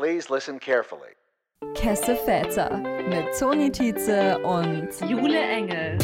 Please 0.00 0.30
listen 0.30 0.58
carefully. 0.58 1.12
Kesse 1.74 2.16
Väter 2.16 2.78
mit 3.10 3.38
Toni 3.38 3.70
Tietze 3.70 4.38
und 4.38 4.88
Jule 5.06 5.38
Engel. 5.38 5.98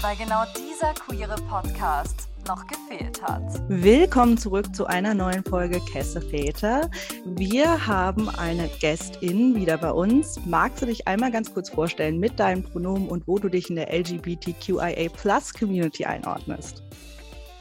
Weil 0.00 0.16
genau 0.16 0.42
dieser 0.58 0.92
queere 0.94 1.36
Podcast 1.48 2.26
noch 2.48 2.66
gefehlt 2.66 3.22
hat. 3.22 3.44
Willkommen 3.68 4.36
zurück 4.36 4.74
zu 4.74 4.86
einer 4.86 5.14
neuen 5.14 5.44
Folge 5.44 5.78
Kesse 5.92 6.20
Väter. 6.20 6.90
Wir 7.24 7.86
haben 7.86 8.28
eine 8.30 8.66
Gästin 8.80 9.54
wieder 9.54 9.78
bei 9.78 9.92
uns. 9.92 10.40
Magst 10.44 10.82
du 10.82 10.86
dich 10.86 11.06
einmal 11.06 11.30
ganz 11.30 11.54
kurz 11.54 11.70
vorstellen 11.70 12.18
mit 12.18 12.40
deinen 12.40 12.64
Pronomen 12.64 13.08
und 13.08 13.28
wo 13.28 13.38
du 13.38 13.48
dich 13.48 13.70
in 13.70 13.76
der 13.76 13.96
LGBTQIA 13.96 15.08
Plus 15.10 15.54
Community 15.54 16.04
einordnest? 16.04 16.82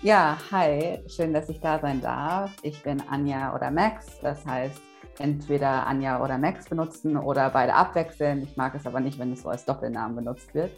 Ja, 0.01 0.39
hi, 0.49 0.99
schön, 1.07 1.31
dass 1.31 1.47
ich 1.47 1.59
da 1.59 1.77
sein 1.77 2.01
darf. 2.01 2.51
Ich 2.63 2.81
bin 2.81 3.03
Anja 3.07 3.53
oder 3.53 3.69
Max, 3.69 4.19
das 4.23 4.43
heißt 4.47 4.81
entweder 5.19 5.87
Anja 5.87 6.23
oder 6.23 6.37
Max 6.37 6.69
benutzen 6.69 7.17
oder 7.17 7.49
beide 7.49 7.73
abwechseln. 7.73 8.43
Ich 8.43 8.57
mag 8.57 8.75
es 8.75 8.85
aber 8.85 8.99
nicht, 8.99 9.19
wenn 9.19 9.33
es 9.33 9.41
so 9.41 9.49
als 9.49 9.65
Doppelnamen 9.65 10.15
benutzt 10.15 10.53
wird. 10.53 10.71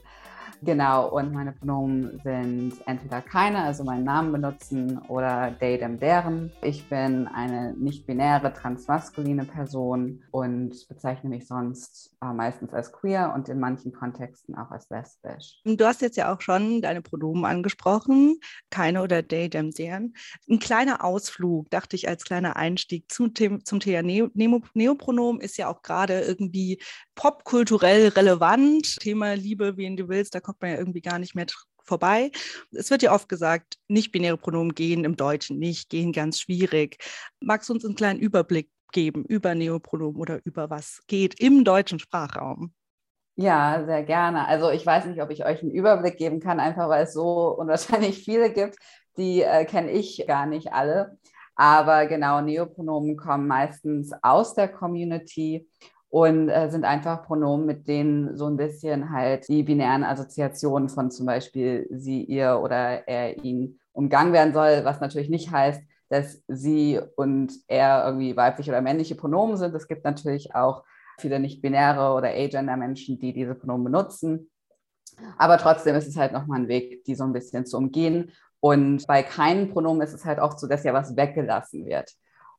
Genau, 0.64 1.10
und 1.10 1.34
meine 1.34 1.52
Pronomen 1.52 2.20
sind 2.24 2.74
entweder 2.86 3.22
keine, 3.22 3.64
also 3.64 3.84
meinen 3.84 4.04
Namen 4.04 4.32
benutzen, 4.32 5.00
oder 5.08 5.56
they, 5.60 5.78
them, 5.78 6.00
deren. 6.00 6.52
Ich 6.62 6.90
bin 6.90 7.28
eine 7.28 7.74
nicht-binäre, 7.74 8.54
transmaskuline 8.54 9.46
Person 9.46 10.24
und 10.32 10.88
bezeichne 10.88 11.30
mich 11.30 11.48
sonst 11.48 12.16
äh, 12.22 12.34
meistens 12.34 12.74
als 12.74 12.92
queer 12.92 13.34
und 13.36 13.50
in 13.50 13.60
manchen 13.60 13.94
Kontexten 13.94 14.56
auch 14.56 14.72
als 14.72 14.90
lesbisch. 14.90 15.62
Du 15.64 15.86
hast 15.86 16.02
jetzt 16.02 16.18
ja 16.18 16.34
auch 16.34 16.42
schon 16.42 16.82
deine 16.82 17.02
Pronomen 17.02 17.46
angesprochen, 17.46 18.40
keine 18.72 19.04
oder 19.04 19.26
they, 19.28 19.50
them, 19.50 19.72
deren. 19.72 20.16
Ein 20.50 20.60
kleiner 20.60 21.04
Ausflug, 21.04 21.70
dachte 21.70 21.96
ich, 21.96 22.08
als 22.08 22.24
kleiner 22.24 22.56
Einstieg 22.56 23.12
zum, 23.12 23.34
zum 23.36 23.80
Thema 23.80 24.02
Neopronomen 24.02 25.42
ist 25.42 25.58
ja 25.58 25.70
auch 25.70 25.82
gerade 25.82 26.22
irgendwie 26.22 26.82
popkulturell 27.16 28.10
relevant. 28.10 28.98
Thema 29.00 29.34
Liebe, 29.36 29.78
wen 29.78 29.98
du 29.98 30.08
willst, 30.08 30.36
da 30.36 30.40
kommt 30.48 30.62
man 30.62 30.72
ja 30.72 30.78
irgendwie 30.78 31.02
gar 31.02 31.20
nicht 31.20 31.36
mehr 31.36 31.46
vorbei. 31.84 32.32
Es 32.72 32.90
wird 32.90 33.02
ja 33.02 33.14
oft 33.14 33.28
gesagt, 33.28 33.78
nicht-binäre 33.90 34.38
Pronomen 34.38 34.74
gehen 34.74 35.04
im 35.04 35.18
Deutschen 35.18 35.60
nicht, 35.60 35.90
gehen 35.90 36.14
ganz 36.14 36.40
schwierig. 36.40 36.98
Magst 37.42 37.68
du 37.68 37.74
uns 37.74 37.84
einen 37.84 37.96
kleinen 37.96 38.20
Überblick 38.20 38.70
geben 38.94 39.26
über 39.26 39.56
Neopronomen 39.56 40.22
oder 40.22 40.40
über 40.46 40.70
was 40.70 41.02
geht 41.08 41.38
im 41.42 41.66
deutschen 41.66 42.00
Sprachraum? 42.00 42.74
Ja, 43.36 43.84
sehr 43.86 44.04
gerne. 44.04 44.48
Also 44.48 44.72
ich 44.72 44.86
weiß 44.86 45.06
nicht, 45.06 45.22
ob 45.22 45.32
ich 45.32 45.46
euch 45.46 45.62
einen 45.62 45.72
Überblick 45.72 46.18
geben 46.18 46.40
kann, 46.40 46.62
einfach 46.62 46.88
weil 46.88 47.04
es 47.04 47.14
so 47.14 47.50
unwahrscheinlich 47.58 48.24
viele 48.24 48.54
gibt. 48.54 48.78
Die 49.18 49.42
äh, 49.42 49.66
kenne 49.66 49.92
ich 49.92 50.24
gar 50.28 50.46
nicht 50.46 50.72
alle. 50.72 51.18
Aber 51.56 52.06
genau, 52.06 52.40
Neopronomen 52.40 53.18
kommen 53.18 53.48
meistens 53.48 54.14
aus 54.22 54.54
der 54.54 54.70
Community 54.70 55.68
und 56.10 56.50
äh, 56.50 56.70
sind 56.70 56.86
einfach 56.86 57.26
Pronomen, 57.26 57.66
mit 57.66 57.88
denen 57.88 58.38
so 58.38 58.46
ein 58.46 58.58
bisschen 58.58 59.12
halt 59.12 59.48
die 59.48 59.64
binären 59.64 60.04
Assoziationen 60.04 60.90
von 60.90 61.12
zum 61.12 61.26
Beispiel 61.26 61.88
sie, 61.92 62.24
ihr 62.24 62.60
oder 62.62 63.08
er, 63.08 63.44
ihn 63.44 63.80
umgangen 63.92 64.34
werden 64.34 64.54
soll, 64.54 64.86
was 64.86 65.02
natürlich 65.02 65.30
nicht 65.30 65.52
heißt, 65.52 65.82
dass 66.10 66.42
sie 66.48 67.00
und 67.16 67.52
er 67.68 68.06
irgendwie 68.06 68.38
weibliche 68.38 68.72
oder 68.72 68.82
männliche 68.82 69.16
Pronomen 69.16 69.58
sind. 69.58 69.76
Es 69.76 69.88
gibt 69.88 70.06
natürlich 70.06 70.56
auch 70.56 70.84
viele 71.20 71.40
nicht-binäre 71.40 72.14
oder 72.14 72.30
agender-Menschen, 72.30 73.20
die 73.20 73.34
diese 73.34 73.56
Pronomen 73.56 73.86
benutzen. 73.86 74.50
Aber 75.38 75.58
trotzdem 75.58 75.96
ist 75.96 76.08
es 76.08 76.16
halt 76.16 76.32
nochmal 76.32 76.62
ein 76.62 76.68
Weg, 76.68 77.04
die 77.06 77.16
so 77.16 77.24
ein 77.24 77.34
bisschen 77.34 77.66
zu 77.66 77.78
umgehen. 77.78 78.32
Und 78.60 79.06
bei 79.08 79.24
keinen 79.24 79.70
Pronomen 79.72 80.02
ist 80.02 80.14
es 80.14 80.26
halt 80.26 80.40
auch 80.40 80.58
so, 80.58 80.68
dass 80.68 80.84
ja 80.84 80.94
was 80.94 81.16
weggelassen 81.18 81.86
wird. 81.86 82.12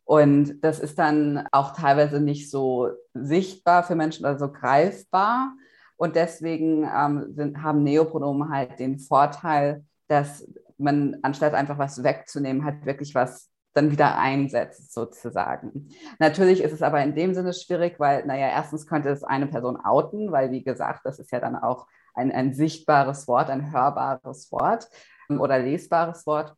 Und 0.09 0.65
das 0.65 0.81
ist 0.81 0.99
dann 0.99 1.47
auch 1.53 1.77
teilweise 1.77 2.19
nicht 2.19 2.51
so 2.51 2.89
sichtbar 3.13 3.83
für 3.83 3.95
Menschen 3.95 4.25
oder 4.25 4.39
so 4.39 4.51
greifbar. 4.51 5.53
Und 5.99 6.17
deswegen 6.17 6.89
ähm, 6.91 7.35
sind, 7.35 7.63
haben 7.63 7.83
Neopronomen 7.83 8.49
halt 8.49 8.79
den 8.79 9.01
Vorteil, 9.01 9.85
dass 10.07 10.49
man 10.79 11.19
anstatt 11.21 11.53
einfach 11.53 11.77
was 11.77 12.03
wegzunehmen, 12.03 12.65
halt 12.65 12.87
wirklich 12.87 13.15
was 13.15 13.51
dann 13.75 13.91
wieder 13.91 14.17
einsetzt, 14.17 14.95
sozusagen. 14.95 15.91
Natürlich 16.19 16.63
ist 16.63 16.73
es 16.73 16.81
aber 16.81 17.03
in 17.03 17.15
dem 17.15 17.35
Sinne 17.35 17.53
schwierig, 17.53 18.01
weil, 18.01 18.25
naja, 18.25 18.49
erstens 18.49 18.87
könnte 18.87 19.11
es 19.11 19.23
eine 19.23 19.47
Person 19.47 19.77
outen, 19.77 20.33
weil, 20.33 20.51
wie 20.53 20.65
gesagt, 20.65 21.01
das 21.05 21.19
ist 21.19 21.33
ja 21.33 21.41
dann 21.41 21.55
auch 21.55 21.87
ein, 22.15 22.33
ein 22.33 22.55
sichtbares 22.55 23.29
Wort, 23.29 23.51
ein 23.51 23.73
hörbares 23.73 24.51
Wort 24.53 24.89
oder 25.29 25.59
lesbares 25.59 26.27
Wort. 26.27 26.55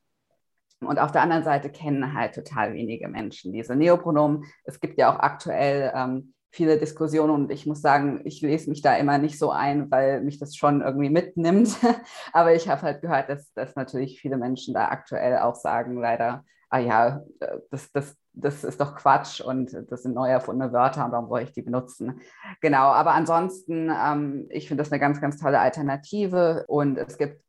Und 0.80 0.98
auf 0.98 1.12
der 1.12 1.22
anderen 1.22 1.44
Seite 1.44 1.70
kennen 1.70 2.14
halt 2.14 2.34
total 2.34 2.74
wenige 2.74 3.08
Menschen 3.08 3.52
diese 3.52 3.76
Neopronomen. 3.76 4.44
Es 4.64 4.80
gibt 4.80 4.98
ja 4.98 5.12
auch 5.14 5.18
aktuell 5.18 5.92
ähm, 5.94 6.32
viele 6.50 6.78
Diskussionen 6.78 7.32
und 7.32 7.52
ich 7.52 7.66
muss 7.66 7.80
sagen, 7.80 8.22
ich 8.24 8.40
lese 8.40 8.70
mich 8.70 8.82
da 8.82 8.96
immer 8.96 9.18
nicht 9.18 9.38
so 9.38 9.50
ein, 9.50 9.90
weil 9.90 10.20
mich 10.22 10.38
das 10.38 10.56
schon 10.56 10.80
irgendwie 10.80 11.10
mitnimmt. 11.10 11.76
Aber 12.32 12.54
ich 12.54 12.68
habe 12.68 12.82
halt 12.82 13.02
gehört, 13.02 13.28
dass, 13.28 13.52
dass 13.52 13.76
natürlich 13.76 14.20
viele 14.20 14.36
Menschen 14.36 14.74
da 14.74 14.88
aktuell 14.88 15.38
auch 15.38 15.54
sagen, 15.54 16.00
leider, 16.00 16.44
ah 16.70 16.78
ja, 16.78 17.22
das, 17.70 17.92
das, 17.92 18.16
das 18.32 18.64
ist 18.64 18.80
doch 18.80 18.96
Quatsch 18.96 19.40
und 19.40 19.76
das 19.90 20.02
sind 20.02 20.14
neu 20.14 20.28
erfundene 20.28 20.72
Wörter 20.72 21.04
und 21.04 21.12
warum 21.12 21.28
soll 21.28 21.42
ich 21.42 21.52
die 21.52 21.62
benutzen? 21.62 22.20
Genau, 22.60 22.88
aber 22.90 23.12
ansonsten, 23.12 23.90
ähm, 23.90 24.46
ich 24.50 24.66
finde 24.66 24.82
das 24.82 24.90
eine 24.90 25.00
ganz, 25.00 25.20
ganz 25.20 25.38
tolle 25.38 25.60
Alternative 25.60 26.64
und 26.68 26.96
es 26.96 27.18
gibt 27.18 27.42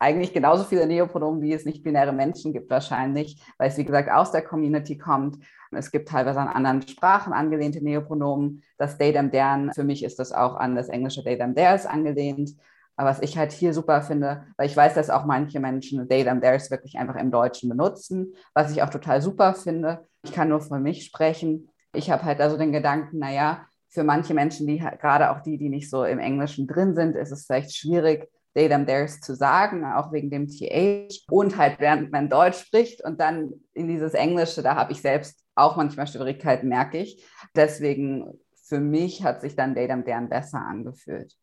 eigentlich 0.00 0.32
genauso 0.32 0.64
viele 0.64 0.86
Neopronomen, 0.86 1.42
wie 1.42 1.52
es 1.52 1.66
nicht-binäre 1.66 2.12
Menschen 2.12 2.52
gibt 2.52 2.70
wahrscheinlich, 2.70 3.40
weil 3.58 3.68
es, 3.68 3.76
wie 3.76 3.84
gesagt, 3.84 4.10
aus 4.10 4.32
der 4.32 4.42
Community 4.42 4.96
kommt. 4.96 5.38
Es 5.70 5.90
gibt 5.90 6.08
teilweise 6.08 6.40
an 6.40 6.48
anderen 6.48 6.82
Sprachen 6.82 7.32
angelehnte 7.32 7.84
Neopronomen. 7.84 8.64
Das 8.78 8.96
they, 8.96 9.12
them, 9.12 9.30
deren, 9.30 9.72
für 9.74 9.84
mich 9.84 10.02
ist 10.02 10.18
das 10.18 10.32
auch 10.32 10.56
an 10.56 10.74
das 10.74 10.88
englische 10.88 11.22
they, 11.22 11.36
them, 11.36 11.54
theirs 11.54 11.84
angelehnt. 11.86 12.56
Aber 12.96 13.10
was 13.10 13.20
ich 13.20 13.36
halt 13.36 13.52
hier 13.52 13.74
super 13.74 14.00
finde, 14.00 14.46
weil 14.56 14.66
ich 14.66 14.76
weiß, 14.76 14.94
dass 14.94 15.10
auch 15.10 15.26
manche 15.26 15.60
Menschen 15.60 16.08
they, 16.08 16.24
them, 16.24 16.40
theirs 16.40 16.70
wirklich 16.70 16.96
einfach 16.96 17.16
im 17.16 17.30
Deutschen 17.30 17.68
benutzen, 17.68 18.34
was 18.54 18.72
ich 18.72 18.82
auch 18.82 18.90
total 18.90 19.20
super 19.20 19.54
finde. 19.54 20.06
Ich 20.22 20.32
kann 20.32 20.48
nur 20.48 20.60
von 20.60 20.82
mich 20.82 21.04
sprechen. 21.04 21.68
Ich 21.92 22.10
habe 22.10 22.24
halt 22.24 22.40
also 22.40 22.56
den 22.56 22.72
Gedanken, 22.72 23.18
naja, 23.18 23.66
für 23.90 24.04
manche 24.04 24.32
Menschen, 24.32 24.66
die 24.66 24.78
gerade 24.78 25.30
auch 25.30 25.40
die, 25.40 25.58
die 25.58 25.68
nicht 25.68 25.90
so 25.90 26.04
im 26.04 26.18
Englischen 26.18 26.66
drin 26.66 26.94
sind, 26.94 27.16
ist 27.16 27.32
es 27.32 27.44
vielleicht 27.44 27.76
schwierig, 27.76 28.28
they, 28.54 28.68
them, 28.68 28.86
theirs 28.86 29.20
zu 29.20 29.34
sagen, 29.34 29.84
auch 29.84 30.12
wegen 30.12 30.30
dem 30.30 30.48
TH. 30.48 31.24
Und 31.30 31.56
halt, 31.56 31.80
während 31.80 32.12
man 32.12 32.28
Deutsch 32.28 32.58
spricht 32.58 33.02
und 33.04 33.20
dann 33.20 33.52
in 33.74 33.88
dieses 33.88 34.14
Englische, 34.14 34.62
da 34.62 34.76
habe 34.76 34.92
ich 34.92 35.00
selbst 35.00 35.44
auch 35.54 35.76
manchmal 35.76 36.06
Schwierigkeiten, 36.06 36.68
merke 36.68 36.98
ich. 36.98 37.24
Deswegen 37.54 38.38
für 38.64 38.80
mich 38.80 39.24
hat 39.24 39.40
sich 39.40 39.56
dann 39.56 39.74
they, 39.74 39.86
them, 39.86 40.04
deren 40.04 40.28
besser 40.28 40.58
angefühlt. 40.58 41.34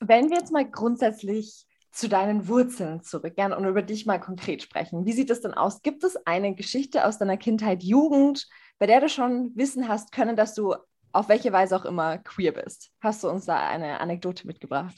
Wenn 0.00 0.30
wir 0.30 0.38
jetzt 0.38 0.52
mal 0.52 0.68
grundsätzlich 0.68 1.66
zu 1.90 2.08
deinen 2.08 2.48
Wurzeln 2.48 3.02
zurückkehren 3.02 3.52
und 3.52 3.64
über 3.64 3.82
dich 3.82 4.06
mal 4.06 4.20
konkret 4.20 4.62
sprechen. 4.62 5.04
Wie 5.04 5.12
sieht 5.12 5.30
es 5.30 5.40
denn 5.40 5.54
aus? 5.54 5.82
Gibt 5.82 6.04
es 6.04 6.16
eine 6.26 6.54
Geschichte 6.54 7.04
aus 7.04 7.18
deiner 7.18 7.36
Kindheit, 7.36 7.82
Jugend, 7.82 8.46
bei 8.78 8.86
der 8.86 9.00
du 9.00 9.08
schon 9.08 9.52
Wissen 9.56 9.88
hast 9.88 10.12
können, 10.12 10.36
dass 10.36 10.54
du 10.54 10.76
auf 11.12 11.28
welche 11.28 11.52
Weise 11.52 11.76
auch 11.76 11.84
immer 11.84 12.18
queer 12.18 12.52
bist? 12.52 12.92
Hast 13.00 13.24
du 13.24 13.28
uns 13.28 13.46
da 13.46 13.66
eine 13.66 14.00
Anekdote 14.00 14.46
mitgebracht? 14.46 14.94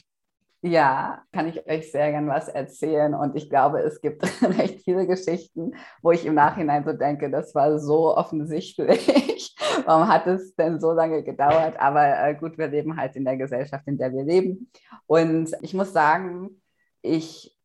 Ja, 0.63 1.23
kann 1.31 1.47
ich 1.47 1.65
euch 1.67 1.91
sehr 1.91 2.11
gern 2.11 2.27
was 2.27 2.47
erzählen. 2.47 3.15
Und 3.15 3.35
ich 3.35 3.49
glaube, 3.49 3.79
es 3.79 3.99
gibt 3.99 4.23
recht 4.43 4.81
viele 4.83 5.07
Geschichten, 5.07 5.73
wo 6.03 6.11
ich 6.11 6.25
im 6.25 6.35
Nachhinein 6.35 6.85
so 6.85 6.93
denke, 6.93 7.31
das 7.31 7.55
war 7.55 7.79
so 7.79 8.15
offensichtlich. 8.15 9.55
Warum 9.85 10.07
hat 10.07 10.27
es 10.27 10.55
denn 10.55 10.79
so 10.79 10.91
lange 10.91 11.23
gedauert? 11.23 11.79
Aber 11.79 12.05
äh, 12.05 12.35
gut, 12.35 12.59
wir 12.59 12.67
leben 12.67 12.95
halt 12.95 13.15
in 13.15 13.25
der 13.25 13.37
Gesellschaft, 13.37 13.87
in 13.87 13.97
der 13.97 14.13
wir 14.13 14.23
leben. 14.23 14.69
Und 15.07 15.51
ich 15.61 15.73
muss 15.73 15.93
sagen, 15.93 16.61
ich 17.01 17.57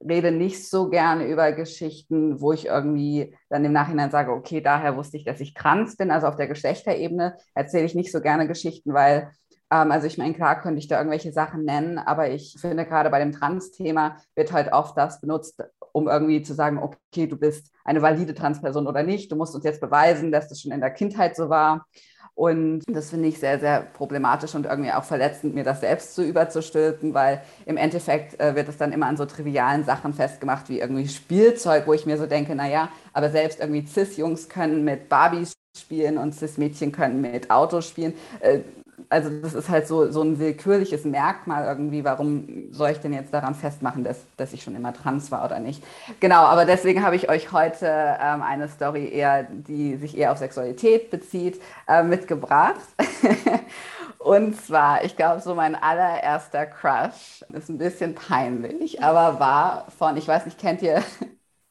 rede 0.00 0.32
nicht 0.32 0.68
so 0.68 0.88
gerne 0.90 1.26
über 1.28 1.52
Geschichten, 1.52 2.40
wo 2.40 2.52
ich 2.52 2.66
irgendwie 2.66 3.36
dann 3.48 3.64
im 3.64 3.72
Nachhinein 3.72 4.10
sage, 4.10 4.32
okay, 4.32 4.60
daher 4.60 4.96
wusste 4.96 5.16
ich, 5.16 5.24
dass 5.24 5.40
ich 5.40 5.54
trans 5.54 5.96
bin. 5.96 6.10
Also 6.10 6.26
auf 6.26 6.36
der 6.36 6.48
Geschlechterebene 6.48 7.36
erzähle 7.54 7.84
ich 7.84 7.94
nicht 7.94 8.12
so 8.12 8.20
gerne 8.20 8.48
Geschichten, 8.48 8.92
weil 8.92 9.30
also 9.68 10.06
ich 10.06 10.16
meine, 10.16 10.34
klar 10.34 10.60
könnte 10.60 10.78
ich 10.78 10.88
da 10.88 10.98
irgendwelche 10.98 11.32
Sachen 11.32 11.64
nennen, 11.64 11.98
aber 11.98 12.30
ich 12.30 12.56
finde 12.58 12.84
gerade 12.84 13.10
bei 13.10 13.18
dem 13.18 13.32
Trans-Thema 13.32 14.16
wird 14.34 14.52
halt 14.52 14.72
oft 14.72 14.96
das 14.96 15.20
benutzt, 15.20 15.60
um 15.92 16.08
irgendwie 16.08 16.42
zu 16.42 16.54
sagen, 16.54 16.78
okay, 16.78 17.26
du 17.26 17.36
bist 17.36 17.72
eine 17.84 18.02
valide 18.02 18.34
Transperson 18.34 18.86
oder 18.86 19.02
nicht. 19.02 19.32
Du 19.32 19.36
musst 19.36 19.54
uns 19.54 19.64
jetzt 19.64 19.80
beweisen, 19.80 20.30
dass 20.30 20.48
das 20.48 20.60
schon 20.60 20.72
in 20.72 20.80
der 20.80 20.90
Kindheit 20.90 21.36
so 21.36 21.48
war. 21.48 21.86
Und 22.34 22.82
das 22.86 23.08
finde 23.08 23.28
ich 23.28 23.38
sehr, 23.38 23.58
sehr 23.58 23.80
problematisch 23.80 24.54
und 24.54 24.66
irgendwie 24.66 24.92
auch 24.92 25.04
verletzend, 25.04 25.54
mir 25.54 25.64
das 25.64 25.80
selbst 25.80 26.14
zu 26.14 26.22
überzustülpen, 26.22 27.14
weil 27.14 27.40
im 27.64 27.78
Endeffekt 27.78 28.38
äh, 28.38 28.54
wird 28.54 28.68
es 28.68 28.76
dann 28.76 28.92
immer 28.92 29.06
an 29.06 29.16
so 29.16 29.24
trivialen 29.24 29.84
Sachen 29.84 30.12
festgemacht, 30.12 30.68
wie 30.68 30.80
irgendwie 30.80 31.08
Spielzeug, 31.08 31.86
wo 31.86 31.94
ich 31.94 32.04
mir 32.04 32.18
so 32.18 32.26
denke, 32.26 32.54
naja, 32.54 32.90
aber 33.14 33.30
selbst 33.30 33.58
irgendwie 33.58 33.86
Cis-Jungs 33.86 34.50
können 34.50 34.84
mit 34.84 35.08
Barbies 35.08 35.54
spielen 35.74 36.18
und 36.18 36.34
Cis-Mädchen 36.34 36.92
können 36.92 37.22
mit 37.22 37.50
Autos 37.50 37.88
spielen. 37.88 38.12
Äh, 38.40 38.60
also 39.08 39.30
das 39.40 39.54
ist 39.54 39.68
halt 39.68 39.86
so, 39.86 40.10
so 40.10 40.22
ein 40.22 40.38
willkürliches 40.38 41.04
Merkmal 41.04 41.64
irgendwie, 41.66 42.04
warum 42.04 42.72
soll 42.72 42.90
ich 42.90 42.98
denn 42.98 43.12
jetzt 43.12 43.32
daran 43.32 43.54
festmachen, 43.54 44.04
dass, 44.04 44.24
dass 44.36 44.52
ich 44.52 44.62
schon 44.62 44.74
immer 44.76 44.92
trans 44.92 45.30
war 45.30 45.44
oder 45.44 45.58
nicht. 45.60 45.82
Genau, 46.20 46.42
aber 46.44 46.64
deswegen 46.64 47.02
habe 47.04 47.16
ich 47.16 47.28
euch 47.28 47.52
heute 47.52 47.86
ähm, 47.86 48.42
eine 48.42 48.68
Story 48.68 49.08
eher, 49.08 49.44
die 49.44 49.96
sich 49.96 50.16
eher 50.16 50.32
auf 50.32 50.38
Sexualität 50.38 51.10
bezieht, 51.10 51.60
äh, 51.88 52.02
mitgebracht. 52.02 52.80
Und 54.18 54.60
zwar, 54.60 55.04
ich 55.04 55.16
glaube, 55.16 55.40
so 55.40 55.54
mein 55.54 55.74
allererster 55.76 56.66
Crush 56.66 57.44
ist 57.52 57.68
ein 57.68 57.78
bisschen 57.78 58.14
peinlich, 58.14 59.02
aber 59.02 59.38
war 59.38 59.86
von, 59.98 60.16
ich 60.16 60.26
weiß 60.26 60.46
nicht, 60.46 60.58
kennt 60.58 60.82
ihr, 60.82 61.02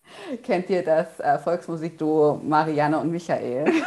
kennt 0.43 0.69
ihr 0.69 0.83
das 0.83 1.19
äh, 1.19 1.39
Volksmusikduo 1.39 2.41
Marianne 2.43 2.99
und 2.99 3.11
Michael? 3.11 3.65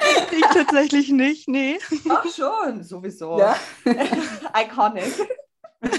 Ich 0.32 0.46
tatsächlich 0.46 1.10
nicht, 1.10 1.48
nee. 1.48 1.78
Ach 2.08 2.24
schon, 2.24 2.82
sowieso. 2.82 3.38
Ja. 3.38 3.56
Iconic. 3.84 5.28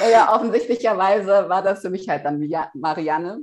naja, 0.00 0.34
offensichtlicherweise 0.34 1.48
war 1.48 1.62
das 1.62 1.80
für 1.80 1.90
mich 1.90 2.08
halt 2.08 2.24
dann 2.24 2.42
Marianne. 2.74 3.40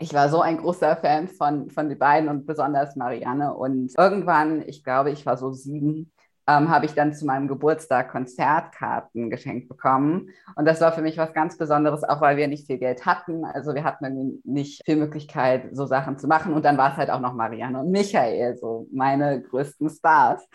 Ich 0.00 0.12
war 0.12 0.28
so 0.28 0.40
ein 0.40 0.58
großer 0.58 0.96
Fan 0.96 1.28
von, 1.28 1.70
von 1.70 1.88
den 1.88 1.98
beiden 1.98 2.28
und 2.28 2.46
besonders 2.46 2.96
Marianne. 2.96 3.54
Und 3.54 3.92
irgendwann, 3.96 4.62
ich 4.66 4.82
glaube, 4.82 5.12
ich 5.12 5.24
war 5.24 5.36
so 5.36 5.52
sieben, 5.52 6.12
ähm, 6.46 6.68
habe 6.68 6.86
ich 6.86 6.94
dann 6.94 7.14
zu 7.14 7.24
meinem 7.24 7.48
Geburtstag 7.48 8.10
Konzertkarten 8.10 9.30
geschenkt 9.30 9.68
bekommen. 9.68 10.30
Und 10.56 10.66
das 10.66 10.80
war 10.80 10.92
für 10.92 11.02
mich 11.02 11.16
was 11.16 11.32
ganz 11.32 11.56
Besonderes, 11.56 12.04
auch 12.04 12.20
weil 12.20 12.36
wir 12.36 12.48
nicht 12.48 12.66
viel 12.66 12.78
Geld 12.78 13.06
hatten. 13.06 13.44
Also 13.44 13.74
wir 13.74 13.84
hatten 13.84 14.04
irgendwie 14.04 14.40
nicht 14.44 14.82
viel 14.84 14.96
Möglichkeit, 14.96 15.68
so 15.72 15.86
Sachen 15.86 16.18
zu 16.18 16.26
machen. 16.26 16.52
Und 16.52 16.64
dann 16.64 16.76
war 16.76 16.92
es 16.92 16.96
halt 16.96 17.10
auch 17.10 17.20
noch 17.20 17.34
Marianne 17.34 17.80
und 17.80 17.90
Michael, 17.90 18.56
so 18.56 18.86
meine 18.92 19.42
größten 19.42 19.88
Stars. 19.88 20.46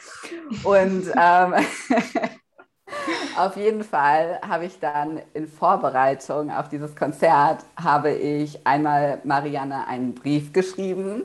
Und 0.63 1.11
ähm, 1.17 1.53
Auf 3.37 3.55
jeden 3.57 3.83
Fall 3.83 4.39
habe 4.47 4.65
ich 4.65 4.79
dann 4.79 5.21
in 5.33 5.47
Vorbereitung 5.47 6.51
auf 6.51 6.69
dieses 6.69 6.95
Konzert, 6.95 7.63
habe 7.81 8.11
ich 8.11 8.65
einmal 8.67 9.19
Marianne 9.23 9.87
einen 9.87 10.13
Brief 10.13 10.51
geschrieben, 10.51 11.23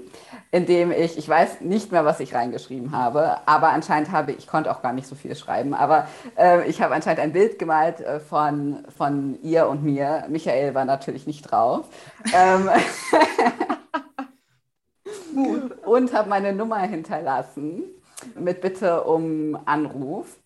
in 0.51 0.67
dem 0.67 0.93
ich, 0.93 1.19
ich 1.19 1.29
weiß 1.29 1.61
nicht 1.63 1.91
mehr, 1.93 2.05
was 2.05 2.21
ich 2.21 2.35
reingeschrieben 2.35 2.93
habe, 2.93 3.39
aber 3.47 3.71
anscheinend 3.71 4.13
habe 4.13 4.33
ich, 4.33 4.47
konnte 4.47 4.71
auch 4.71 4.83
gar 4.83 4.93
nicht 4.93 5.09
so 5.09 5.15
viel 5.15 5.35
schreiben, 5.35 5.75
aber 5.75 6.07
äh, 6.39 6.69
ich 6.69 6.81
habe 6.81 6.95
anscheinend 6.95 7.21
ein 7.21 7.33
Bild 7.33 7.59
gemalt 7.59 8.01
äh, 8.01 8.21
von, 8.21 8.85
von 8.97 9.39
ihr 9.43 9.69
und 9.69 9.83
mir. 9.83 10.25
Michael 10.29 10.75
war 10.75 10.85
natürlich 10.85 11.27
nicht 11.27 11.43
drauf. 11.43 11.87
Ähm, 12.33 12.71
und 15.85 16.13
habe 16.13 16.29
meine 16.29 16.53
Nummer 16.53 16.79
hinterlassen 16.79 17.85
mit 18.39 18.61
Bitte 18.61 19.05
um 19.05 19.59
Anruf. 19.65 20.39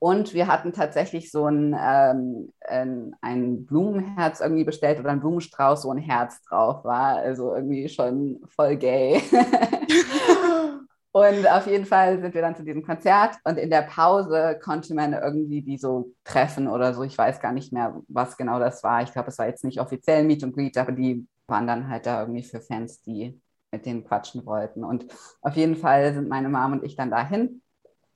Und 0.00 0.32
wir 0.32 0.46
hatten 0.46 0.72
tatsächlich 0.72 1.30
so 1.30 1.44
ein, 1.44 1.76
ähm, 1.78 3.14
ein, 3.20 3.66
Blumenherz 3.66 4.40
irgendwie 4.40 4.64
bestellt 4.64 4.98
oder 4.98 5.10
ein 5.10 5.20
Blumenstrauß, 5.20 5.84
wo 5.84 5.92
ein 5.92 5.98
Herz 5.98 6.42
drauf 6.42 6.84
war. 6.84 7.18
Also 7.18 7.54
irgendwie 7.54 7.86
schon 7.90 8.40
voll 8.46 8.76
gay. 8.76 9.20
und 11.12 11.46
auf 11.52 11.66
jeden 11.66 11.84
Fall 11.84 12.18
sind 12.18 12.32
wir 12.32 12.40
dann 12.40 12.56
zu 12.56 12.64
diesem 12.64 12.82
Konzert 12.82 13.36
und 13.44 13.58
in 13.58 13.68
der 13.68 13.82
Pause 13.82 14.58
konnte 14.64 14.94
man 14.94 15.12
irgendwie 15.12 15.60
die 15.60 15.76
so 15.76 16.14
treffen 16.24 16.66
oder 16.66 16.94
so. 16.94 17.02
Ich 17.02 17.18
weiß 17.18 17.38
gar 17.38 17.52
nicht 17.52 17.70
mehr, 17.70 18.00
was 18.08 18.38
genau 18.38 18.58
das 18.58 18.82
war. 18.82 19.02
Ich 19.02 19.12
glaube, 19.12 19.28
es 19.28 19.38
war 19.38 19.48
jetzt 19.48 19.64
nicht 19.64 19.82
offiziell 19.82 20.24
Meet 20.24 20.44
and 20.44 20.54
Greet, 20.54 20.78
aber 20.78 20.92
die 20.92 21.28
waren 21.46 21.66
dann 21.66 21.88
halt 21.90 22.06
da 22.06 22.22
irgendwie 22.22 22.42
für 22.42 22.62
Fans, 22.62 23.02
die 23.02 23.38
mit 23.70 23.84
denen 23.84 24.06
quatschen 24.06 24.46
wollten. 24.46 24.82
Und 24.82 25.06
auf 25.42 25.56
jeden 25.56 25.76
Fall 25.76 26.14
sind 26.14 26.30
meine 26.30 26.48
Mom 26.48 26.72
und 26.72 26.84
ich 26.84 26.96
dann 26.96 27.10
dahin 27.10 27.60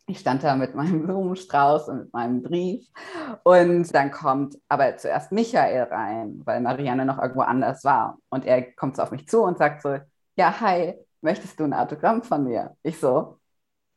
ich 0.06 0.19
stand 0.21 0.45
da 0.45 0.55
mit 0.56 0.75
meinem 0.75 1.03
Blumenstrauß 1.06 1.89
und 1.89 1.99
mit 1.99 2.12
meinem 2.12 2.43
Brief. 2.43 2.87
Und 3.43 3.95
dann 3.95 4.11
kommt 4.11 4.59
aber 4.69 4.97
zuerst 4.97 5.33
Michael 5.33 5.85
rein, 5.85 6.43
weil 6.45 6.61
Marianne 6.61 7.05
noch 7.06 7.19
irgendwo 7.19 7.43
anders 7.43 7.85
war. 7.85 8.19
Und 8.29 8.45
er 8.45 8.62
kommt 8.75 8.97
so 8.97 9.03
auf 9.03 9.11
mich 9.11 9.29
zu 9.29 9.43
und 9.43 9.59
sagt 9.59 9.83
so, 9.83 9.99
ja, 10.37 10.61
hi, 10.61 10.95
möchtest 11.21 11.59
du 11.59 11.65
ein 11.65 11.75
Autogramm 11.75 12.23
von 12.23 12.45
mir? 12.45 12.77
Ich 12.83 13.01
so, 13.01 13.39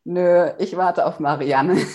nö, 0.05 0.51
ich 0.59 0.77
warte 0.77 1.05
auf 1.05 1.19
Marianne. 1.19 1.77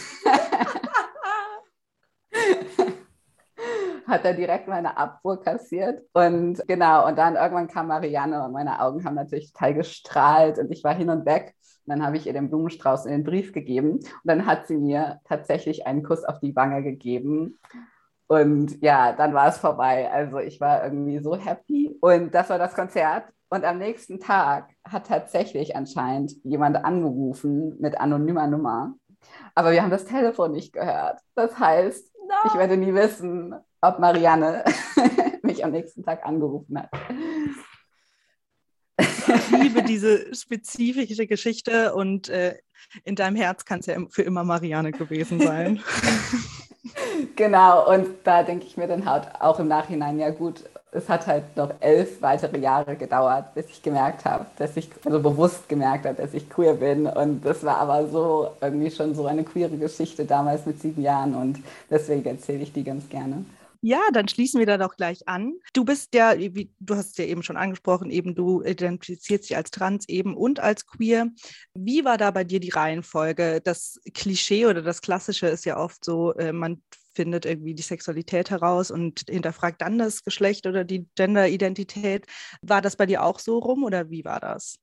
Hat 4.06 4.24
er 4.26 4.34
direkt 4.34 4.68
meine 4.68 4.96
Abfuhr 4.96 5.40
kassiert. 5.40 6.02
Und 6.12 6.60
genau, 6.66 7.06
und 7.06 7.16
dann 7.16 7.36
irgendwann 7.36 7.68
kam 7.68 7.86
Marianne 7.86 8.44
und 8.44 8.52
meine 8.52 8.80
Augen 8.80 9.04
haben 9.04 9.14
natürlich 9.14 9.52
total 9.52 9.74
gestrahlt 9.74 10.58
und 10.58 10.70
ich 10.70 10.84
war 10.84 10.94
hin 10.94 11.08
und 11.08 11.24
weg. 11.24 11.54
Und 11.86 11.94
dann 11.94 12.04
habe 12.04 12.16
ich 12.16 12.26
ihr 12.26 12.32
den 12.32 12.48
Blumenstrauß 12.48 13.06
in 13.06 13.12
den 13.12 13.24
Brief 13.24 13.52
gegeben 13.52 13.94
und 13.94 14.06
dann 14.24 14.46
hat 14.46 14.66
sie 14.66 14.76
mir 14.76 15.20
tatsächlich 15.24 15.86
einen 15.86 16.02
Kuss 16.02 16.24
auf 16.24 16.38
die 16.40 16.54
Wange 16.54 16.82
gegeben. 16.82 17.58
Und 18.28 18.82
ja, 18.82 19.12
dann 19.12 19.34
war 19.34 19.48
es 19.48 19.58
vorbei. 19.58 20.10
Also 20.10 20.38
ich 20.38 20.60
war 20.60 20.84
irgendwie 20.84 21.18
so 21.18 21.36
happy. 21.36 21.96
Und 22.00 22.34
das 22.34 22.48
war 22.50 22.58
das 22.58 22.74
Konzert. 22.74 23.24
Und 23.50 23.64
am 23.64 23.76
nächsten 23.76 24.20
Tag 24.20 24.70
hat 24.88 25.06
tatsächlich 25.08 25.76
anscheinend 25.76 26.32
jemand 26.42 26.82
angerufen 26.82 27.76
mit 27.78 28.00
anonymer 28.00 28.46
Nummer. 28.46 28.94
Aber 29.54 29.72
wir 29.72 29.82
haben 29.82 29.90
das 29.90 30.06
Telefon 30.06 30.52
nicht 30.52 30.72
gehört. 30.72 31.20
Das 31.34 31.58
heißt, 31.58 32.14
no. 32.26 32.34
ich 32.46 32.54
werde 32.54 32.78
nie 32.78 32.94
wissen, 32.94 33.54
ob 33.82 33.98
Marianne 33.98 34.64
mich 35.42 35.64
am 35.64 35.72
nächsten 35.72 36.02
Tag 36.02 36.24
angerufen 36.24 36.78
hat. 36.78 36.88
Ich 39.34 39.50
liebe 39.50 39.82
diese 39.82 40.34
spezifische 40.34 41.26
Geschichte 41.26 41.94
und 41.94 42.28
äh, 42.28 42.56
in 43.04 43.14
deinem 43.14 43.36
Herz 43.36 43.64
kann 43.64 43.80
es 43.80 43.86
ja 43.86 43.96
für 44.10 44.22
immer 44.22 44.44
Marianne 44.44 44.92
gewesen 44.92 45.40
sein. 45.40 45.80
genau, 47.36 47.90
und 47.90 48.08
da 48.24 48.42
denke 48.42 48.66
ich 48.66 48.76
mir 48.76 48.88
dann 48.88 49.06
halt 49.06 49.28
auch 49.40 49.58
im 49.58 49.68
Nachhinein, 49.68 50.18
ja 50.18 50.30
gut, 50.30 50.64
es 50.94 51.08
hat 51.08 51.26
halt 51.26 51.56
noch 51.56 51.70
elf 51.80 52.20
weitere 52.20 52.58
Jahre 52.58 52.96
gedauert, 52.96 53.54
bis 53.54 53.66
ich 53.70 53.82
gemerkt 53.82 54.26
habe, 54.26 54.44
dass 54.58 54.76
ich, 54.76 54.90
also 55.06 55.20
bewusst 55.20 55.68
gemerkt 55.68 56.04
habe, 56.04 56.20
dass 56.20 56.34
ich 56.34 56.50
queer 56.50 56.74
bin. 56.74 57.06
Und 57.06 57.44
das 57.44 57.64
war 57.64 57.78
aber 57.78 58.06
so 58.08 58.50
irgendwie 58.60 58.90
schon 58.90 59.14
so 59.14 59.26
eine 59.26 59.42
queere 59.42 59.76
Geschichte 59.78 60.26
damals 60.26 60.66
mit 60.66 60.80
sieben 60.80 61.02
Jahren 61.02 61.34
und 61.34 61.60
deswegen 61.90 62.26
erzähle 62.26 62.62
ich 62.62 62.72
die 62.74 62.84
ganz 62.84 63.08
gerne. 63.08 63.44
Ja, 63.84 64.00
dann 64.12 64.28
schließen 64.28 64.60
wir 64.60 64.66
da 64.66 64.78
doch 64.78 64.96
gleich 64.96 65.26
an. 65.26 65.54
Du 65.72 65.84
bist 65.84 66.14
ja, 66.14 66.38
wie, 66.38 66.72
du 66.78 66.94
hast 66.94 67.10
es 67.10 67.16
ja 67.16 67.24
eben 67.24 67.42
schon 67.42 67.56
angesprochen, 67.56 68.10
eben 68.10 68.36
du 68.36 68.62
identifizierst 68.62 69.50
dich 69.50 69.56
als 69.56 69.72
trans 69.72 70.08
eben 70.08 70.36
und 70.36 70.60
als 70.60 70.86
queer. 70.86 71.30
Wie 71.74 72.04
war 72.04 72.16
da 72.16 72.30
bei 72.30 72.44
dir 72.44 72.60
die 72.60 72.70
Reihenfolge? 72.70 73.60
Das 73.60 74.00
Klischee 74.14 74.66
oder 74.66 74.82
das 74.82 75.00
Klassische 75.00 75.48
ist 75.48 75.64
ja 75.64 75.78
oft 75.78 76.04
so, 76.04 76.32
äh, 76.34 76.52
man 76.52 76.80
findet 77.12 77.44
irgendwie 77.44 77.74
die 77.74 77.82
Sexualität 77.82 78.50
heraus 78.50 78.92
und 78.92 79.24
hinterfragt 79.28 79.82
dann 79.82 79.98
das 79.98 80.22
Geschlecht 80.22 80.66
oder 80.66 80.84
die 80.84 81.08
Genderidentität. 81.16 82.26
War 82.62 82.82
das 82.82 82.94
bei 82.94 83.06
dir 83.06 83.24
auch 83.24 83.40
so 83.40 83.58
rum 83.58 83.82
oder 83.82 84.10
wie 84.10 84.24
war 84.24 84.38
das? 84.38 84.78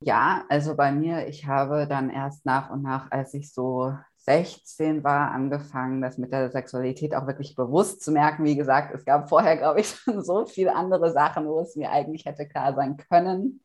Ja, 0.00 0.44
also 0.50 0.76
bei 0.76 0.92
mir, 0.92 1.26
ich 1.26 1.46
habe 1.46 1.86
dann 1.88 2.10
erst 2.10 2.44
nach 2.44 2.68
und 2.68 2.82
nach, 2.82 3.10
als 3.10 3.32
ich 3.32 3.50
so 3.50 3.96
16 4.24 5.04
war, 5.04 5.30
angefangen, 5.32 6.00
das 6.00 6.18
mit 6.18 6.32
der 6.32 6.50
Sexualität 6.50 7.14
auch 7.14 7.26
wirklich 7.26 7.54
bewusst 7.54 8.02
zu 8.02 8.10
merken. 8.12 8.44
Wie 8.44 8.56
gesagt, 8.56 8.94
es 8.94 9.04
gab 9.04 9.28
vorher, 9.28 9.56
glaube 9.56 9.80
ich, 9.80 9.88
schon 10.04 10.22
so 10.22 10.46
viele 10.46 10.74
andere 10.74 11.12
Sachen, 11.12 11.46
wo 11.46 11.60
es 11.60 11.76
mir 11.76 11.90
eigentlich 11.90 12.24
hätte 12.24 12.48
klar 12.48 12.74
sein 12.74 12.96
können. 12.96 13.60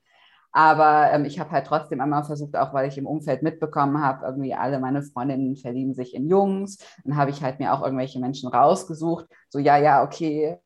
Aber 0.52 1.12
ähm, 1.12 1.26
ich 1.26 1.40
habe 1.40 1.52
halt 1.52 1.68
trotzdem 1.68 2.02
einmal 2.02 2.24
versucht, 2.24 2.56
auch 2.58 2.74
weil 2.74 2.88
ich 2.90 2.98
im 2.98 3.06
Umfeld 3.06 3.44
mitbekommen 3.44 4.02
habe, 4.02 4.26
irgendwie 4.26 4.56
alle 4.56 4.80
meine 4.80 5.04
Freundinnen 5.04 5.56
verlieben 5.56 5.94
sich 5.94 6.16
in 6.16 6.28
Jungs. 6.28 6.80
Dann 7.04 7.16
habe 7.16 7.32
ich 7.32 7.44
halt 7.44 7.60
mir 7.60 7.74
auch 7.74 7.84
irgendwelche 7.84 8.20
Menschen 8.20 8.50
rausgesucht. 8.50 9.28
So, 9.50 9.60
ja, 9.60 9.78
ja, 9.78 10.04
okay, 10.04 10.58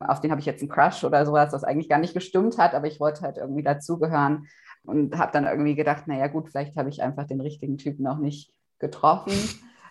auf 0.00 0.20
den 0.20 0.30
habe 0.30 0.40
ich 0.40 0.46
jetzt 0.46 0.62
einen 0.62 0.70
Crush 0.70 1.04
oder 1.04 1.26
sowas, 1.26 1.52
was 1.52 1.64
eigentlich 1.64 1.88
gar 1.88 1.98
nicht 1.98 2.14
gestimmt 2.14 2.58
hat, 2.58 2.74
aber 2.74 2.86
ich 2.86 2.98
wollte 2.98 3.22
halt 3.22 3.36
irgendwie 3.36 3.62
dazugehören 3.62 4.46
und 4.84 5.18
habe 5.18 5.32
dann 5.32 5.44
irgendwie 5.44 5.74
gedacht, 5.74 6.06
naja 6.06 6.28
gut, 6.28 6.48
vielleicht 6.48 6.76
habe 6.76 6.88
ich 6.88 7.02
einfach 7.02 7.26
den 7.26 7.40
richtigen 7.40 7.76
Typen 7.76 8.02
noch 8.02 8.18
nicht 8.18 8.52
getroffen. 8.78 9.34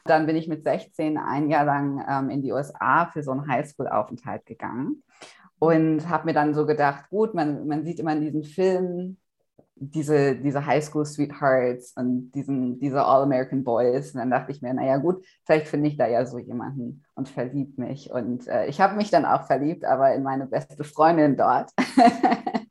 Dann 0.06 0.25
bin 0.25 0.36
ich 0.36 0.48
mit 0.48 0.63
16 0.63 1.18
ein 1.18 1.50
Jahr 1.50 1.65
lang 1.65 2.06
ähm, 2.08 2.30
in 2.30 2.42
die 2.42 2.51
USA 2.51 3.08
für 3.08 3.24
so 3.24 3.32
einen 3.32 3.48
Highschool-Aufenthalt 3.48 4.46
gegangen 4.46 5.04
und 5.60 6.08
habe 6.10 6.25
mir 6.25 6.34
dann 6.34 6.54
so 6.54 6.65
gedacht, 6.65 7.10
gut, 7.10 7.34
man, 7.34 7.68
man 7.68 7.84
sieht 7.84 8.00
immer 8.00 8.13
in 8.13 8.22
diesen 8.22 8.44
Filmen 8.44 9.18
diese, 9.77 10.36
diese 10.36 10.65
Highschool-Sweethearts 10.65 11.94
und 11.98 12.32
diesen, 12.32 12.80
diese 12.80 13.04
All-American 13.04 13.63
Boys. 13.63 14.13
Und 14.13 14.20
dann 14.20 14.32
dachte 14.32 14.51
ich 14.51 14.62
mir, 14.62 14.74
naja 14.74 14.98
gut, 14.98 15.25
vielleicht 15.46 15.68
finde 15.68 15.89
ich 15.89 15.98
da 15.98 16.08
ja 16.08 16.25
so 16.25 16.39
jemanden 16.39 17.04
und 17.13 17.27
verliebt 17.27 17.77
mich. 17.77 18.10
Und 18.12 18.48
äh, 18.48 18.68
ich 18.68 18.80
habe 18.80 18.96
mich 18.96 19.12
dann 19.12 19.25
auch 19.25 19.44
verliebt, 19.44 19.84
aber 19.84 20.13
in 20.13 20.24
meine 20.24 20.48
beste 20.48 20.84
Freundin 20.84 21.36
dort. 21.36 21.72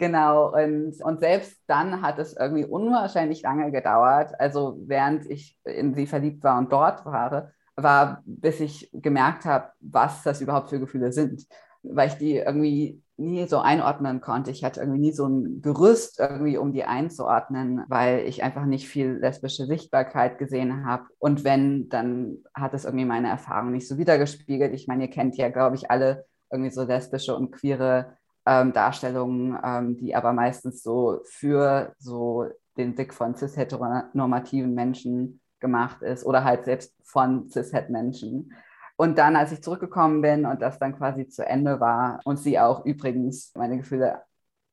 Genau, 0.00 0.54
und, 0.54 0.94
und 1.04 1.20
selbst 1.20 1.60
dann 1.66 2.00
hat 2.00 2.18
es 2.18 2.34
irgendwie 2.34 2.64
unwahrscheinlich 2.64 3.42
lange 3.42 3.70
gedauert. 3.70 4.32
Also 4.40 4.78
während 4.86 5.30
ich 5.30 5.58
in 5.64 5.94
sie 5.94 6.06
verliebt 6.06 6.42
war 6.42 6.58
und 6.58 6.72
dort 6.72 7.04
war, 7.04 7.50
war, 7.76 8.22
bis 8.24 8.60
ich 8.60 8.88
gemerkt 8.94 9.44
habe, 9.44 9.72
was 9.80 10.22
das 10.22 10.40
überhaupt 10.40 10.70
für 10.70 10.80
Gefühle 10.80 11.12
sind. 11.12 11.46
Weil 11.82 12.08
ich 12.08 12.14
die 12.14 12.36
irgendwie 12.36 13.02
nie 13.18 13.46
so 13.46 13.58
einordnen 13.58 14.22
konnte. 14.22 14.50
Ich 14.50 14.64
hatte 14.64 14.80
irgendwie 14.80 15.00
nie 15.00 15.12
so 15.12 15.26
ein 15.28 15.60
Gerüst 15.60 16.18
irgendwie, 16.18 16.56
um 16.56 16.72
die 16.72 16.84
einzuordnen, 16.84 17.84
weil 17.88 18.20
ich 18.20 18.42
einfach 18.42 18.64
nicht 18.64 18.88
viel 18.88 19.18
lesbische 19.20 19.66
Sichtbarkeit 19.66 20.38
gesehen 20.38 20.86
habe. 20.86 21.04
Und 21.18 21.44
wenn, 21.44 21.90
dann 21.90 22.38
hat 22.54 22.72
es 22.72 22.86
irgendwie 22.86 23.04
meine 23.04 23.28
Erfahrung 23.28 23.72
nicht 23.72 23.86
so 23.86 23.98
wiedergespiegelt. 23.98 24.72
Ich 24.72 24.88
meine, 24.88 25.04
ihr 25.04 25.10
kennt 25.10 25.36
ja, 25.36 25.50
glaube 25.50 25.76
ich, 25.76 25.90
alle 25.90 26.24
irgendwie 26.50 26.70
so 26.70 26.84
lesbische 26.84 27.36
und 27.36 27.52
queere 27.52 28.16
ähm, 28.46 28.72
Darstellungen, 28.72 29.58
ähm, 29.62 29.96
die 29.96 30.14
aber 30.14 30.32
meistens 30.32 30.82
so 30.82 31.20
für 31.24 31.94
so 31.98 32.46
den 32.76 32.94
Blick 32.94 33.12
von 33.12 33.34
cis-heteronormativen 33.34 34.74
Menschen 34.74 35.40
gemacht 35.60 36.02
ist 36.02 36.24
oder 36.24 36.44
halt 36.44 36.64
selbst 36.64 36.94
von 37.04 37.48
cis-het-Menschen. 37.50 38.52
Und 38.96 39.18
dann, 39.18 39.36
als 39.36 39.52
ich 39.52 39.62
zurückgekommen 39.62 40.20
bin 40.20 40.46
und 40.46 40.60
das 40.60 40.78
dann 40.78 40.96
quasi 40.96 41.28
zu 41.28 41.46
Ende 41.46 41.80
war 41.80 42.20
und 42.24 42.38
sie 42.38 42.58
auch 42.58 42.84
übrigens 42.84 43.52
meine 43.54 43.78
Gefühle, 43.78 44.22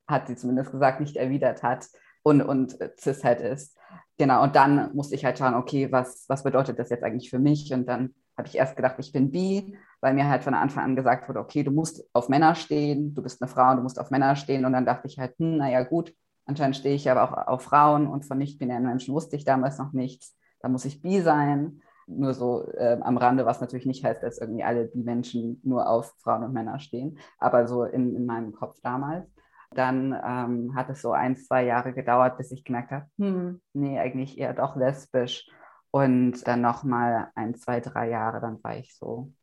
hat 0.08 0.28
sie 0.28 0.36
zumindest 0.36 0.72
gesagt, 0.72 1.00
nicht 1.00 1.18
erwidert 1.18 1.64
hat 1.64 1.88
und, 2.24 2.42
und 2.42 2.78
cis-het 3.00 3.42
ist. 3.42 3.78
Genau, 4.18 4.44
und 4.44 4.56
dann 4.56 4.94
musste 4.96 5.16
ich 5.16 5.24
halt 5.26 5.38
schauen, 5.38 5.54
okay, 5.54 5.92
was, 5.92 6.26
was 6.28 6.44
bedeutet 6.44 6.80
das 6.80 6.90
jetzt 6.90 7.04
eigentlich 7.04 7.30
für 7.30 7.40
mich? 7.40 7.72
Und 7.74 7.88
dann 7.88 8.16
habe 8.38 8.48
ich 8.48 8.56
erst 8.56 8.76
gedacht, 8.76 8.96
ich 9.00 9.12
bin 9.12 9.32
bi, 9.32 9.78
weil 10.02 10.14
mir 10.14 10.30
halt 10.30 10.44
von 10.44 10.54
Anfang 10.54 10.84
an 10.84 10.96
gesagt 10.96 11.28
wurde, 11.28 11.40
okay, 11.40 11.64
du 11.64 11.72
musst 11.72 12.04
auf 12.14 12.30
Männer 12.30 12.56
stehen, 12.56 13.14
du 13.14 13.22
bist 13.24 13.42
eine 13.42 13.50
Frau, 13.50 13.76
du 13.76 13.82
musst 13.82 14.00
auf 14.00 14.12
Männer 14.12 14.36
stehen. 14.36 14.66
Und 14.66 14.74
dann 14.74 14.86
dachte 14.86 15.08
ich 15.08 15.18
halt, 15.20 15.38
hm, 15.38 15.58
naja, 15.58 15.84
gut, 15.84 16.14
anscheinend 16.46 16.76
stehe 16.76 16.96
ich 16.96 17.10
aber 17.10 17.24
auch 17.24 17.48
auf 17.48 17.64
Frauen 17.64 18.08
und 18.08 18.26
von 18.26 18.38
nicht-binären 18.38 18.86
Menschen 18.86 19.14
wusste 19.14 19.36
ich 19.36 19.46
damals 19.46 19.78
noch 19.78 19.94
nichts. 19.94 20.38
Da 20.62 20.70
muss 20.70 20.86
ich 20.86 21.02
bi 21.02 21.22
sein 21.22 21.82
nur 22.08 22.34
so 22.34 22.66
äh, 22.74 22.98
am 23.02 23.18
Rande, 23.18 23.46
was 23.46 23.62
natürlich 23.62 23.86
nicht 23.86 24.04
heißt, 24.04 24.24
dass 24.24 24.40
irgendwie 24.40 24.64
alle 24.64 24.88
die 24.88 25.04
Menschen 25.04 25.60
nur 25.64 25.90
auf 25.90 26.14
Frauen 26.20 26.44
und 26.44 26.54
Männer 26.54 26.80
stehen, 26.80 27.20
aber 27.38 27.68
so 27.68 27.84
in, 27.84 28.16
in 28.16 28.26
meinem 28.26 28.54
Kopf 28.54 28.80
damals. 28.82 29.30
Dann 29.72 30.18
ähm, 30.26 30.74
hat 30.76 30.90
es 30.90 31.02
so 31.02 31.12
ein, 31.12 31.36
zwei 31.36 31.66
Jahre 31.66 31.94
gedauert, 31.94 32.38
bis 32.38 32.52
ich 32.52 32.64
gemerkt 32.64 32.92
habe, 32.92 33.06
hm, 33.18 33.62
nee, 33.74 34.00
eigentlich 34.00 34.38
eher 34.38 34.54
doch 34.54 34.78
lesbisch. 34.78 35.50
Und 35.92 36.48
dann 36.48 36.62
nochmal 36.62 37.32
ein, 37.36 37.56
zwei, 37.56 37.82
drei 37.82 38.10
Jahre, 38.10 38.40
dann 38.40 38.64
war 38.64 38.78
ich 38.78 38.96
so 38.96 39.34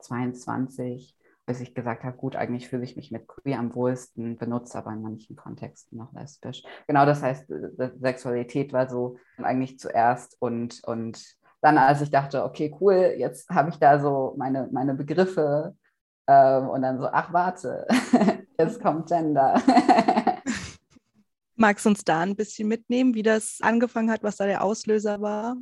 22, 0.00 1.16
bis 1.46 1.60
ich 1.60 1.74
gesagt 1.74 2.04
habe, 2.04 2.16
gut, 2.16 2.36
eigentlich 2.36 2.68
fühle 2.68 2.84
ich 2.84 2.96
mich 2.96 3.10
mit 3.10 3.26
queer 3.26 3.58
am 3.58 3.74
wohlsten, 3.74 4.36
benutze 4.38 4.78
aber 4.78 4.92
in 4.92 5.02
manchen 5.02 5.36
Kontexten 5.36 5.98
noch 5.98 6.12
lesbisch. 6.12 6.62
Genau, 6.86 7.06
das 7.06 7.22
heißt, 7.22 7.50
äh, 7.50 7.90
Sexualität 8.00 8.72
war 8.72 8.88
so 8.88 9.16
eigentlich 9.38 9.78
zuerst 9.78 10.36
und, 10.40 10.82
und 10.84 11.36
dann, 11.60 11.76
als 11.76 12.00
ich 12.00 12.10
dachte, 12.10 12.44
okay, 12.44 12.74
cool, 12.80 13.14
jetzt 13.18 13.50
habe 13.50 13.70
ich 13.70 13.76
da 13.76 13.98
so 13.98 14.34
meine, 14.36 14.68
meine 14.72 14.94
Begriffe 14.94 15.74
ähm, 16.26 16.68
und 16.68 16.82
dann 16.82 16.98
so, 16.98 17.06
ach 17.06 17.32
warte, 17.32 17.86
jetzt 18.58 18.80
kommt 18.80 19.08
Gender. 19.08 19.60
Magst 21.56 21.84
du 21.84 21.90
uns 21.90 22.04
da 22.04 22.20
ein 22.20 22.36
bisschen 22.36 22.68
mitnehmen, 22.68 23.14
wie 23.14 23.22
das 23.22 23.58
angefangen 23.60 24.10
hat, 24.10 24.22
was 24.22 24.36
da 24.36 24.46
der 24.46 24.62
Auslöser 24.62 25.20
war? 25.20 25.56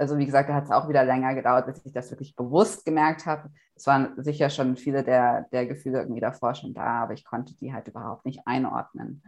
Also 0.00 0.16
wie 0.16 0.24
gesagt, 0.24 0.48
da 0.48 0.54
hat 0.54 0.64
es 0.64 0.70
auch 0.70 0.88
wieder 0.88 1.04
länger 1.04 1.34
gedauert, 1.34 1.66
bis 1.66 1.84
ich 1.84 1.92
das 1.92 2.10
wirklich 2.10 2.34
bewusst 2.34 2.86
gemerkt 2.86 3.26
habe. 3.26 3.50
Es 3.74 3.86
waren 3.86 4.14
sicher 4.16 4.48
schon 4.48 4.76
viele 4.76 5.04
der, 5.04 5.46
der 5.52 5.66
Gefühle 5.66 5.98
irgendwie 6.00 6.20
davor 6.20 6.54
schon 6.54 6.72
da, 6.72 7.02
aber 7.02 7.12
ich 7.12 7.24
konnte 7.24 7.54
die 7.56 7.72
halt 7.74 7.86
überhaupt 7.86 8.24
nicht 8.24 8.40
einordnen 8.46 9.22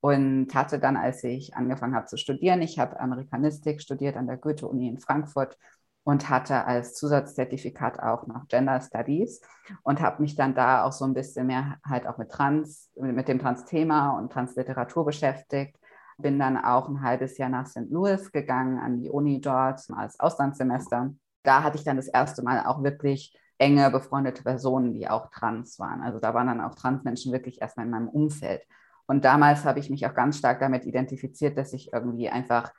und 0.00 0.54
hatte 0.54 0.78
dann, 0.78 0.96
als 0.96 1.24
ich 1.24 1.56
angefangen 1.56 1.94
habe 1.94 2.06
zu 2.06 2.16
studieren, 2.16 2.62
ich 2.62 2.78
habe 2.78 2.98
Amerikanistik 3.00 3.80
studiert 3.80 4.16
an 4.16 4.26
der 4.26 4.36
Goethe-Uni 4.36 4.88
in 4.88 4.98
Frankfurt 4.98 5.56
und 6.04 6.28
hatte 6.30 6.64
als 6.64 6.94
Zusatzzertifikat 6.94 7.98
auch 7.98 8.26
noch 8.26 8.46
Gender 8.48 8.80
Studies 8.80 9.40
und 9.82 10.00
habe 10.00 10.22
mich 10.22 10.36
dann 10.36 10.54
da 10.54 10.84
auch 10.84 10.92
so 10.92 11.04
ein 11.04 11.14
bisschen 11.14 11.48
mehr 11.48 11.78
halt 11.84 12.06
auch 12.06 12.18
mit 12.18 12.30
Trans, 12.30 12.90
mit 12.94 13.26
dem 13.26 13.40
Trans-Thema 13.40 14.18
und 14.18 14.32
Transliteratur 14.32 15.04
beschäftigt. 15.04 15.76
Bin 16.18 16.38
dann 16.38 16.56
auch 16.56 16.88
ein 16.88 17.02
halbes 17.02 17.36
Jahr 17.38 17.50
nach 17.50 17.66
St. 17.66 17.90
Louis 17.90 18.32
gegangen, 18.32 18.78
an 18.78 19.00
die 19.00 19.10
Uni 19.10 19.40
dort 19.40 19.82
als 19.94 20.18
Auslandssemester. 20.18 21.12
Da 21.42 21.62
hatte 21.62 21.76
ich 21.76 21.84
dann 21.84 21.96
das 21.96 22.08
erste 22.08 22.42
Mal 22.42 22.64
auch 22.66 22.82
wirklich 22.82 23.38
enge 23.58 23.90
befreundete 23.90 24.42
Personen, 24.42 24.92
die 24.92 25.08
auch 25.08 25.30
trans 25.30 25.78
waren. 25.78 26.02
Also 26.02 26.18
da 26.18 26.34
waren 26.34 26.46
dann 26.46 26.60
auch 26.60 26.74
Transmenschen 26.74 27.32
wirklich 27.32 27.60
erstmal 27.60 27.86
in 27.86 27.92
meinem 27.92 28.08
Umfeld. 28.08 28.62
Und 29.06 29.24
damals 29.24 29.64
habe 29.64 29.78
ich 29.78 29.88
mich 29.88 30.06
auch 30.06 30.14
ganz 30.14 30.38
stark 30.38 30.60
damit 30.60 30.84
identifiziert, 30.84 31.56
dass 31.56 31.72
ich 31.72 31.92
irgendwie 31.92 32.28
einfach 32.28 32.72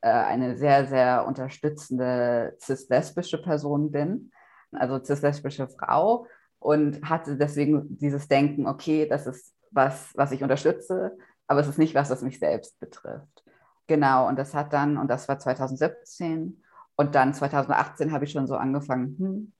äh, 0.00 0.10
eine 0.10 0.56
sehr, 0.56 0.86
sehr 0.86 1.26
unterstützende 1.26 2.56
cis-lesbische 2.60 3.40
Person 3.40 3.90
bin, 3.90 4.30
also 4.72 5.02
cis-lesbische 5.02 5.68
Frau 5.68 6.26
und 6.58 7.08
hatte 7.08 7.36
deswegen 7.36 7.96
dieses 7.96 8.28
Denken, 8.28 8.66
okay, 8.66 9.06
das 9.08 9.26
ist 9.26 9.54
was, 9.70 10.10
was 10.14 10.32
ich 10.32 10.42
unterstütze, 10.42 11.16
aber 11.48 11.60
es 11.60 11.68
ist 11.68 11.78
nicht 11.78 11.94
was, 11.94 12.10
was 12.10 12.22
mich 12.22 12.38
selbst 12.38 12.78
betrifft. 12.78 13.44
Genau, 13.88 14.28
und 14.28 14.38
das 14.38 14.54
hat 14.54 14.72
dann, 14.72 14.98
und 14.98 15.08
das 15.08 15.28
war 15.28 15.38
2017, 15.38 16.62
und 16.96 17.14
dann 17.14 17.34
2018 17.34 18.12
habe 18.12 18.24
ich 18.24 18.32
schon 18.32 18.46
so 18.46 18.56
angefangen, 18.56 19.16
hm, 19.18 19.52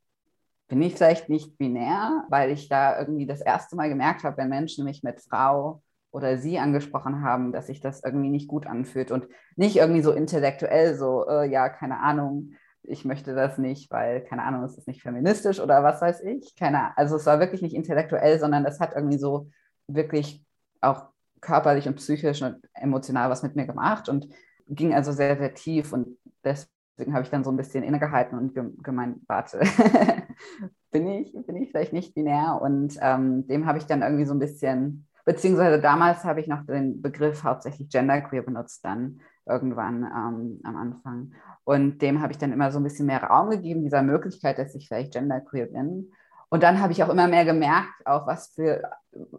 bin 0.69 0.83
ich 0.83 0.95
vielleicht 0.95 1.29
nicht 1.29 1.57
binär, 1.57 2.25
weil 2.29 2.51
ich 2.51 2.69
da 2.69 2.99
irgendwie 2.99 3.27
das 3.27 3.41
erste 3.41 3.75
Mal 3.75 3.89
gemerkt 3.89 4.25
habe, 4.25 4.37
wenn 4.37 4.51
Menschen 4.51 4.85
mich 4.85 5.03
mit 5.03 5.21
Frau 5.21 5.83
oder 6.11 6.37
Sie 6.37 6.59
angesprochen 6.59 7.23
haben, 7.23 7.53
dass 7.53 7.69
sich 7.69 7.81
das 7.81 8.03
irgendwie 8.05 8.29
nicht 8.29 8.49
gut 8.49 8.67
anfühlt 8.67 9.11
und 9.11 9.27
nicht 9.57 9.77
irgendwie 9.77 10.03
so 10.03 10.13
intellektuell 10.13 10.95
so, 10.95 11.27
äh, 11.29 11.49
ja, 11.49 11.69
keine 11.69 12.01
Ahnung, 12.01 12.53
ich 12.83 13.05
möchte 13.05 13.35
das 13.35 13.59
nicht, 13.59 13.91
weil, 13.91 14.23
keine 14.25 14.43
Ahnung, 14.43 14.63
es 14.65 14.77
ist 14.77 14.89
nicht 14.89 15.03
feministisch 15.03 15.61
oder 15.61 15.83
was 15.83 16.01
weiß 16.01 16.23
ich. 16.23 16.55
Keine, 16.57 16.97
also 16.97 17.17
es 17.17 17.27
war 17.27 17.41
wirklich 17.41 17.63
nicht 17.63 17.75
intellektuell, 17.75 18.39
sondern 18.39 18.65
es 18.65 18.81
hat 18.81 18.95
irgendwie 18.95 19.19
so 19.19 19.51
wirklich 19.87 20.45
auch 20.81 21.07
körperlich 21.41 21.87
und 21.89 21.97
psychisch 21.97 22.43
und 22.43 22.57
emotional 22.75 23.31
was 23.31 23.43
mit 23.43 23.57
mir 23.57 23.67
gemacht 23.67 24.09
und 24.09 24.29
ging 24.69 24.95
also 24.95 25.13
sehr, 25.13 25.37
sehr 25.37 25.55
tief 25.55 25.93
und 25.93 26.19
deswegen 26.45 27.15
habe 27.15 27.23
ich 27.23 27.31
dann 27.31 27.45
so 27.45 27.51
ein 27.51 27.57
bisschen 27.57 27.85
innegehalten 27.85 28.39
und 28.39 28.83
gemeint, 28.83 29.19
warte, 29.27 29.61
bin 30.91 31.07
ich, 31.07 31.33
bin 31.33 31.57
ich 31.57 31.71
vielleicht 31.71 31.93
nicht 31.93 32.15
binär 32.15 32.59
und 32.61 32.97
ähm, 33.01 33.47
dem 33.47 33.67
habe 33.67 33.79
ich 33.79 33.87
dann 33.87 34.03
irgendwie 34.03 34.27
so 34.27 34.35
ein 34.35 34.39
bisschen 34.39 35.09
Beziehungsweise 35.29 35.79
damals 35.79 36.25
habe 36.25 36.41
ich 36.41 36.47
noch 36.47 36.65
den 36.65 37.03
Begriff 37.03 37.45
hauptsächlich 37.45 37.91
Genderqueer 37.91 38.41
benutzt, 38.41 38.83
dann 38.83 39.21
irgendwann 39.45 40.05
ähm, 40.05 40.61
am 40.65 40.75
Anfang. 40.75 41.35
Und 41.65 42.01
dem 42.01 42.23
habe 42.23 42.33
ich 42.33 42.39
dann 42.39 42.51
immer 42.51 42.71
so 42.73 42.81
ein 42.81 42.83
bisschen 42.83 43.05
mehr 43.05 43.23
Raum 43.23 43.51
gegeben, 43.51 43.83
dieser 43.83 44.03
Möglichkeit, 44.03 44.57
dass 44.57 44.75
ich 44.75 44.89
vielleicht 44.89 45.13
Genderqueer 45.13 45.67
bin. 45.67 46.11
Und 46.51 46.63
dann 46.63 46.81
habe 46.81 46.93
ich 46.93 47.03
auch 47.03 47.09
immer 47.09 47.29
mehr 47.29 47.45
gemerkt, 47.45 48.07
auf 48.07 48.27
was 48.27 48.49
für, 48.55 48.83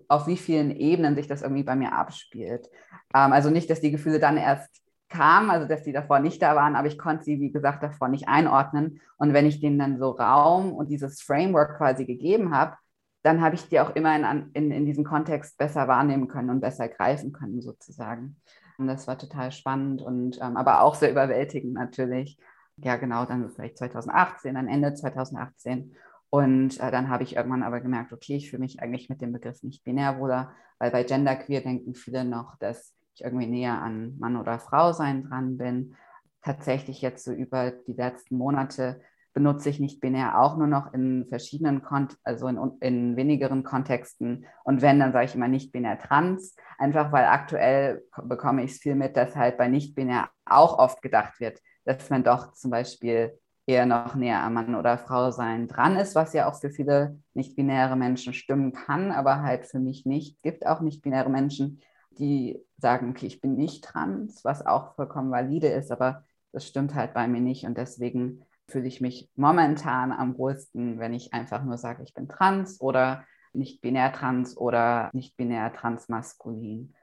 auf 0.07 0.27
wie 0.27 0.37
vielen 0.37 0.71
Ebenen 0.71 1.15
sich 1.15 1.27
das 1.27 1.41
irgendwie 1.41 1.63
bei 1.63 1.75
mir 1.75 1.93
abspielt. 1.93 2.69
Ähm, 3.13 3.33
also 3.33 3.49
nicht, 3.49 3.69
dass 3.69 3.81
die 3.81 3.91
Gefühle 3.91 4.19
dann 4.19 4.37
erst 4.37 4.69
kamen, 5.09 5.49
also 5.49 5.67
dass 5.67 5.83
die 5.83 5.91
davor 5.91 6.19
nicht 6.19 6.41
da 6.41 6.55
waren, 6.55 6.75
aber 6.75 6.87
ich 6.87 6.99
konnte 6.99 7.23
sie, 7.23 7.39
wie 7.39 7.51
gesagt, 7.51 7.81
davor 7.81 8.09
nicht 8.09 8.27
einordnen. 8.27 9.01
Und 9.17 9.33
wenn 9.33 9.47
ich 9.47 9.59
denen 9.59 9.79
dann 9.79 9.97
so 9.97 10.11
Raum 10.11 10.73
und 10.73 10.89
dieses 10.89 11.21
Framework 11.21 11.77
quasi 11.77 12.05
gegeben 12.05 12.53
habe, 12.53 12.75
dann 13.23 13.41
habe 13.41 13.55
ich 13.55 13.67
die 13.67 13.79
auch 13.79 13.95
immer 13.95 14.15
in, 14.15 14.51
in, 14.53 14.71
in 14.71 14.85
diesem 14.85 15.03
Kontext 15.03 15.57
besser 15.57 15.87
wahrnehmen 15.87 16.27
können 16.27 16.49
und 16.49 16.61
besser 16.61 16.87
greifen 16.87 17.33
können, 17.33 17.61
sozusagen. 17.61 18.37
Und 18.77 18.87
das 18.87 19.07
war 19.07 19.17
total 19.17 19.51
spannend 19.51 20.01
und 20.01 20.39
ähm, 20.41 20.55
aber 20.55 20.81
auch 20.81 20.95
sehr 20.95 21.11
überwältigend 21.11 21.73
natürlich. 21.73 22.39
Ja, 22.77 22.95
genau, 22.95 23.25
dann 23.25 23.49
vielleicht 23.49 23.77
2018, 23.77 24.55
dann 24.55 24.69
Ende 24.69 24.93
2018. 24.93 25.95
Und 26.29 26.79
äh, 26.79 26.91
dann 26.91 27.09
habe 27.09 27.23
ich 27.23 27.35
irgendwann 27.35 27.63
aber 27.63 27.81
gemerkt, 27.81 28.13
okay, 28.13 28.35
ich 28.35 28.49
fühle 28.49 28.61
mich 28.61 28.81
eigentlich 28.81 29.09
mit 29.09 29.21
dem 29.21 29.33
Begriff 29.33 29.63
nicht 29.63 29.83
binär 29.83 30.19
wohler, 30.19 30.51
weil 30.77 30.91
bei 30.91 31.03
Genderqueer 31.03 31.61
denken 31.61 31.95
viele 31.95 32.23
noch, 32.23 32.55
dass 32.57 32.93
ich 33.15 33.23
irgendwie 33.23 33.47
näher 33.47 33.81
an 33.81 34.17
Mann 34.19 34.37
oder 34.37 34.59
Frau 34.59 34.93
sein 34.93 35.23
dran 35.23 35.57
bin. 35.57 35.95
Tatsächlich 36.41 37.01
jetzt 37.01 37.25
so 37.25 37.31
über 37.31 37.71
die 37.71 37.93
letzten 37.93 38.37
Monate 38.37 39.01
benutze 39.33 39.69
ich 39.69 39.79
nicht 39.79 40.01
binär 40.01 40.39
auch 40.39 40.57
nur 40.57 40.67
noch 40.67 40.93
in 40.93 41.25
verschiedenen, 41.27 41.81
Kont 41.81 42.17
also 42.23 42.47
in, 42.47 42.57
in 42.79 43.15
wenigeren 43.15 43.63
Kontexten. 43.63 44.45
Und 44.63 44.81
wenn, 44.81 44.99
dann 44.99 45.13
sage 45.13 45.25
ich 45.25 45.35
immer 45.35 45.47
nicht 45.47 45.71
binär 45.71 45.99
trans, 45.99 46.55
einfach 46.77 47.11
weil 47.11 47.25
aktuell 47.25 48.03
bekomme 48.23 48.63
ich 48.63 48.71
es 48.71 48.77
viel 48.79 48.95
mit, 48.95 49.17
dass 49.17 49.35
halt 49.35 49.57
bei 49.57 49.67
nicht 49.67 49.95
binär 49.95 50.29
auch 50.45 50.77
oft 50.77 51.01
gedacht 51.01 51.39
wird, 51.39 51.59
dass 51.85 52.09
man 52.09 52.23
doch 52.23 52.53
zum 52.53 52.71
Beispiel 52.71 53.37
eher 53.69 53.85
noch 53.85 54.15
näher 54.15 54.41
am 54.41 54.55
Mann 54.55 54.73
oder 54.73 54.97
Frau 54.97 55.29
sein 55.29 55.67
dran 55.67 55.95
ist, 55.95 56.15
was 56.15 56.33
ja 56.33 56.49
auch 56.49 56.59
für 56.59 56.71
viele 56.71 57.19
nicht-binäre 57.35 57.95
Menschen 57.95 58.33
stimmen 58.33 58.73
kann, 58.73 59.11
aber 59.11 59.43
halt 59.43 59.67
für 59.67 59.79
mich 59.79 60.07
nicht. 60.07 60.37
Es 60.37 60.41
gibt 60.41 60.65
auch 60.65 60.81
nicht-binäre 60.81 61.29
Menschen, 61.29 61.79
die 62.17 62.59
sagen, 62.77 63.11
okay, 63.11 63.27
ich 63.27 63.41
bin 63.41 63.55
nicht 63.55 63.83
trans, 63.83 64.43
was 64.43 64.65
auch 64.65 64.95
vollkommen 64.95 65.29
valide 65.29 65.67
ist, 65.67 65.91
aber 65.91 66.23
das 66.51 66.65
stimmt 66.65 66.95
halt 66.95 67.13
bei 67.13 67.27
mir 67.27 67.41
nicht 67.41 67.65
und 67.65 67.77
deswegen 67.77 68.43
fühle 68.67 68.87
ich 68.87 69.01
mich 69.01 69.29
momentan 69.35 70.11
am 70.11 70.35
wohlsten, 70.37 70.99
wenn 70.99 71.13
ich 71.13 71.33
einfach 71.35 71.63
nur 71.63 71.77
sage, 71.77 72.01
ich 72.01 72.15
bin 72.15 72.27
trans 72.27 72.81
oder 72.81 73.23
nicht 73.53 73.81
binär 73.81 74.11
trans 74.11 74.57
oder 74.57 75.11
nicht 75.13 75.37
binär 75.37 75.71
transmaskulin. 75.73 76.95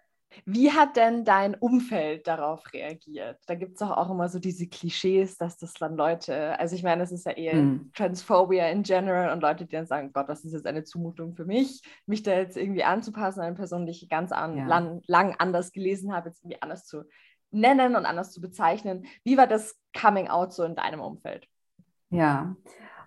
Wie 0.44 0.72
hat 0.72 0.96
denn 0.96 1.24
dein 1.24 1.54
Umfeld 1.54 2.26
darauf 2.26 2.72
reagiert? 2.72 3.38
Da 3.46 3.54
gibt 3.54 3.72
es 3.74 3.78
doch 3.78 3.90
auch 3.96 4.10
immer 4.10 4.28
so 4.28 4.38
diese 4.38 4.66
Klischees, 4.66 5.38
dass 5.38 5.56
das 5.56 5.72
dann 5.74 5.96
Leute, 5.96 6.58
also 6.58 6.74
ich 6.74 6.82
meine, 6.82 7.02
es 7.02 7.12
ist 7.12 7.26
ja 7.26 7.32
eher 7.32 7.54
mm. 7.54 7.92
Transphobia 7.94 8.68
in 8.68 8.82
general 8.82 9.32
und 9.32 9.40
Leute, 9.40 9.64
die 9.64 9.74
dann 9.74 9.86
sagen, 9.86 10.12
Gott, 10.12 10.28
das 10.28 10.44
ist 10.44 10.52
jetzt 10.52 10.66
eine 10.66 10.84
Zumutung 10.84 11.34
für 11.34 11.44
mich, 11.44 11.82
mich 12.06 12.22
da 12.22 12.32
jetzt 12.32 12.56
irgendwie 12.56 12.84
anzupassen, 12.84 13.40
eine 13.40 13.54
Person, 13.54 13.86
die 13.86 13.92
ich 13.92 14.08
ganz 14.08 14.32
an, 14.32 14.56
ja. 14.56 14.66
lang, 14.66 15.00
lang 15.06 15.34
anders 15.38 15.72
gelesen 15.72 16.12
habe, 16.12 16.28
jetzt 16.28 16.42
irgendwie 16.42 16.60
anders 16.60 16.86
zu 16.86 17.04
nennen 17.50 17.96
und 17.96 18.04
anders 18.04 18.32
zu 18.32 18.40
bezeichnen. 18.40 19.06
Wie 19.24 19.36
war 19.36 19.46
das 19.46 19.78
Coming 19.98 20.28
Out 20.28 20.52
so 20.52 20.64
in 20.64 20.74
deinem 20.74 21.00
Umfeld? 21.00 21.48
Ja, 22.10 22.56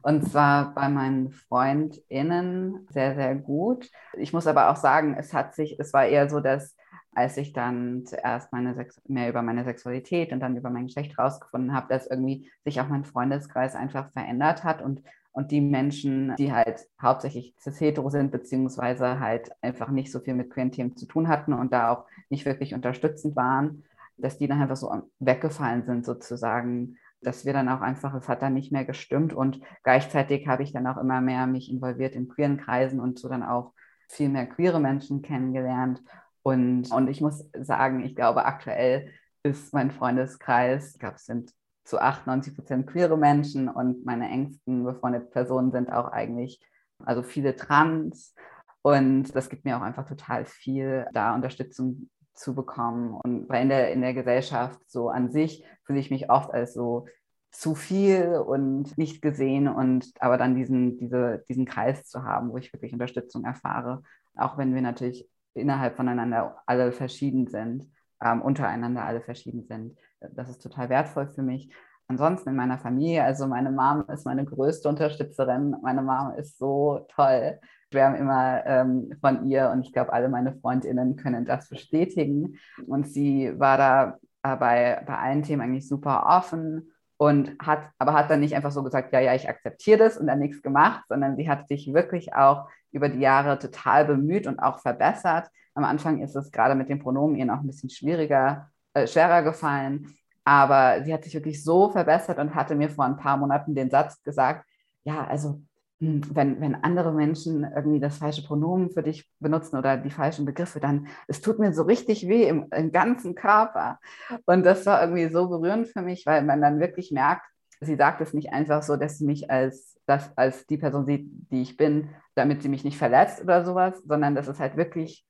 und 0.01 0.23
zwar 0.29 0.73
bei 0.73 0.89
meinen 0.89 1.31
FreundInnen 1.31 2.87
sehr, 2.89 3.15
sehr 3.15 3.35
gut. 3.35 3.89
Ich 4.17 4.33
muss 4.33 4.47
aber 4.47 4.69
auch 4.69 4.77
sagen, 4.77 5.15
es 5.17 5.33
hat 5.33 5.53
sich, 5.53 5.79
es 5.79 5.93
war 5.93 6.05
eher 6.05 6.29
so, 6.29 6.39
dass 6.39 6.75
als 7.13 7.37
ich 7.37 7.53
dann 7.53 8.05
zuerst 8.05 8.51
meine 8.51 8.75
Sex 8.75 9.01
mehr 9.07 9.29
über 9.29 9.41
meine 9.41 9.63
Sexualität 9.63 10.31
und 10.31 10.39
dann 10.39 10.57
über 10.57 10.69
mein 10.69 10.87
Geschlecht 10.87 11.17
rausgefunden 11.17 11.73
habe, 11.73 11.87
dass 11.89 12.07
irgendwie 12.07 12.49
sich 12.63 12.79
auch 12.79 12.87
mein 12.87 13.05
Freundeskreis 13.05 13.75
einfach 13.75 14.11
verändert 14.11 14.63
hat 14.63 14.81
und, 14.81 15.01
und 15.31 15.51
die 15.51 15.61
Menschen, 15.61 16.35
die 16.37 16.53
halt 16.53 16.87
hauptsächlich 17.01 17.55
cis-hetero 17.59 18.09
sind, 18.09 18.31
beziehungsweise 18.31 19.19
halt 19.19 19.51
einfach 19.61 19.89
nicht 19.89 20.11
so 20.11 20.19
viel 20.19 20.35
mit 20.35 20.51
queeren 20.51 20.71
Themen 20.71 20.95
zu 20.95 21.05
tun 21.07 21.27
hatten 21.27 21.53
und 21.53 21.73
da 21.73 21.91
auch 21.91 22.05
nicht 22.29 22.45
wirklich 22.45 22.73
unterstützend 22.73 23.35
waren, 23.35 23.83
dass 24.17 24.37
die 24.37 24.47
dann 24.47 24.61
einfach 24.61 24.75
so 24.75 25.09
weggefallen 25.19 25.85
sind 25.85 26.05
sozusagen 26.05 26.97
dass 27.21 27.45
wir 27.45 27.53
dann 27.53 27.69
auch 27.69 27.81
einfach, 27.81 28.13
es 28.13 28.27
hat 28.27 28.41
dann 28.41 28.53
nicht 28.53 28.71
mehr 28.71 28.85
gestimmt 28.85 29.33
und 29.33 29.59
gleichzeitig 29.83 30.47
habe 30.47 30.63
ich 30.63 30.71
dann 30.71 30.87
auch 30.87 30.97
immer 30.97 31.21
mehr 31.21 31.47
mich 31.47 31.69
involviert 31.69 32.15
in 32.15 32.29
queeren 32.29 32.57
Kreisen 32.57 32.99
und 32.99 33.19
so 33.19 33.27
dann 33.27 33.43
auch 33.43 33.73
viel 34.07 34.29
mehr 34.29 34.47
queere 34.47 34.79
Menschen 34.79 35.21
kennengelernt. 35.21 36.01
Und, 36.49 36.91
und 36.91 37.07
ich 37.09 37.21
muss 37.21 37.45
sagen, 37.59 38.03
ich 38.03 38.15
glaube, 38.15 38.45
aktuell 38.45 39.11
ist 39.43 39.71
mein 39.71 39.91
Freundeskreis, 39.91 40.93
ich 40.93 40.99
glaube, 40.99 41.15
es 41.15 41.25
sind 41.25 41.53
zu 41.83 41.99
98 41.99 42.55
Prozent 42.55 42.87
queere 42.87 43.17
Menschen 43.17 43.69
und 43.69 44.03
meine 44.03 44.29
engsten 44.29 44.83
befreundeten 44.83 45.29
Personen 45.29 45.71
sind 45.71 45.91
auch 45.91 46.07
eigentlich, 46.07 46.59
also 47.05 47.21
viele 47.21 47.55
trans. 47.55 48.33
Und 48.81 49.35
das 49.35 49.49
gibt 49.49 49.63
mir 49.63 49.77
auch 49.77 49.81
einfach 49.81 50.07
total 50.07 50.45
viel, 50.45 51.05
da 51.13 51.35
Unterstützung 51.35 52.09
zu 52.33 52.55
bekommen. 52.55 53.13
Und 53.13 53.47
weil 53.47 53.63
in 53.63 53.69
der, 53.69 53.91
in 53.93 54.01
der 54.01 54.15
Gesellschaft 54.15 54.79
so 54.87 55.09
an 55.09 55.31
sich 55.31 55.63
fühle 55.85 55.99
ich 55.99 56.09
mich 56.09 56.31
oft 56.31 56.51
als 56.51 56.73
so 56.73 57.05
zu 57.51 57.75
viel 57.75 58.43
und 58.45 58.97
nicht 58.97 59.21
gesehen 59.21 59.67
und 59.67 60.11
aber 60.19 60.37
dann 60.37 60.55
diesen, 60.55 60.97
diese, 60.97 61.43
diesen 61.47 61.65
Kreis 61.65 62.05
zu 62.05 62.23
haben, 62.23 62.51
wo 62.51 62.57
ich 62.57 62.73
wirklich 62.73 62.93
Unterstützung 62.93 63.43
erfahre, 63.43 64.01
auch 64.35 64.57
wenn 64.57 64.73
wir 64.73 64.81
natürlich 64.81 65.27
innerhalb 65.53 65.95
voneinander 65.95 66.61
alle 66.65 66.91
verschieden 66.91 67.47
sind, 67.47 67.87
ähm, 68.23 68.41
untereinander 68.41 69.05
alle 69.05 69.21
verschieden 69.21 69.63
sind. 69.63 69.97
Das 70.19 70.49
ist 70.49 70.61
total 70.61 70.89
wertvoll 70.89 71.27
für 71.27 71.43
mich. 71.43 71.73
Ansonsten 72.07 72.49
in 72.49 72.55
meiner 72.55 72.79
Familie, 72.79 73.23
also 73.23 73.45
meine 73.47 73.71
Mom 73.71 74.03
ist 74.11 74.25
meine 74.25 74.43
größte 74.43 74.89
Unterstützerin. 74.89 75.75
Meine 75.83 76.01
Mom 76.01 76.33
ist 76.37 76.57
so 76.57 77.05
toll 77.09 77.59
schwärme 77.91 78.17
immer 78.17 78.65
ähm, 78.65 79.13
von 79.21 79.47
ihr 79.49 79.69
und 79.71 79.81
ich 79.81 79.93
glaube, 79.93 80.13
alle 80.13 80.29
meine 80.29 80.53
Freundinnen 80.53 81.15
können 81.15 81.45
das 81.45 81.69
bestätigen. 81.69 82.57
Und 82.87 83.07
sie 83.07 83.53
war 83.59 83.77
da 83.77 84.19
äh, 84.43 84.55
bei, 84.55 85.03
bei 85.05 85.17
allen 85.17 85.43
Themen 85.43 85.61
eigentlich 85.61 85.87
super 85.87 86.25
offen 86.27 86.91
und 87.19 87.57
hat, 87.59 87.89
aber 87.97 88.13
hat 88.13 88.31
dann 88.31 88.39
nicht 88.39 88.55
einfach 88.55 88.71
so 88.71 88.81
gesagt, 88.81 89.11
ja, 89.11 89.19
ja, 89.19 89.35
ich 89.35 89.49
akzeptiere 89.49 89.99
das 89.99 90.17
und 90.17 90.27
dann 90.27 90.39
nichts 90.39 90.61
gemacht, 90.61 91.03
sondern 91.09 91.35
sie 91.35 91.49
hat 91.49 91.67
sich 91.67 91.93
wirklich 91.93 92.33
auch 92.33 92.69
über 92.91 93.09
die 93.09 93.19
Jahre 93.19 93.59
total 93.59 94.05
bemüht 94.05 94.47
und 94.47 94.59
auch 94.59 94.79
verbessert. 94.79 95.49
Am 95.73 95.83
Anfang 95.83 96.21
ist 96.21 96.37
es 96.37 96.49
gerade 96.49 96.75
mit 96.75 96.87
den 96.87 96.99
Pronomen 96.99 97.35
ihr 97.35 97.43
noch 97.43 97.59
ein 97.59 97.67
bisschen 97.67 97.89
schwieriger, 97.89 98.69
äh, 98.93 99.05
schwerer 99.05 99.43
gefallen, 99.43 100.15
aber 100.45 101.03
sie 101.03 101.13
hat 101.13 101.25
sich 101.25 101.33
wirklich 101.33 101.61
so 101.61 101.89
verbessert 101.89 102.39
und 102.39 102.55
hatte 102.55 102.73
mir 102.75 102.89
vor 102.89 103.03
ein 103.03 103.17
paar 103.17 103.35
Monaten 103.35 103.75
den 103.75 103.89
Satz 103.89 104.23
gesagt, 104.23 104.65
ja, 105.03 105.27
also 105.27 105.61
wenn, 105.99 106.61
wenn 106.61 106.75
andere 106.75 107.11
Menschen 107.11 107.63
irgendwie 107.75 107.99
das 107.99 108.17
falsche 108.17 108.43
Pronomen 108.43 108.89
für 108.89 109.03
dich 109.03 109.29
benutzen 109.39 109.77
oder 109.77 109.97
die 109.97 110.11
falschen 110.11 110.45
Begriffe, 110.45 110.79
dann 110.79 111.07
es 111.27 111.41
tut 111.41 111.59
mir 111.59 111.73
so 111.73 111.83
richtig 111.83 112.27
weh 112.27 112.47
im, 112.47 112.67
im 112.71 112.91
ganzen 112.91 113.35
Körper. 113.35 113.99
Und 114.45 114.65
das 114.65 114.85
war 114.85 115.01
irgendwie 115.01 115.27
so 115.27 115.49
berührend 115.49 115.87
für 115.87 116.01
mich, 116.01 116.25
weil 116.25 116.43
man 116.43 116.61
dann 116.61 116.79
wirklich 116.79 117.11
merkt, 117.11 117.45
sie 117.81 117.95
sagt 117.95 118.21
es 118.21 118.33
nicht 118.33 118.53
einfach 118.53 118.81
so, 118.81 118.95
dass 118.95 119.17
sie 119.17 119.25
mich 119.25 119.51
als, 119.51 119.99
das, 120.05 120.31
als 120.37 120.65
die 120.67 120.77
Person 120.77 121.05
sieht, 121.05 121.29
die 121.51 121.61
ich 121.61 121.75
bin, 121.75 122.09
damit 122.35 122.61
sie 122.61 122.69
mich 122.69 122.85
nicht 122.85 122.97
verletzt 122.97 123.41
oder 123.43 123.65
sowas, 123.65 124.01
sondern 124.05 124.35
das 124.35 124.47
ist 124.47 124.59
halt 124.61 124.77
wirklich, 124.77 125.25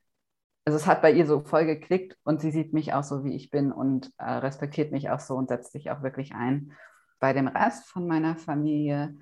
also 0.66 0.78
es 0.78 0.86
hat 0.86 1.02
bei 1.02 1.12
ihr 1.12 1.26
so 1.26 1.42
voll 1.42 1.66
geklickt 1.66 2.16
und 2.24 2.42
sie 2.42 2.52
sieht 2.52 2.74
mich 2.74 2.94
auch 2.94 3.04
so, 3.04 3.24
wie 3.24 3.36
ich 3.36 3.50
bin 3.50 3.72
und 3.72 4.12
äh, 4.20 4.32
respektiert 4.34 4.92
mich 4.92 5.10
auch 5.10 5.20
so 5.20 5.34
und 5.36 5.50
setzt 5.50 5.72
sich 5.72 5.90
auch 5.90 6.04
wirklich 6.04 6.34
ein. 6.36 6.74
Bei 7.20 7.34
dem 7.34 7.48
Rest 7.48 7.88
von 7.90 8.08
meiner 8.08 8.36
Familie 8.38 9.16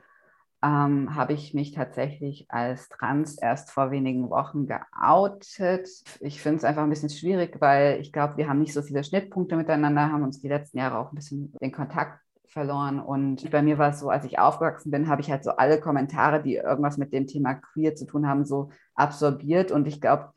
ähm, 0.63 1.15
habe 1.15 1.33
ich 1.33 1.53
mich 1.53 1.71
tatsächlich 1.71 2.45
als 2.49 2.89
trans 2.89 3.37
erst 3.37 3.71
vor 3.71 3.91
wenigen 3.91 4.29
Wochen 4.29 4.67
geoutet. 4.67 5.87
Ich 6.19 6.41
finde 6.41 6.57
es 6.57 6.63
einfach 6.63 6.83
ein 6.83 6.89
bisschen 6.89 7.09
schwierig, 7.09 7.57
weil 7.59 7.99
ich 8.01 8.11
glaube, 8.11 8.37
wir 8.37 8.49
haben 8.49 8.59
nicht 8.59 8.73
so 8.73 8.81
viele 8.81 9.03
Schnittpunkte 9.03 9.55
miteinander, 9.55 10.11
haben 10.11 10.23
uns 10.23 10.41
die 10.41 10.47
letzten 10.47 10.79
Jahre 10.79 10.97
auch 10.97 11.11
ein 11.11 11.15
bisschen 11.15 11.53
den 11.61 11.71
Kontakt 11.71 12.19
verloren. 12.47 12.99
Und 12.99 13.49
bei 13.51 13.61
mir 13.61 13.77
war 13.77 13.91
es 13.91 13.99
so, 13.99 14.09
als 14.09 14.25
ich 14.25 14.39
aufgewachsen 14.39 14.89
bin, 14.89 15.07
habe 15.07 15.21
ich 15.21 15.29
halt 15.29 15.43
so 15.43 15.51
alle 15.51 15.79
Kommentare, 15.79 16.41
die 16.41 16.55
irgendwas 16.55 16.97
mit 16.97 17.13
dem 17.13 17.27
Thema 17.27 17.53
queer 17.53 17.95
zu 17.95 18.05
tun 18.05 18.27
haben, 18.27 18.45
so 18.45 18.71
absorbiert. 18.95 19.71
Und 19.71 19.87
ich 19.87 20.01
glaube, 20.01 20.31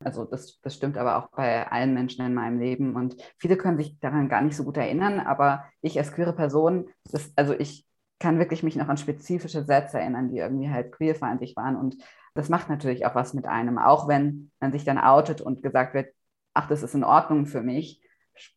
also 0.00 0.24
das, 0.24 0.60
das 0.62 0.74
stimmt 0.74 0.96
aber 0.96 1.16
auch 1.18 1.28
bei 1.30 1.70
allen 1.70 1.94
Menschen 1.94 2.24
in 2.24 2.34
meinem 2.34 2.58
Leben. 2.58 2.96
Und 2.96 3.16
viele 3.38 3.56
können 3.56 3.76
sich 3.76 3.98
daran 4.00 4.28
gar 4.28 4.40
nicht 4.40 4.56
so 4.56 4.64
gut 4.64 4.76
erinnern, 4.78 5.20
aber 5.20 5.64
ich 5.82 5.98
als 5.98 6.12
queere 6.12 6.32
Person, 6.32 6.88
das, 7.10 7.32
also 7.36 7.52
ich 7.52 7.86
kann 8.22 8.38
wirklich 8.38 8.62
mich 8.62 8.76
noch 8.76 8.88
an 8.88 8.96
spezifische 8.96 9.64
Sätze 9.64 9.98
erinnern, 9.98 10.30
die 10.30 10.38
irgendwie 10.38 10.70
halt 10.70 10.92
queerfeindlich 10.92 11.56
waren. 11.56 11.76
Und 11.76 11.96
das 12.34 12.48
macht 12.48 12.70
natürlich 12.70 13.04
auch 13.04 13.16
was 13.16 13.34
mit 13.34 13.46
einem, 13.46 13.78
auch 13.78 14.06
wenn 14.08 14.52
man 14.60 14.72
sich 14.72 14.84
dann 14.84 14.98
outet 14.98 15.40
und 15.40 15.62
gesagt 15.62 15.92
wird, 15.92 16.14
ach, 16.54 16.68
das 16.68 16.84
ist 16.84 16.94
in 16.94 17.04
Ordnung 17.04 17.46
für 17.46 17.62
mich, 17.62 18.00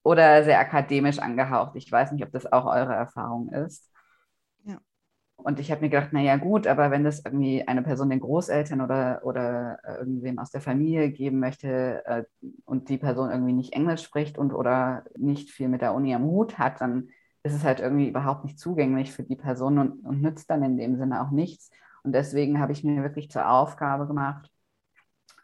oder 0.04 0.44
sehr 0.44 0.60
akademisch 0.60 1.20
angehaucht. 1.20 1.76
Ich 1.76 1.92
weiß 1.92 2.12
nicht, 2.12 2.24
ob 2.24 2.32
das 2.32 2.52
auch 2.52 2.66
eure 2.66 2.94
Erfahrung 2.94 3.50
ist. 3.50 3.91
Und 5.44 5.60
ich 5.60 5.72
habe 5.72 5.82
mir 5.82 5.90
gedacht, 5.90 6.14
naja 6.14 6.38
gut, 6.38 6.68
aber 6.68 6.92
wenn 6.92 7.04
das 7.04 7.24
irgendwie 7.26 7.68
eine 7.68 7.82
Person 7.84 8.10
den 8.10 8.20
Großeltern 8.20 8.82
oder, 8.82 9.22
oder 9.24 9.80
äh, 9.84 9.96
irgendwem 9.98 10.40
aus 10.40 10.52
der 10.52 10.62
Familie 10.62 11.12
geben 11.12 11.40
möchte 11.40 12.04
äh, 12.06 12.24
und 12.66 12.90
die 12.90 12.98
Person 12.98 13.32
irgendwie 13.32 13.54
nicht 13.54 13.74
Englisch 13.74 14.04
spricht 14.04 14.38
und 14.38 14.54
oder 14.54 15.04
nicht 15.18 15.50
viel 15.52 15.68
mit 15.70 15.82
der 15.82 15.94
Uni 15.94 16.14
am 16.16 16.24
Hut 16.26 16.58
hat, 16.60 16.82
dann 16.82 17.10
ist 17.44 17.54
es 17.54 17.64
halt 17.64 17.80
irgendwie 17.80 18.10
überhaupt 18.10 18.46
nicht 18.46 18.60
zugänglich 18.60 19.12
für 19.12 19.24
die 19.24 19.36
Person 19.36 19.80
und, 19.80 20.06
und 20.06 20.22
nützt 20.22 20.50
dann 20.50 20.64
in 20.64 20.78
dem 20.78 20.98
Sinne 20.98 21.22
auch 21.22 21.32
nichts. 21.32 21.72
Und 22.04 22.14
deswegen 22.14 22.60
habe 22.60 22.72
ich 22.72 22.84
mir 22.84 23.04
wirklich 23.04 23.32
zur 23.32 23.50
Aufgabe 23.50 24.08
gemacht, 24.08 24.52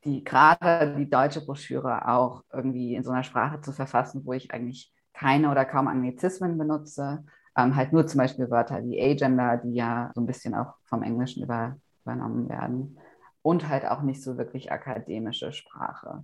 die 0.03 0.23
gerade 0.23 0.95
die 0.97 1.09
deutsche 1.09 1.45
Broschüre 1.45 2.07
auch 2.07 2.43
irgendwie 2.53 2.95
in 2.95 3.03
so 3.03 3.11
einer 3.11 3.23
Sprache 3.23 3.61
zu 3.61 3.71
verfassen, 3.73 4.25
wo 4.25 4.33
ich 4.33 4.51
eigentlich 4.51 4.93
keine 5.13 5.49
oder 5.51 5.65
kaum 5.65 5.87
Anglizismen 5.87 6.57
benutze. 6.57 7.25
Ähm, 7.57 7.75
halt 7.75 7.91
nur 7.91 8.05
zum 8.05 8.19
Beispiel 8.19 8.49
Wörter 8.49 8.83
wie 8.83 9.01
Agender, 9.01 9.57
die 9.57 9.73
ja 9.73 10.11
so 10.13 10.21
ein 10.21 10.27
bisschen 10.27 10.53
auch 10.53 10.75
vom 10.85 11.03
Englischen 11.03 11.43
über, 11.43 11.75
übernommen 12.05 12.47
werden. 12.49 12.97
Und 13.41 13.67
halt 13.67 13.85
auch 13.85 14.01
nicht 14.01 14.21
so 14.21 14.37
wirklich 14.37 14.71
akademische 14.71 15.51
Sprache. 15.51 16.23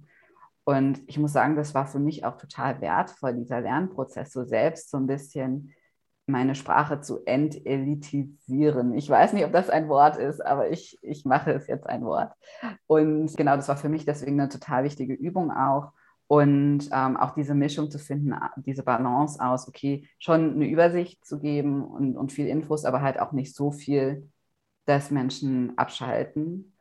Und 0.66 1.02
ich 1.08 1.18
muss 1.18 1.34
sagen, 1.34 1.56
das 1.56 1.74
war 1.74 1.88
für 1.88 2.00
mich 2.00 2.24
auch 2.26 2.38
total 2.38 2.80
wertvoll, 2.82 3.34
dieser 3.34 3.62
Lernprozess, 3.62 4.32
so 4.32 4.44
selbst 4.44 4.90
so 4.92 4.98
ein 4.98 5.08
bisschen 5.08 5.74
meine 6.26 6.56
Sprache 6.56 7.02
zu 7.02 7.26
entelitisieren. 7.26 8.94
Ich 8.94 9.10
weiß 9.10 9.34
nicht, 9.34 9.46
ob 9.46 9.52
das 9.52 9.70
ein 9.70 9.90
Wort 9.90 10.16
ist, 10.16 10.40
aber 10.46 10.70
ich, 10.70 10.98
ich 11.02 11.26
mache 11.26 11.52
es 11.52 11.68
jetzt 11.68 11.86
ein 11.88 12.06
Wort. 12.06 12.32
Und 12.88 13.36
genau, 13.36 13.56
das 13.58 13.68
war 13.68 13.76
für 13.76 13.90
mich 13.90 14.06
deswegen 14.06 14.40
eine 14.40 14.50
total 14.50 14.86
wichtige 14.86 15.14
Übung 15.14 15.52
auch. 15.52 15.92
Und 16.34 16.90
ähm, 16.92 17.16
auch 17.16 17.36
diese 17.36 17.54
Mischung 17.54 17.92
zu 17.92 18.00
finden, 18.00 18.34
diese 18.66 18.82
Balance 18.82 19.40
aus, 19.40 19.68
okay, 19.68 20.10
schon 20.18 20.56
eine 20.56 20.68
Übersicht 20.68 21.24
zu 21.24 21.40
geben 21.40 21.84
und, 21.84 22.18
und 22.18 22.32
viel 22.32 22.48
Infos, 22.48 22.86
aber 22.86 23.04
halt 23.04 23.20
auch 23.20 23.34
nicht 23.34 23.56
so 23.56 23.72
viel, 23.72 24.28
dass 24.86 25.12
Menschen 25.12 25.78
abschalten. 25.78 26.74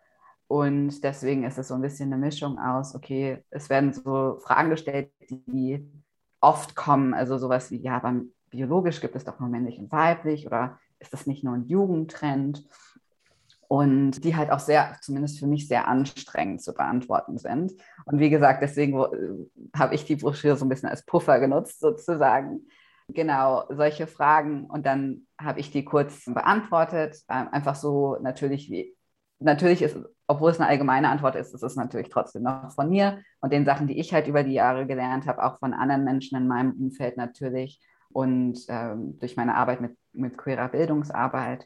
Und 0.46 1.04
deswegen 1.04 1.44
ist 1.44 1.58
es 1.58 1.68
so 1.68 1.74
ein 1.74 1.82
bisschen 1.82 2.10
eine 2.10 2.24
Mischung 2.24 2.58
aus, 2.58 2.94
okay, 2.94 3.44
es 3.50 3.68
werden 3.68 3.92
so 3.92 4.38
Fragen 4.40 4.70
gestellt, 4.70 5.12
die 5.28 5.86
oft 6.40 6.74
kommen, 6.74 7.12
also 7.12 7.36
sowas 7.36 7.70
wie, 7.70 7.82
ja, 7.82 7.98
beim 7.98 8.32
biologisch 8.48 9.02
gibt 9.02 9.16
es 9.16 9.24
doch 9.24 9.38
nur 9.38 9.50
männlich 9.50 9.78
und 9.78 9.92
weiblich 9.92 10.46
oder 10.46 10.78
ist 10.98 11.12
das 11.12 11.26
nicht 11.26 11.44
nur 11.44 11.52
ein 11.52 11.66
Jugendtrend? 11.66 12.64
Und 13.72 14.22
die 14.22 14.36
halt 14.36 14.50
auch 14.50 14.58
sehr, 14.58 14.98
zumindest 15.00 15.38
für 15.38 15.46
mich, 15.46 15.66
sehr 15.66 15.88
anstrengend 15.88 16.60
zu 16.60 16.74
beantworten 16.74 17.38
sind. 17.38 17.72
Und 18.04 18.18
wie 18.18 18.28
gesagt, 18.28 18.62
deswegen 18.62 19.00
äh, 19.00 19.78
habe 19.78 19.94
ich 19.94 20.04
die 20.04 20.16
Broschüre 20.16 20.56
so 20.56 20.66
ein 20.66 20.68
bisschen 20.68 20.90
als 20.90 21.06
Puffer 21.06 21.40
genutzt, 21.40 21.80
sozusagen. 21.80 22.66
Genau, 23.08 23.64
solche 23.70 24.06
Fragen. 24.06 24.66
Und 24.66 24.84
dann 24.84 25.26
habe 25.40 25.58
ich 25.58 25.70
die 25.70 25.86
kurz 25.86 26.26
beantwortet. 26.26 27.16
Ähm, 27.30 27.48
einfach 27.50 27.74
so 27.74 28.18
natürlich 28.20 28.70
wie, 28.70 28.94
natürlich 29.38 29.80
ist, 29.80 29.96
obwohl 30.26 30.50
es 30.50 30.60
eine 30.60 30.68
allgemeine 30.68 31.08
Antwort 31.08 31.34
ist, 31.34 31.54
ist 31.54 31.62
es 31.62 31.74
natürlich 31.74 32.10
trotzdem 32.10 32.42
noch 32.42 32.72
von 32.72 32.90
mir 32.90 33.22
und 33.40 33.54
den 33.54 33.64
Sachen, 33.64 33.86
die 33.86 33.98
ich 33.98 34.12
halt 34.12 34.28
über 34.28 34.42
die 34.42 34.52
Jahre 34.52 34.86
gelernt 34.86 35.26
habe, 35.26 35.42
auch 35.42 35.58
von 35.60 35.72
anderen 35.72 36.04
Menschen 36.04 36.36
in 36.36 36.46
meinem 36.46 36.72
Umfeld 36.72 37.16
natürlich 37.16 37.80
und 38.10 38.58
ähm, 38.68 39.18
durch 39.18 39.38
meine 39.38 39.54
Arbeit 39.54 39.80
mit, 39.80 39.96
mit 40.12 40.36
queerer 40.36 40.68
Bildungsarbeit. 40.68 41.64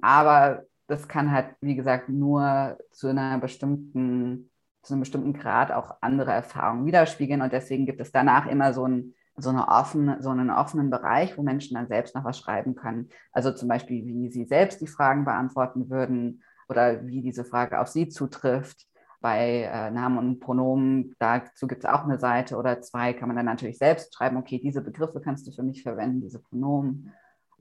Aber 0.00 0.62
das 0.88 1.06
kann 1.06 1.30
halt, 1.30 1.54
wie 1.60 1.76
gesagt, 1.76 2.08
nur 2.08 2.78
zu 2.90 3.08
einer 3.08 3.38
bestimmten, 3.38 4.50
zu 4.82 4.94
einem 4.94 5.00
bestimmten 5.00 5.34
Grad 5.34 5.70
auch 5.70 5.98
andere 6.00 6.32
Erfahrungen 6.32 6.86
widerspiegeln. 6.86 7.42
Und 7.42 7.52
deswegen 7.52 7.86
gibt 7.86 8.00
es 8.00 8.10
danach 8.10 8.46
immer 8.46 8.72
so, 8.72 8.86
ein, 8.86 9.14
so, 9.36 9.50
eine 9.50 9.68
offene, 9.68 10.16
so 10.20 10.30
einen 10.30 10.50
offenen 10.50 10.88
Bereich, 10.88 11.36
wo 11.36 11.42
Menschen 11.42 11.74
dann 11.74 11.88
selbst 11.88 12.14
noch 12.14 12.24
was 12.24 12.38
schreiben 12.38 12.74
können. 12.74 13.10
Also 13.32 13.52
zum 13.52 13.68
Beispiel, 13.68 14.04
wie 14.06 14.30
sie 14.30 14.46
selbst 14.46 14.80
die 14.80 14.86
Fragen 14.86 15.26
beantworten 15.26 15.90
würden 15.90 16.42
oder 16.70 17.06
wie 17.06 17.20
diese 17.20 17.44
Frage 17.44 17.80
auf 17.80 17.88
sie 17.88 18.08
zutrifft 18.08 18.86
bei 19.20 19.68
äh, 19.70 19.90
Namen 19.90 20.16
und 20.16 20.40
Pronomen, 20.40 21.16
dazu 21.18 21.66
gibt 21.66 21.84
es 21.84 21.90
auch 21.90 22.04
eine 22.04 22.18
Seite 22.18 22.56
oder 22.56 22.80
zwei, 22.80 23.12
kann 23.12 23.28
man 23.28 23.36
dann 23.36 23.46
natürlich 23.46 23.76
selbst 23.76 24.14
schreiben, 24.14 24.36
okay, 24.36 24.60
diese 24.62 24.80
Begriffe 24.80 25.20
kannst 25.20 25.46
du 25.46 25.50
für 25.50 25.64
mich 25.64 25.82
verwenden, 25.82 26.22
diese 26.22 26.38
Pronomen. 26.38 27.12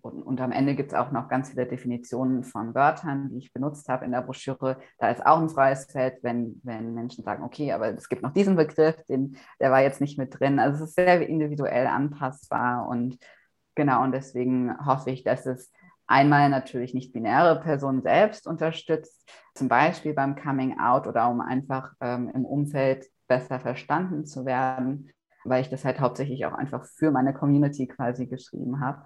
Und, 0.01 0.21
und 0.21 0.39
am 0.41 0.51
Ende 0.51 0.75
gibt 0.75 0.91
es 0.91 0.97
auch 0.97 1.11
noch 1.11 1.27
ganz 1.27 1.49
viele 1.49 1.65
Definitionen 1.65 2.43
von 2.43 2.73
Wörtern, 2.75 3.29
die 3.29 3.39
ich 3.39 3.53
benutzt 3.53 3.89
habe 3.89 4.05
in 4.05 4.11
der 4.11 4.21
Broschüre. 4.21 4.77
Da 4.99 5.09
ist 5.09 5.25
auch 5.25 5.39
ein 5.39 5.49
freies 5.49 5.85
Feld, 5.85 6.19
wenn, 6.21 6.61
wenn 6.63 6.93
Menschen 6.93 7.23
sagen, 7.23 7.43
okay, 7.43 7.71
aber 7.73 7.89
es 7.89 8.09
gibt 8.09 8.21
noch 8.21 8.33
diesen 8.33 8.55
Begriff, 8.55 8.95
den, 9.09 9.37
der 9.59 9.71
war 9.71 9.81
jetzt 9.81 10.01
nicht 10.01 10.17
mit 10.17 10.39
drin. 10.39 10.59
Also 10.59 10.83
es 10.83 10.89
ist 10.89 10.95
sehr 10.95 11.27
individuell 11.27 11.87
anpassbar 11.87 12.87
und 12.87 13.17
genau, 13.75 14.03
und 14.03 14.11
deswegen 14.11 14.73
hoffe 14.85 15.11
ich, 15.11 15.23
dass 15.23 15.45
es 15.45 15.71
einmal 16.07 16.49
natürlich 16.49 16.93
nicht 16.93 17.13
binäre 17.13 17.59
Personen 17.59 18.01
selbst 18.01 18.47
unterstützt, 18.47 19.29
zum 19.53 19.67
Beispiel 19.67 20.13
beim 20.13 20.35
Coming 20.35 20.79
Out 20.79 21.05
oder 21.07 21.29
um 21.29 21.41
einfach 21.41 21.93
ähm, 22.01 22.31
im 22.33 22.45
Umfeld 22.45 23.07
besser 23.27 23.59
verstanden 23.59 24.25
zu 24.25 24.45
werden, 24.45 25.11
weil 25.43 25.61
ich 25.61 25.69
das 25.69 25.83
halt 25.85 25.99
hauptsächlich 25.99 26.45
auch 26.45 26.53
einfach 26.53 26.85
für 26.85 27.11
meine 27.11 27.33
Community 27.33 27.87
quasi 27.87 28.25
geschrieben 28.25 28.79
habe. 28.79 29.03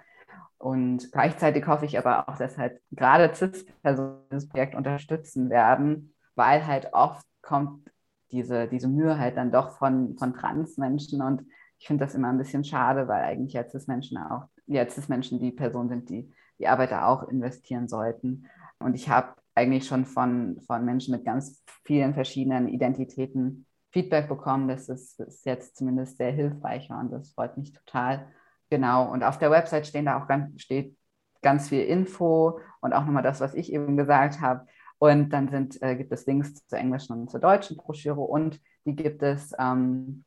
Und 0.62 1.12
gleichzeitig 1.12 1.65
hoffe 1.65 1.86
ich 1.86 1.97
aber 1.97 2.30
auch, 2.30 2.38
dass 2.38 2.58
halt 2.58 2.80
gerade 2.91 3.34
CIS-Personen 3.34 4.19
das 4.30 4.47
Projekt 4.47 4.76
unterstützen 4.76 5.50
werden, 5.50 6.13
weil 6.36 6.67
halt 6.67 6.93
oft 6.93 7.26
kommt 7.41 7.89
diese, 8.32 8.67
diese 8.67 8.88
Mühe 8.88 9.17
halt 9.17 9.38
dann 9.38 9.52
doch 9.52 9.78
von, 9.78 10.15
von 10.17 10.34
Trans-Menschen 10.34 11.21
und 11.21 11.43
ich 11.80 11.88
finde 11.88 12.06
das 12.06 12.13
immer 12.13 12.30
ein 12.30 12.38
bisschen 12.38 12.63
schade, 12.63 13.08
weil 13.08 13.24
eigentlich 13.24 13.54
jetzt 13.54 13.71
CIS-Menschen 13.71 14.19
auch, 14.19 14.43
jetzt 14.67 14.95
CIS-Menschen 14.95 15.39
die 15.39 15.52
Person 15.52 15.89
sind, 15.89 16.10
die 16.10 16.32
die 16.60 16.67
Arbeiter 16.67 17.08
auch 17.08 17.24
investieren 17.28 17.88
sollten. 17.88 18.45
Und 18.78 18.93
ich 18.93 19.10
habe 19.10 19.34
eigentlich 19.56 19.88
schon 19.88 20.06
von, 20.06 20.62
von 20.67 20.86
Menschen 20.86 21.13
mit 21.13 21.26
ganz 21.26 21.63
vielen 21.84 22.13
verschiedenen 22.13 22.67
Identitäten 22.67 23.65
Feedback 23.91 24.30
bekommen. 24.30 24.67
Das 24.67 24.88
ist, 24.88 25.19
ist 25.19 25.45
jetzt 25.45 25.76
zumindest 25.76 26.17
sehr 26.17 26.32
hilfreich 26.32 26.89
und 26.91 27.12
das 27.12 27.32
freut 27.32 27.58
mich 27.58 27.74
total. 27.74 28.28
Genau. 28.71 29.12
Und 29.12 29.23
auf 29.23 29.38
der 29.38 29.51
Website 29.51 29.86
stehen 29.86 30.05
da 30.05 30.19
auch 30.19 30.27
ganz, 30.27 30.60
steht 30.62 30.97
ganz 31.41 31.69
viel 31.69 31.84
Info 31.84 32.60
und 32.79 32.93
auch 32.93 33.05
nochmal 33.05 33.21
das, 33.21 33.41
was 33.41 33.53
ich 33.53 33.71
eben 33.71 33.97
gesagt 33.97 34.39
habe. 34.39 34.65
Und 34.97 35.29
dann 35.29 35.49
sind, 35.49 35.81
äh, 35.81 35.95
gibt 35.95 36.12
es 36.12 36.25
Links 36.25 36.65
zur 36.67 36.79
englischen 36.79 37.13
und 37.13 37.29
zur 37.29 37.41
deutschen 37.41 37.75
Broschüre 37.75 38.21
und 38.21 38.62
die 38.86 38.95
gibt 38.95 39.23
es 39.23 39.53
ähm, 39.60 40.23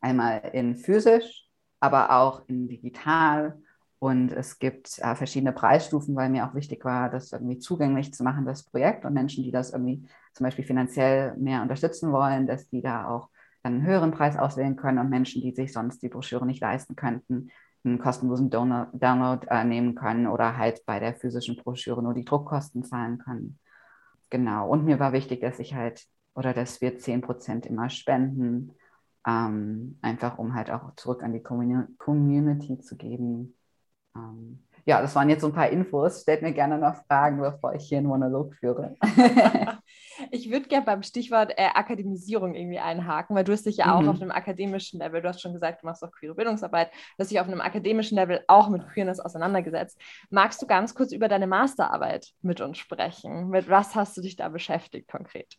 einmal 0.00 0.40
in 0.54 0.76
physisch, 0.76 1.48
aber 1.80 2.10
auch 2.16 2.48
in 2.48 2.66
digital 2.68 3.60
und 3.98 4.32
es 4.32 4.58
gibt 4.58 4.98
äh, 5.00 5.14
verschiedene 5.14 5.52
Preisstufen, 5.52 6.16
weil 6.16 6.30
mir 6.30 6.48
auch 6.48 6.54
wichtig 6.54 6.84
war, 6.84 7.10
das 7.10 7.30
irgendwie 7.32 7.58
zugänglich 7.58 8.12
zu 8.14 8.24
machen, 8.24 8.46
das 8.46 8.64
Projekt. 8.64 9.04
Und 9.04 9.12
Menschen, 9.12 9.44
die 9.44 9.52
das 9.52 9.70
irgendwie 9.70 10.08
zum 10.32 10.42
Beispiel 10.44 10.64
finanziell 10.64 11.36
mehr 11.36 11.62
unterstützen 11.62 12.10
wollen, 12.10 12.48
dass 12.48 12.68
die 12.68 12.82
da 12.82 13.06
auch 13.06 13.28
einen 13.62 13.82
höheren 13.82 14.10
Preis 14.10 14.36
auswählen 14.36 14.74
können. 14.74 14.98
Und 14.98 15.08
Menschen, 15.08 15.40
die 15.42 15.52
sich 15.52 15.72
sonst 15.72 16.02
die 16.02 16.08
Broschüre 16.08 16.44
nicht 16.46 16.60
leisten 16.60 16.96
könnten, 16.96 17.50
einen 17.84 17.98
kostenlosen 17.98 18.50
Download, 18.50 19.46
äh, 19.48 19.64
nehmen 19.64 19.94
können 19.94 20.26
oder 20.26 20.56
halt 20.56 20.84
bei 20.86 21.00
der 21.00 21.14
physischen 21.14 21.56
Broschüre 21.56 22.02
nur 22.02 22.14
die 22.14 22.24
Druckkosten 22.24 22.84
zahlen 22.84 23.18
können. 23.18 23.58
Genau. 24.30 24.68
Und 24.68 24.84
mir 24.84 24.98
war 25.00 25.12
wichtig, 25.12 25.40
dass 25.40 25.58
ich 25.58 25.74
halt 25.74 26.04
oder 26.34 26.54
dass 26.54 26.80
wir 26.80 26.98
10% 26.98 27.66
immer 27.66 27.90
spenden, 27.90 28.72
ähm, 29.26 29.98
einfach 30.00 30.38
um 30.38 30.54
halt 30.54 30.70
auch 30.70 30.94
zurück 30.96 31.22
an 31.22 31.32
die 31.32 31.42
Community 31.42 32.78
zu 32.78 32.96
geben 32.96 33.54
ähm, 34.16 34.62
ja, 34.84 35.00
das 35.00 35.14
waren 35.14 35.28
jetzt 35.28 35.42
so 35.42 35.48
ein 35.48 35.52
paar 35.52 35.68
Infos. 35.68 36.22
Stellt 36.22 36.42
mir 36.42 36.52
gerne 36.52 36.78
noch 36.78 36.96
Fragen, 37.06 37.40
bevor 37.40 37.74
ich 37.74 37.88
hier 37.88 37.98
einen 37.98 38.08
Monolog 38.08 38.54
führe. 38.54 38.96
ich 40.30 40.50
würde 40.50 40.68
gerne 40.68 40.84
beim 40.84 41.02
Stichwort 41.02 41.52
äh, 41.56 41.68
Akademisierung 41.74 42.54
irgendwie 42.54 42.78
einhaken, 42.78 43.34
weil 43.36 43.44
du 43.44 43.52
hast 43.52 43.66
dich 43.66 43.78
ja 43.78 43.94
auch 43.94 44.02
mhm. 44.02 44.08
auf 44.08 44.20
einem 44.20 44.30
akademischen 44.30 45.00
Level, 45.00 45.22
du 45.22 45.28
hast 45.28 45.40
schon 45.40 45.52
gesagt, 45.52 45.82
du 45.82 45.86
machst 45.86 46.02
auch 46.02 46.12
queere 46.12 46.34
Bildungsarbeit, 46.34 46.90
du 46.90 47.22
hast 47.22 47.30
dich 47.30 47.40
auf 47.40 47.48
einem 47.48 47.60
akademischen 47.60 48.16
Level 48.16 48.42
auch 48.48 48.68
mit 48.68 48.86
Queerness 48.88 49.20
auseinandergesetzt. 49.20 50.00
Magst 50.30 50.60
du 50.62 50.66
ganz 50.66 50.94
kurz 50.94 51.12
über 51.12 51.28
deine 51.28 51.46
Masterarbeit 51.46 52.28
mit 52.42 52.60
uns 52.60 52.78
sprechen? 52.78 53.48
Mit 53.48 53.68
was 53.68 53.94
hast 53.94 54.16
du 54.16 54.20
dich 54.20 54.36
da 54.36 54.48
beschäftigt 54.48 55.08
konkret? 55.10 55.56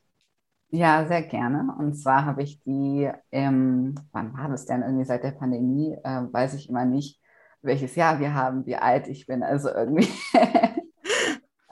Ja, 0.70 1.06
sehr 1.06 1.22
gerne. 1.22 1.76
Und 1.78 1.94
zwar 1.94 2.26
habe 2.26 2.42
ich 2.42 2.64
die, 2.64 3.08
ähm, 3.32 3.94
wann 4.12 4.36
war 4.36 4.50
das 4.50 4.66
denn? 4.66 4.82
Irgendwie 4.82 5.06
seit 5.06 5.24
der 5.24 5.32
Pandemie, 5.32 5.96
äh, 6.04 6.22
weiß 6.32 6.56
ich 6.56 6.68
immer 6.68 6.84
nicht, 6.84 7.22
welches 7.62 7.96
Jahr 7.96 8.20
wir 8.20 8.34
haben, 8.34 8.66
wie 8.66 8.76
alt 8.76 9.08
ich 9.08 9.28
bin. 9.28 9.44
Also 9.44 9.70
irgendwie. 9.70 10.08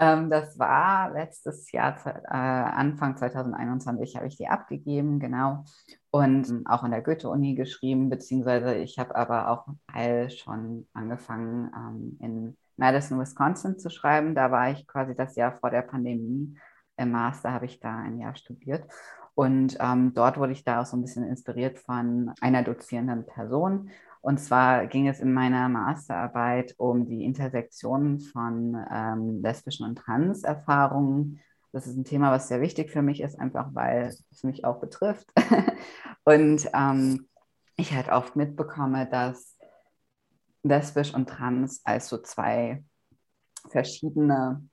ähm, 0.01 0.29
das 0.29 0.59
war 0.59 1.11
letztes 1.11 1.71
Jahr, 1.71 1.95
äh, 2.05 2.33
Anfang 2.33 3.15
2021 3.15 4.17
habe 4.17 4.27
ich 4.27 4.35
die 4.35 4.47
abgegeben, 4.47 5.19
genau. 5.19 5.63
Und 6.09 6.49
ähm, 6.49 6.67
auch 6.67 6.83
an 6.83 6.91
der 6.91 7.01
Goethe-Uni 7.01 7.55
geschrieben, 7.55 8.09
beziehungsweise 8.09 8.75
ich 8.75 8.99
habe 8.99 9.15
aber 9.15 9.49
auch 9.49 9.67
Teil 9.93 10.29
schon 10.29 10.87
angefangen 10.93 11.71
ähm, 11.73 12.17
in 12.19 12.57
Madison, 12.75 13.19
Wisconsin 13.19 13.79
zu 13.79 13.89
schreiben. 13.89 14.35
Da 14.35 14.51
war 14.51 14.71
ich 14.71 14.87
quasi 14.87 15.15
das 15.15 15.35
Jahr 15.35 15.53
vor 15.53 15.69
der 15.69 15.83
Pandemie 15.83 16.57
im 16.97 17.11
Master 17.11 17.51
habe 17.51 17.65
ich 17.65 17.79
da 17.79 17.97
ein 17.97 18.19
Jahr 18.19 18.35
studiert. 18.35 18.85
Und 19.33 19.77
ähm, 19.79 20.13
dort 20.13 20.37
wurde 20.37 20.51
ich 20.51 20.63
da 20.63 20.81
auch 20.81 20.85
so 20.85 20.97
ein 20.97 21.01
bisschen 21.01 21.25
inspiriert 21.27 21.79
von 21.79 22.33
einer 22.41 22.63
dozierenden 22.63 23.25
Person. 23.25 23.89
Und 24.21 24.39
zwar 24.39 24.85
ging 24.85 25.07
es 25.07 25.19
in 25.19 25.33
meiner 25.33 25.67
Masterarbeit 25.67 26.75
um 26.77 27.05
die 27.05 27.25
Intersektion 27.25 28.19
von 28.19 28.77
ähm, 28.91 29.41
lesbischen 29.41 29.85
und 29.85 29.95
Trans-Erfahrungen. 29.95 31.39
Das 31.71 31.87
ist 31.87 31.97
ein 31.97 32.03
Thema, 32.03 32.31
was 32.31 32.47
sehr 32.47 32.61
wichtig 32.61 32.91
für 32.91 33.01
mich 33.01 33.21
ist, 33.21 33.39
einfach 33.39 33.69
weil 33.73 34.13
es 34.31 34.43
mich 34.43 34.63
auch 34.63 34.79
betrifft. 34.79 35.27
und 36.23 36.69
ähm, 36.73 37.27
ich 37.77 37.93
halt 37.93 38.09
oft 38.09 38.35
mitbekomme, 38.35 39.07
dass 39.09 39.57
lesbisch 40.63 41.13
und 41.13 41.27
trans 41.27 41.81
als 41.83 42.07
so 42.07 42.19
zwei 42.19 42.83
verschiedene 43.69 44.67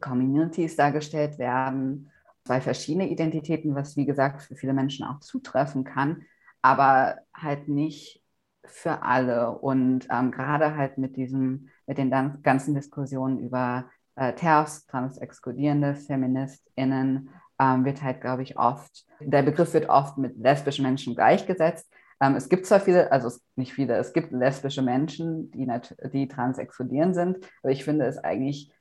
Communities 0.00 0.74
dargestellt 0.74 1.38
werden, 1.38 2.10
zwei 2.44 2.60
verschiedene 2.60 3.08
Identitäten, 3.08 3.74
was 3.74 3.96
wie 3.96 4.06
gesagt 4.06 4.42
für 4.42 4.56
viele 4.56 4.72
Menschen 4.72 5.06
auch 5.06 5.20
zutreffen 5.20 5.84
kann, 5.84 6.24
aber 6.62 7.18
halt 7.34 7.68
nicht 7.68 8.21
für 8.64 9.02
alle. 9.02 9.52
Und 9.58 10.06
ähm, 10.10 10.30
gerade 10.30 10.76
halt 10.76 10.98
mit 10.98 11.16
diesem, 11.16 11.68
mit 11.86 11.98
den 11.98 12.10
ganzen 12.42 12.74
Diskussionen 12.74 13.38
über 13.38 13.86
äh, 14.16 14.32
TERFs, 14.34 14.86
trans-exkludierende 14.86 15.94
FeministInnen, 15.94 17.30
ähm, 17.58 17.84
wird 17.84 18.02
halt, 18.02 18.20
glaube 18.20 18.42
ich, 18.42 18.58
oft, 18.58 19.06
der 19.20 19.42
Begriff 19.42 19.72
wird 19.74 19.88
oft 19.88 20.18
mit 20.18 20.36
lesbischen 20.36 20.84
Menschen 20.84 21.14
gleichgesetzt. 21.14 21.92
Ähm, 22.20 22.34
es 22.34 22.48
gibt 22.48 22.66
zwar 22.66 22.80
viele, 22.80 23.10
also 23.12 23.30
nicht 23.56 23.72
viele, 23.72 23.96
es 23.96 24.12
gibt 24.12 24.32
lesbische 24.32 24.82
Menschen, 24.82 25.50
die, 25.50 25.68
die 26.12 26.28
trans-exkludierend 26.28 27.14
sind, 27.14 27.38
aber 27.62 27.72
ich 27.72 27.84
finde 27.84 28.06
es 28.06 28.18
eigentlich 28.18 28.72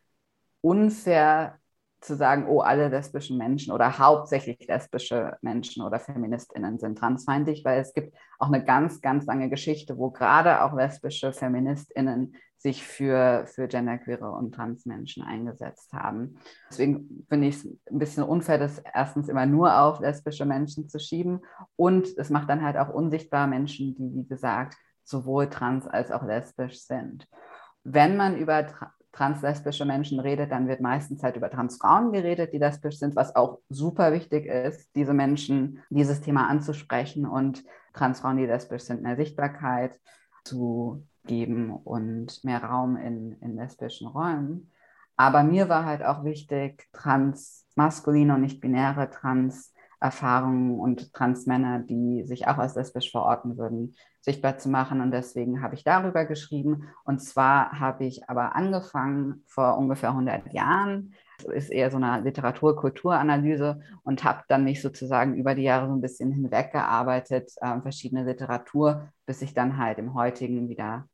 unfair 0.61 1.59
zu 2.01 2.15
sagen, 2.15 2.47
oh, 2.47 2.61
alle 2.61 2.89
lesbischen 2.89 3.37
Menschen 3.37 3.71
oder 3.71 3.99
hauptsächlich 3.99 4.67
lesbische 4.67 5.37
Menschen 5.41 5.83
oder 5.83 5.99
Feministinnen 5.99 6.79
sind 6.79 6.97
transfeindlich, 6.97 7.63
weil 7.63 7.79
es 7.79 7.93
gibt 7.93 8.15
auch 8.39 8.47
eine 8.47 8.63
ganz, 8.63 9.01
ganz 9.01 9.25
lange 9.27 9.49
Geschichte, 9.49 9.97
wo 9.97 10.09
gerade 10.09 10.63
auch 10.63 10.73
lesbische 10.73 11.31
Feministinnen 11.31 12.35
sich 12.57 12.83
für, 12.83 13.45
für 13.47 13.67
genderqueere 13.67 14.31
und 14.31 14.53
Transmenschen 14.53 15.23
eingesetzt 15.23 15.93
haben. 15.93 16.37
Deswegen 16.69 17.25
finde 17.29 17.47
ich 17.47 17.55
es 17.57 17.65
ein 17.65 17.99
bisschen 17.99 18.23
unfair, 18.23 18.57
das 18.57 18.79
erstens 18.93 19.29
immer 19.29 19.45
nur 19.45 19.79
auf 19.79 19.99
lesbische 19.99 20.45
Menschen 20.45 20.87
zu 20.89 20.99
schieben 20.99 21.41
und 21.75 22.07
es 22.17 22.29
macht 22.29 22.49
dann 22.49 22.63
halt 22.63 22.77
auch 22.77 22.89
unsichtbar 22.89 23.47
Menschen, 23.47 23.95
die, 23.95 24.15
wie 24.15 24.27
gesagt, 24.27 24.75
sowohl 25.03 25.49
trans 25.49 25.87
als 25.87 26.11
auch 26.11 26.23
lesbisch 26.23 26.81
sind. 26.81 27.27
Wenn 27.83 28.15
man 28.15 28.37
über 28.37 28.67
translesbische 29.11 29.85
Menschen 29.85 30.19
redet, 30.19 30.51
dann 30.51 30.67
wird 30.67 30.81
meistens 30.81 31.21
halt 31.21 31.35
über 31.35 31.49
Transfrauen 31.49 32.11
geredet, 32.11 32.53
die 32.53 32.57
lesbisch 32.57 32.97
sind, 32.97 33.15
was 33.15 33.35
auch 33.35 33.59
super 33.69 34.13
wichtig 34.13 34.45
ist, 34.45 34.95
diese 34.95 35.13
Menschen, 35.13 35.83
dieses 35.89 36.21
Thema 36.21 36.47
anzusprechen 36.47 37.25
und 37.25 37.63
Transfrauen, 37.93 38.37
die 38.37 38.45
lesbisch 38.45 38.83
sind, 38.83 39.01
mehr 39.01 39.17
Sichtbarkeit 39.17 39.99
zu 40.45 41.05
geben 41.25 41.71
und 41.71 42.43
mehr 42.43 42.63
Raum 42.63 42.95
in, 42.95 43.33
in 43.41 43.55
lesbischen 43.55 44.07
Räumen. 44.07 44.71
Aber 45.17 45.43
mir 45.43 45.69
war 45.69 45.85
halt 45.85 46.03
auch 46.03 46.23
wichtig, 46.23 46.87
transmaskuline 46.93 48.33
und 48.33 48.41
nicht-binäre 48.41 49.09
Trans-Erfahrungen 50.01 50.79
und 50.79 51.13
Transmänner, 51.13 51.79
die 51.79 52.23
sich 52.25 52.47
auch 52.47 52.57
als 52.57 52.75
lesbisch 52.75 53.11
verorten 53.11 53.57
würden, 53.57 53.95
sichtbar 54.19 54.57
zu 54.57 54.69
machen. 54.69 55.01
Und 55.01 55.11
deswegen 55.11 55.61
habe 55.61 55.75
ich 55.75 55.83
darüber 55.83 56.25
geschrieben. 56.25 56.89
Und 57.05 57.19
zwar 57.19 57.79
habe 57.79 58.05
ich 58.05 58.27
aber 58.29 58.55
angefangen 58.55 59.43
vor 59.47 59.77
ungefähr 59.77 60.09
100 60.09 60.53
Jahren. 60.53 61.13
Ist 61.53 61.71
eher 61.71 61.89
so 61.89 61.97
eine 61.97 62.21
Literatur-Kulturanalyse 62.21 63.81
und 64.03 64.23
habe 64.23 64.43
dann 64.47 64.63
mich 64.63 64.81
sozusagen 64.81 65.35
über 65.35 65.55
die 65.55 65.63
Jahre 65.63 65.87
so 65.87 65.93
ein 65.93 66.01
bisschen 66.01 66.31
hinweggearbeitet, 66.31 67.51
äh, 67.61 67.81
verschiedene 67.81 68.23
Literatur, 68.23 69.09
bis 69.25 69.41
ich 69.41 69.53
dann 69.53 69.77
halt 69.77 69.97
im 69.97 70.13
heutigen 70.13 70.69
wieder 70.69 71.07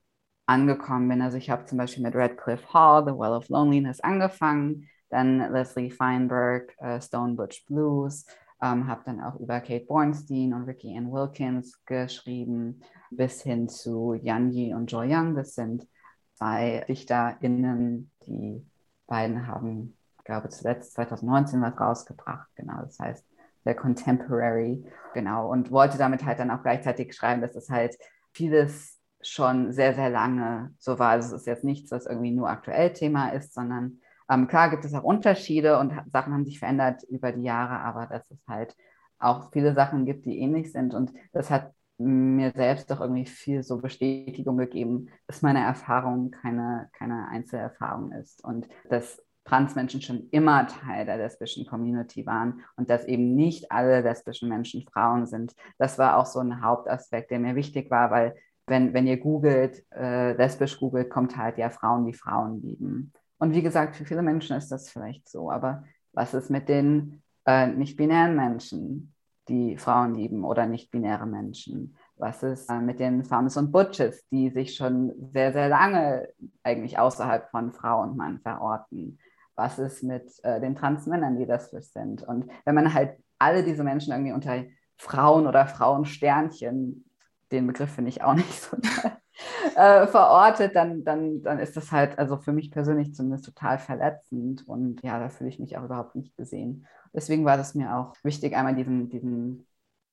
angekommen 0.45 1.07
bin. 1.07 1.21
Also 1.21 1.37
ich 1.37 1.49
habe 1.49 1.65
zum 1.65 1.77
Beispiel 1.77 2.03
mit 2.03 2.15
Redcliffe 2.15 2.73
Hall, 2.73 3.05
The 3.05 3.11
Well 3.11 3.33
of 3.33 3.47
Loneliness 3.49 3.99
angefangen, 4.01 4.89
dann 5.09 5.51
Leslie 5.53 5.91
Feinberg, 5.91 6.75
uh, 6.81 6.99
Stone 6.99 7.35
Butch 7.35 7.65
Blues, 7.65 8.25
ähm, 8.61 8.87
habe 8.87 9.01
dann 9.05 9.21
auch 9.21 9.39
über 9.39 9.59
Kate 9.59 9.85
Bornstein 9.85 10.53
und 10.53 10.63
Ricky 10.63 10.97
Ann 10.97 11.11
Wilkins 11.11 11.83
geschrieben, 11.85 12.81
bis 13.11 13.41
hin 13.41 13.69
zu 13.69 14.13
Yan 14.13 14.51
Yi 14.51 14.73
und 14.73 14.91
Joy 14.91 15.13
Young. 15.13 15.35
Das 15.35 15.55
sind 15.55 15.87
zwei 16.33 16.83
DichterInnen, 16.87 18.11
die 18.25 18.65
beiden 19.07 19.47
haben, 19.47 19.95
ich 20.17 20.23
glaube, 20.25 20.49
zuletzt 20.49 20.93
2019 20.93 21.61
was 21.61 21.79
rausgebracht. 21.79 22.47
Genau, 22.55 22.81
das 22.81 22.99
heißt, 22.99 23.25
der 23.65 23.75
Contemporary. 23.75 24.83
Genau, 25.13 25.49
und 25.49 25.71
wollte 25.71 25.97
damit 25.97 26.25
halt 26.25 26.39
dann 26.39 26.51
auch 26.51 26.63
gleichzeitig 26.63 27.13
schreiben, 27.13 27.41
dass 27.41 27.55
es 27.55 27.69
halt 27.69 27.95
vieles 28.33 28.99
schon 29.21 29.71
sehr, 29.71 29.93
sehr 29.93 30.09
lange 30.09 30.73
so 30.79 30.99
war. 30.99 31.11
Also 31.11 31.35
es 31.35 31.41
ist 31.41 31.47
jetzt 31.47 31.63
nichts, 31.63 31.91
was 31.91 32.05
irgendwie 32.05 32.31
nur 32.31 32.49
aktuell 32.49 32.93
Thema 32.93 33.29
ist, 33.29 33.53
sondern 33.53 33.99
ähm, 34.29 34.47
klar 34.47 34.69
gibt 34.69 34.85
es 34.85 34.93
auch 34.93 35.03
Unterschiede 35.03 35.79
und 35.79 35.93
Sachen 36.11 36.33
haben 36.33 36.45
sich 36.45 36.59
verändert 36.59 37.03
über 37.03 37.31
die 37.31 37.43
Jahre, 37.43 37.79
aber 37.79 38.07
dass 38.07 38.29
es 38.31 38.39
halt 38.47 38.75
auch 39.19 39.51
viele 39.51 39.73
Sachen 39.73 40.05
gibt, 40.05 40.25
die 40.25 40.39
ähnlich 40.39 40.71
sind. 40.71 40.93
Und 40.93 41.13
das 41.33 41.49
hat 41.49 41.71
mir 41.97 42.51
selbst 42.55 42.91
doch 42.91 43.01
irgendwie 43.01 43.25
viel 43.25 43.63
so 43.63 43.77
Bestätigung 43.77 44.57
gegeben, 44.57 45.09
dass 45.25 45.41
meine 45.41 45.61
Erfahrung 45.61 46.31
keine, 46.31 46.89
keine 46.93 47.27
Einzelerfahrung 47.29 48.11
ist 48.11 48.43
und 48.43 48.67
dass 48.89 49.19
Transmenschen 49.45 50.01
schon 50.01 50.27
immer 50.29 50.67
Teil 50.67 51.05
der 51.05 51.17
lesbischen 51.17 51.65
Community 51.65 52.25
waren 52.25 52.61
und 52.75 52.89
dass 52.89 53.05
eben 53.05 53.33
nicht 53.33 53.71
alle 53.71 54.01
lesbischen 54.01 54.49
Menschen 54.49 54.85
Frauen 54.91 55.25
sind. 55.25 55.55
Das 55.77 55.97
war 55.97 56.17
auch 56.17 56.25
so 56.25 56.39
ein 56.39 56.61
Hauptaspekt, 56.61 57.31
der 57.31 57.39
mir 57.39 57.55
wichtig 57.55 57.89
war, 57.89 58.11
weil 58.11 58.35
wenn, 58.67 58.93
wenn 58.93 59.07
ihr 59.07 59.17
googelt, 59.17 59.85
äh, 59.95 60.33
lesbisch 60.33 60.77
googelt, 60.79 61.09
kommt 61.09 61.37
halt 61.37 61.57
ja 61.57 61.69
Frauen, 61.69 62.05
die 62.05 62.13
Frauen 62.13 62.61
lieben. 62.61 63.13
Und 63.39 63.53
wie 63.53 63.61
gesagt, 63.61 63.95
für 63.95 64.05
viele 64.05 64.21
Menschen 64.21 64.57
ist 64.57 64.71
das 64.71 64.89
vielleicht 64.89 65.29
so, 65.29 65.51
aber 65.51 65.83
was 66.13 66.33
ist 66.33 66.49
mit 66.49 66.69
den 66.69 67.21
äh, 67.45 67.67
nicht-binären 67.67 68.35
Menschen, 68.35 69.13
die 69.47 69.77
Frauen 69.77 70.15
lieben 70.15 70.43
oder 70.43 70.65
nicht-binäre 70.65 71.25
Menschen? 71.25 71.95
Was 72.15 72.41
ist 72.43 72.69
äh, 72.69 72.79
mit 72.79 72.99
den 72.99 73.23
Femmes 73.23 73.57
und 73.57 73.71
Butches, 73.71 74.27
die 74.29 74.49
sich 74.49 74.75
schon 74.75 75.13
sehr, 75.33 75.53
sehr 75.53 75.69
lange 75.69 76.29
eigentlich 76.63 76.97
außerhalb 76.97 77.49
von 77.49 77.71
Frau 77.71 78.01
und 78.01 78.17
Mann 78.17 78.39
verorten? 78.39 79.19
Was 79.55 79.79
ist 79.79 80.03
mit 80.03 80.31
äh, 80.43 80.59
den 80.59 80.75
Transmännern, 80.75 81.37
die 81.37 81.45
das 81.45 81.69
sind? 81.69 82.23
Und 82.23 82.49
wenn 82.65 82.75
man 82.75 82.93
halt 82.93 83.17
alle 83.39 83.63
diese 83.63 83.83
Menschen 83.83 84.11
irgendwie 84.13 84.33
unter 84.33 84.63
Frauen 84.97 85.45
oder 85.45 85.67
Frauensternchen, 85.67 87.05
den 87.51 87.67
Begriff 87.67 87.91
finde 87.91 88.09
ich 88.09 88.23
auch 88.23 88.33
nicht 88.35 88.61
so 88.61 88.77
toll, 88.77 89.11
äh, 89.75 90.07
verortet, 90.07 90.75
dann, 90.75 91.03
dann, 91.03 91.41
dann 91.41 91.59
ist 91.59 91.77
das 91.77 91.91
halt, 91.91 92.17
also 92.19 92.37
für 92.37 92.53
mich 92.53 92.71
persönlich 92.71 93.13
zumindest 93.13 93.45
total 93.45 93.79
verletzend 93.79 94.67
und 94.67 95.01
ja, 95.03 95.19
da 95.19 95.29
fühle 95.29 95.49
ich 95.49 95.59
mich 95.59 95.77
auch 95.77 95.83
überhaupt 95.83 96.15
nicht 96.15 96.35
gesehen. 96.37 96.85
Deswegen 97.13 97.45
war 97.45 97.57
das 97.57 97.75
mir 97.75 97.95
auch 97.95 98.13
wichtig, 98.23 98.55
einmal 98.55 98.75
diesen, 98.75 99.09
diesen 99.09 99.65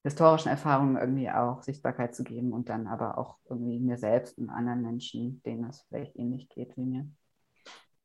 historischen 0.04 0.50
Erfahrungen 0.50 0.96
irgendwie 0.96 1.30
auch 1.30 1.62
Sichtbarkeit 1.62 2.14
zu 2.14 2.24
geben 2.24 2.52
und 2.52 2.68
dann 2.68 2.86
aber 2.86 3.18
auch 3.18 3.38
irgendwie 3.48 3.80
mir 3.80 3.96
selbst 3.96 4.38
und 4.38 4.50
anderen 4.50 4.82
Menschen, 4.82 5.42
denen 5.44 5.68
es 5.68 5.82
vielleicht 5.88 6.16
ähnlich 6.16 6.48
geht 6.48 6.76
wie 6.76 6.84
mir. 6.84 7.06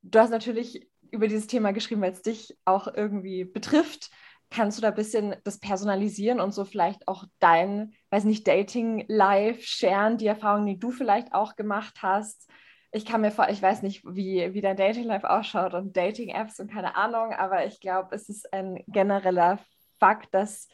Du 0.01 0.19
hast 0.19 0.29
natürlich 0.29 0.89
über 1.11 1.27
dieses 1.27 1.47
Thema 1.47 1.71
geschrieben, 1.71 2.01
weil 2.01 2.13
es 2.13 2.21
dich 2.21 2.57
auch 2.65 2.87
irgendwie 2.87 3.43
betrifft. 3.43 4.11
Kannst 4.51 4.77
du 4.77 4.81
da 4.81 4.89
ein 4.89 4.95
bisschen 4.95 5.35
das 5.43 5.59
personalisieren 5.59 6.39
und 6.39 6.53
so 6.53 6.65
vielleicht 6.65 7.07
auch 7.07 7.25
dein, 7.39 7.93
weiß 8.09 8.23
nicht, 8.23 8.47
Dating-Life 8.47 9.61
sharen, 9.61 10.17
die 10.17 10.27
Erfahrungen, 10.27 10.65
die 10.65 10.79
du 10.79 10.91
vielleicht 10.91 11.33
auch 11.33 11.55
gemacht 11.55 12.01
hast? 12.01 12.49
Ich 12.91 13.05
kann 13.05 13.21
mir 13.21 13.31
vor, 13.31 13.49
ich 13.49 13.61
weiß 13.61 13.83
nicht, 13.83 14.03
wie, 14.05 14.53
wie 14.53 14.61
dein 14.61 14.77
Dating-Life 14.77 15.29
ausschaut 15.29 15.75
und 15.75 15.95
Dating-Apps 15.95 16.59
und 16.59 16.71
keine 16.71 16.95
Ahnung, 16.95 17.33
aber 17.33 17.65
ich 17.65 17.79
glaube, 17.79 18.15
es 18.15 18.27
ist 18.27 18.51
ein 18.51 18.83
genereller 18.87 19.59
Fakt, 19.99 20.33
dass 20.33 20.67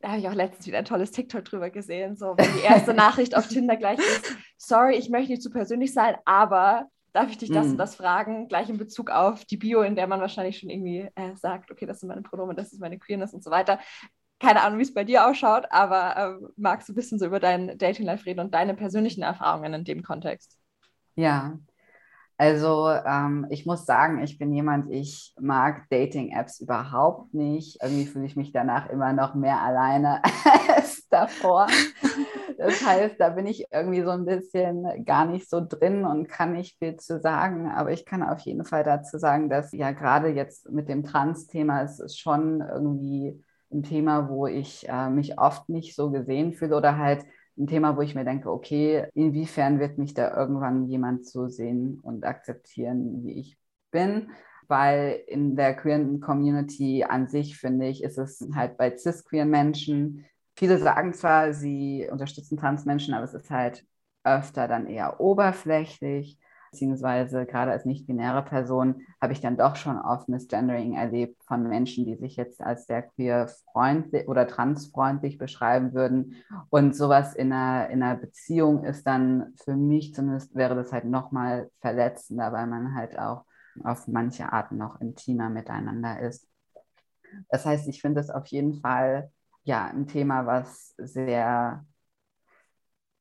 da 0.00 0.08
habe 0.08 0.20
ich 0.20 0.28
auch 0.28 0.34
letztens 0.34 0.66
wieder 0.66 0.78
ein 0.78 0.84
tolles 0.84 1.10
TikTok 1.10 1.44
drüber 1.44 1.70
gesehen, 1.70 2.16
so 2.16 2.34
wenn 2.36 2.52
die 2.54 2.64
erste 2.64 2.94
Nachricht 2.94 3.36
auf 3.36 3.48
Tinder 3.48 3.76
gleich 3.76 3.98
ist, 3.98 4.34
sorry, 4.56 4.96
ich 4.96 5.10
möchte 5.10 5.32
nicht 5.32 5.42
zu 5.42 5.50
persönlich 5.50 5.92
sein, 5.92 6.16
aber 6.24 6.86
darf 7.12 7.30
ich 7.30 7.38
dich 7.38 7.50
das 7.50 7.66
mm. 7.66 7.70
und 7.70 7.76
das 7.78 7.96
fragen, 7.96 8.48
gleich 8.48 8.68
in 8.68 8.78
Bezug 8.78 9.10
auf 9.10 9.44
die 9.44 9.56
Bio, 9.56 9.82
in 9.82 9.96
der 9.96 10.06
man 10.06 10.20
wahrscheinlich 10.20 10.58
schon 10.58 10.70
irgendwie 10.70 11.08
äh, 11.14 11.36
sagt, 11.36 11.70
okay, 11.70 11.86
das 11.86 12.00
sind 12.00 12.08
meine 12.08 12.22
Pronomen, 12.22 12.56
das 12.56 12.72
ist 12.72 12.80
meine 12.80 12.98
Queerness 12.98 13.34
und 13.34 13.44
so 13.44 13.50
weiter. 13.50 13.78
Keine 14.38 14.62
Ahnung, 14.62 14.78
wie 14.78 14.82
es 14.84 14.94
bei 14.94 15.04
dir 15.04 15.26
ausschaut, 15.26 15.66
aber 15.70 16.16
äh, 16.16 16.46
magst 16.56 16.88
du 16.88 16.92
ein 16.92 16.96
bisschen 16.96 17.18
so 17.18 17.26
über 17.26 17.40
dein 17.40 17.76
Dating-Life 17.78 18.26
reden 18.26 18.40
und 18.40 18.54
deine 18.54 18.74
persönlichen 18.74 19.22
Erfahrungen 19.22 19.74
in 19.74 19.84
dem 19.84 20.02
Kontext? 20.02 20.58
Ja, 21.16 21.58
Also 22.38 22.88
ähm, 22.90 23.46
ich 23.50 23.66
muss 23.66 23.84
sagen, 23.84 24.22
ich 24.22 24.38
bin 24.38 24.50
jemand, 24.54 24.90
ich 24.90 25.34
mag 25.38 25.88
Dating-Apps 25.90 26.60
überhaupt 26.60 27.34
nicht. 27.34 27.78
Irgendwie 27.82 28.06
fühle 28.06 28.24
ich 28.24 28.34
mich 28.36 28.50
danach 28.50 28.88
immer 28.88 29.12
noch 29.12 29.34
mehr 29.34 29.60
alleine 29.60 30.22
als 30.74 30.99
davor. 31.10 31.66
Das 32.58 32.84
heißt, 32.84 33.14
da 33.18 33.30
bin 33.30 33.46
ich 33.46 33.64
irgendwie 33.72 34.02
so 34.02 34.10
ein 34.10 34.26
bisschen 34.26 35.06
gar 35.06 35.24
nicht 35.24 35.48
so 35.48 35.64
drin 35.66 36.04
und 36.04 36.28
kann 36.28 36.52
nicht 36.52 36.76
viel 36.78 36.96
zu 36.96 37.18
sagen. 37.18 37.70
Aber 37.70 37.90
ich 37.90 38.04
kann 38.04 38.22
auf 38.22 38.40
jeden 38.40 38.66
Fall 38.66 38.84
dazu 38.84 39.16
sagen, 39.16 39.48
dass 39.48 39.72
ja 39.72 39.92
gerade 39.92 40.28
jetzt 40.28 40.70
mit 40.70 40.90
dem 40.90 41.02
Trans-Thema 41.02 41.80
ist 41.80 42.00
es 42.00 42.18
schon 42.18 42.60
irgendwie 42.60 43.42
ein 43.72 43.82
Thema, 43.82 44.28
wo 44.28 44.46
ich 44.46 44.86
äh, 44.90 45.08
mich 45.08 45.38
oft 45.38 45.70
nicht 45.70 45.94
so 45.94 46.10
gesehen 46.10 46.52
fühle 46.52 46.76
oder 46.76 46.98
halt 46.98 47.24
ein 47.56 47.66
Thema, 47.66 47.96
wo 47.96 48.02
ich 48.02 48.14
mir 48.14 48.24
denke, 48.24 48.50
okay, 48.50 49.06
inwiefern 49.14 49.80
wird 49.80 49.96
mich 49.96 50.12
da 50.12 50.36
irgendwann 50.36 50.86
jemand 50.86 51.26
so 51.26 51.48
sehen 51.48 51.98
und 52.02 52.24
akzeptieren, 52.24 53.24
wie 53.24 53.40
ich 53.40 53.56
bin? 53.90 54.30
Weil 54.68 55.22
in 55.26 55.56
der 55.56 55.74
queeren 55.74 56.20
Community 56.20 57.04
an 57.04 57.28
sich, 57.28 57.58
finde 57.58 57.86
ich, 57.86 58.02
ist 58.02 58.18
es 58.18 58.46
halt 58.54 58.76
bei 58.76 58.96
cis-queeren 58.96 59.50
Menschen, 59.50 60.26
viele 60.60 60.78
sagen 60.78 61.14
zwar, 61.14 61.54
sie 61.54 62.06
unterstützen 62.12 62.58
Transmenschen, 62.58 63.14
aber 63.14 63.24
es 63.24 63.32
ist 63.32 63.50
halt 63.50 63.86
öfter 64.24 64.68
dann 64.68 64.86
eher 64.86 65.18
oberflächlich 65.18 66.38
beziehungsweise 66.70 67.46
gerade 67.46 67.72
als 67.72 67.86
nicht-binäre 67.86 68.42
Person 68.42 69.02
habe 69.22 69.32
ich 69.32 69.40
dann 69.40 69.56
doch 69.56 69.74
schon 69.74 69.98
oft 69.98 70.28
Misgendering 70.28 70.94
erlebt 70.94 71.42
von 71.44 71.66
Menschen, 71.66 72.04
die 72.04 72.14
sich 72.14 72.36
jetzt 72.36 72.60
als 72.60 72.86
sehr 72.86 73.02
queer-freundlich 73.02 74.28
oder 74.28 74.46
transfreundlich 74.46 75.38
beschreiben 75.38 75.94
würden. 75.94 76.36
Und 76.68 76.94
sowas 76.94 77.34
in 77.34 77.52
einer, 77.52 77.88
in 77.88 78.02
einer 78.02 78.20
Beziehung 78.20 78.84
ist 78.84 79.06
dann 79.06 79.54
für 79.64 79.74
mich 79.74 80.14
zumindest, 80.14 80.54
wäre 80.54 80.76
das 80.76 80.92
halt 80.92 81.06
nochmal 81.06 81.70
verletzender, 81.80 82.52
weil 82.52 82.66
man 82.66 82.94
halt 82.94 83.18
auch 83.18 83.46
auf 83.82 84.06
manche 84.06 84.52
Arten 84.52 84.76
noch 84.76 85.00
intimer 85.00 85.48
miteinander 85.48 86.20
ist. 86.20 86.46
Das 87.48 87.64
heißt, 87.64 87.88
ich 87.88 88.00
finde 88.00 88.20
es 88.20 88.30
auf 88.30 88.46
jeden 88.46 88.74
Fall 88.74 89.32
ja 89.70 89.86
ein 89.86 90.06
Thema, 90.06 90.46
was 90.46 90.94
sehr 90.98 91.84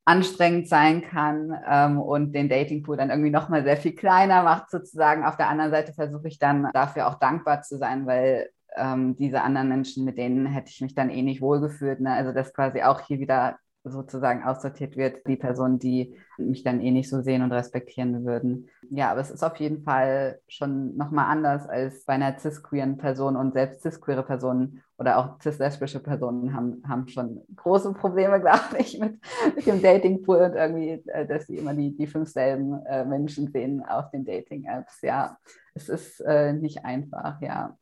anstrengend 0.06 0.68
sein 0.68 1.04
kann 1.04 1.56
ähm, 1.68 2.00
und 2.00 2.34
den 2.34 2.50
Datingpool 2.50 2.98
dann 2.98 3.12
irgendwie 3.12 3.30
nochmal 3.30 3.64
sehr 3.64 3.78
viel 3.78 3.94
kleiner 3.94 4.42
macht 4.44 4.72
sozusagen. 4.72 5.24
Auf 5.24 5.38
der 5.38 5.50
anderen 5.50 5.72
Seite 5.72 5.94
versuche 5.94 6.28
ich 6.28 6.40
dann 6.40 6.68
dafür 6.74 7.08
auch 7.08 7.20
dankbar 7.20 7.62
zu 7.62 7.78
sein, 7.78 8.08
weil 8.08 8.50
ähm, 8.76 9.16
diese 9.18 9.42
anderen 9.42 9.70
Menschen, 9.70 10.06
mit 10.06 10.18
denen 10.18 10.48
hätte 10.48 10.72
ich 10.72 10.82
mich 10.82 10.96
dann 10.96 11.12
eh 11.12 11.22
nicht 11.22 11.42
wohlgefühlt. 11.42 12.00
Ne? 12.00 12.12
Also 12.12 12.32
das 12.32 12.54
quasi 12.54 12.82
auch 12.82 13.02
hier 13.02 13.20
wieder 13.20 13.58
sozusagen 13.90 14.44
aussortiert 14.44 14.96
wird, 14.98 15.26
die 15.28 15.36
Personen, 15.36 15.80
die 15.80 16.16
mich 16.38 16.64
dann 16.64 16.82
eh 16.82 16.92
nicht 16.92 17.10
so 17.10 17.22
sehen 17.22 17.42
und 17.42 17.52
respektieren 17.52 18.26
würden. 18.26 18.70
Ja, 18.90 19.12
aber 19.12 19.22
es 19.22 19.30
ist 19.30 19.44
auf 19.44 19.58
jeden 19.58 19.84
Fall 19.84 20.40
schon 20.48 20.96
nochmal 20.96 21.26
anders 21.26 21.68
als 21.68 22.06
bei 22.06 22.14
einer 22.14 22.38
cis-queeren 22.38 22.98
Person 22.98 23.36
und 23.36 23.54
selbst 23.54 23.82
cis-queere 23.82 24.24
Personen 24.24 24.82
oder 24.98 25.18
auch 25.18 25.42
cis-lesbische 25.42 26.00
Personen 26.00 26.54
haben, 26.54 26.84
haben 26.88 27.08
schon 27.08 27.42
große 27.56 27.94
Probleme, 27.94 28.40
glaube 28.42 28.78
ich, 28.78 29.00
mit, 29.00 29.20
mit 29.56 29.66
dem 29.66 29.82
Datingpool 29.82 30.38
und 30.38 30.54
irgendwie, 30.54 31.04
äh, 31.08 31.26
dass 31.28 31.48
sie 31.48 31.58
immer 31.58 31.74
die, 31.74 31.96
die 31.96 32.08
fünf 32.08 32.30
selben 32.30 32.86
äh, 32.86 33.06
Menschen 33.06 33.52
sehen 33.52 33.84
auf 33.86 34.10
den 34.12 34.26
Dating-Apps. 34.26 35.02
Ja, 35.02 35.38
es 35.74 35.90
ist 35.90 36.22
äh, 36.22 36.54
nicht 36.54 36.86
einfach, 36.86 37.42
ja. 37.42 37.78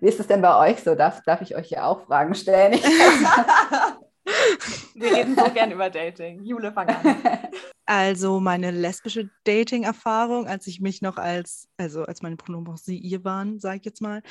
Wie 0.00 0.08
ist 0.08 0.20
es 0.20 0.26
denn 0.26 0.42
bei 0.42 0.70
euch 0.70 0.82
so? 0.82 0.94
Darf, 0.94 1.22
darf 1.24 1.42
ich 1.42 1.56
euch 1.56 1.68
hier 1.68 1.84
auch 1.86 2.02
Fragen 2.02 2.34
stellen? 2.34 2.78
Wir 4.94 5.12
reden 5.12 5.36
so 5.36 5.50
gern 5.52 5.70
über 5.72 5.90
Dating. 5.90 6.44
Jule, 6.44 6.72
fang 6.72 6.88
an. 6.88 7.22
Also 7.84 8.38
meine 8.38 8.70
lesbische 8.70 9.28
Dating-Erfahrung, 9.42 10.46
als 10.46 10.68
ich 10.68 10.80
mich 10.80 11.02
noch 11.02 11.16
als, 11.16 11.68
also 11.76 12.04
als 12.04 12.22
meine 12.22 12.36
Pronomen 12.36 12.76
sie, 12.76 12.96
ihr 12.96 13.24
waren, 13.24 13.58
sage 13.58 13.78
ich 13.78 13.84
jetzt 13.84 14.00
mal, 14.00 14.22